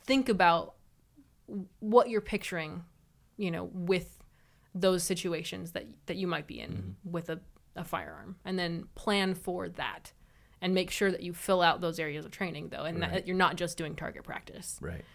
think 0.05 0.29
about 0.29 0.75
what 1.79 2.09
you're 2.09 2.21
picturing. 2.21 2.83
You 3.35 3.51
know, 3.51 3.69
with 3.73 4.17
those 4.73 5.03
situations 5.03 5.71
that 5.73 5.87
that 6.05 6.15
you 6.15 6.27
might 6.27 6.47
be 6.47 6.61
in 6.61 6.71
mm-hmm. 6.71 7.11
with 7.11 7.29
a, 7.29 7.41
a 7.75 7.83
firearm, 7.83 8.37
and 8.45 8.57
then 8.57 8.85
plan 8.95 9.35
for 9.35 9.67
that. 9.69 10.13
And 10.59 10.73
make 10.73 10.89
sure 10.89 11.11
that 11.11 11.21
you 11.21 11.35
fill 11.35 11.61
out 11.61 11.81
those 11.81 11.99
areas 11.99 12.25
of 12.25 12.31
training, 12.31 12.69
though, 12.69 12.81
and 12.81 12.99
that 13.03 13.27
you're 13.27 13.37
not 13.37 13.57
just 13.57 13.77
doing 13.77 13.95
target 13.95 14.23
practice. 14.23 14.79
Right. 14.81 15.05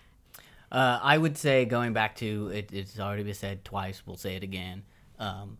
Uh, 0.73 0.99
I 1.03 1.19
would 1.19 1.37
say 1.37 1.67
going 1.67 1.93
back 1.93 2.17
to 2.17 2.49
it, 2.49 2.71
it's 2.73 2.99
already 2.99 3.23
been 3.25 3.35
said 3.35 3.63
twice. 3.63 4.03
We'll 4.07 4.17
say 4.17 4.37
it 4.37 4.43
again. 4.43 4.85
Um, 5.19 5.59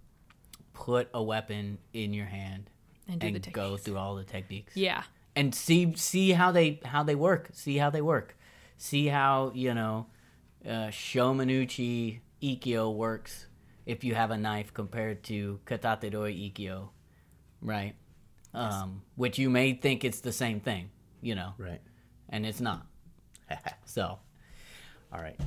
put 0.73 1.09
a 1.13 1.23
weapon 1.23 1.77
in 1.93 2.15
your 2.15 2.25
hand 2.27 2.71
And 3.07 3.21
do 3.21 3.31
the 3.31 3.51
go 3.51 3.77
through 3.77 3.99
all 3.99 4.15
the 4.17 4.25
techniques. 4.25 4.75
Yeah, 4.75 5.03
and 5.37 5.55
see 5.55 5.95
see 5.97 6.31
how 6.33 6.51
they 6.51 6.81
how 6.85 7.03
they 7.03 7.15
work. 7.15 7.51
See 7.53 7.77
how 7.77 7.91
they 7.91 8.01
work. 8.01 8.37
See 8.79 9.07
how 9.09 9.53
you 9.55 9.75
know 9.75 10.07
uh, 10.65 10.89
Shomenuchi 10.89 12.21
Ikkyo 12.43 12.95
works 12.95 13.47
if 13.85 14.05
you 14.05 14.15
have 14.15 14.31
a 14.31 14.39
knife 14.39 14.73
compared 14.73 15.23
to 15.25 15.61
Katatedori 15.67 16.53
Ikkyo, 16.53 16.89
right? 17.61 17.95
Um, 18.55 19.03
which 19.17 19.39
you 19.39 19.51
may 19.51 19.75
think 19.75 20.05
it's 20.05 20.21
the 20.21 20.33
same 20.33 20.61
thing, 20.61 20.91
you 21.21 21.35
know, 21.35 21.55
Right. 21.59 21.81
and 22.29 22.45
it's 22.45 22.61
not. 22.61 22.87
so, 23.87 24.19
All 25.13 25.21
right. 25.21 25.39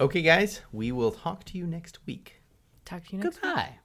Okay, 0.00 0.22
guys, 0.22 0.60
we 0.72 0.92
will 0.92 1.12
talk 1.12 1.44
to 1.44 1.58
you 1.58 1.66
next 1.66 1.98
week. 2.06 2.42
talk 2.84 3.04
to 3.06 3.16
you 3.16 3.22
next. 3.22 3.36
Week. 3.36 3.42
Goodbye. 3.42 3.78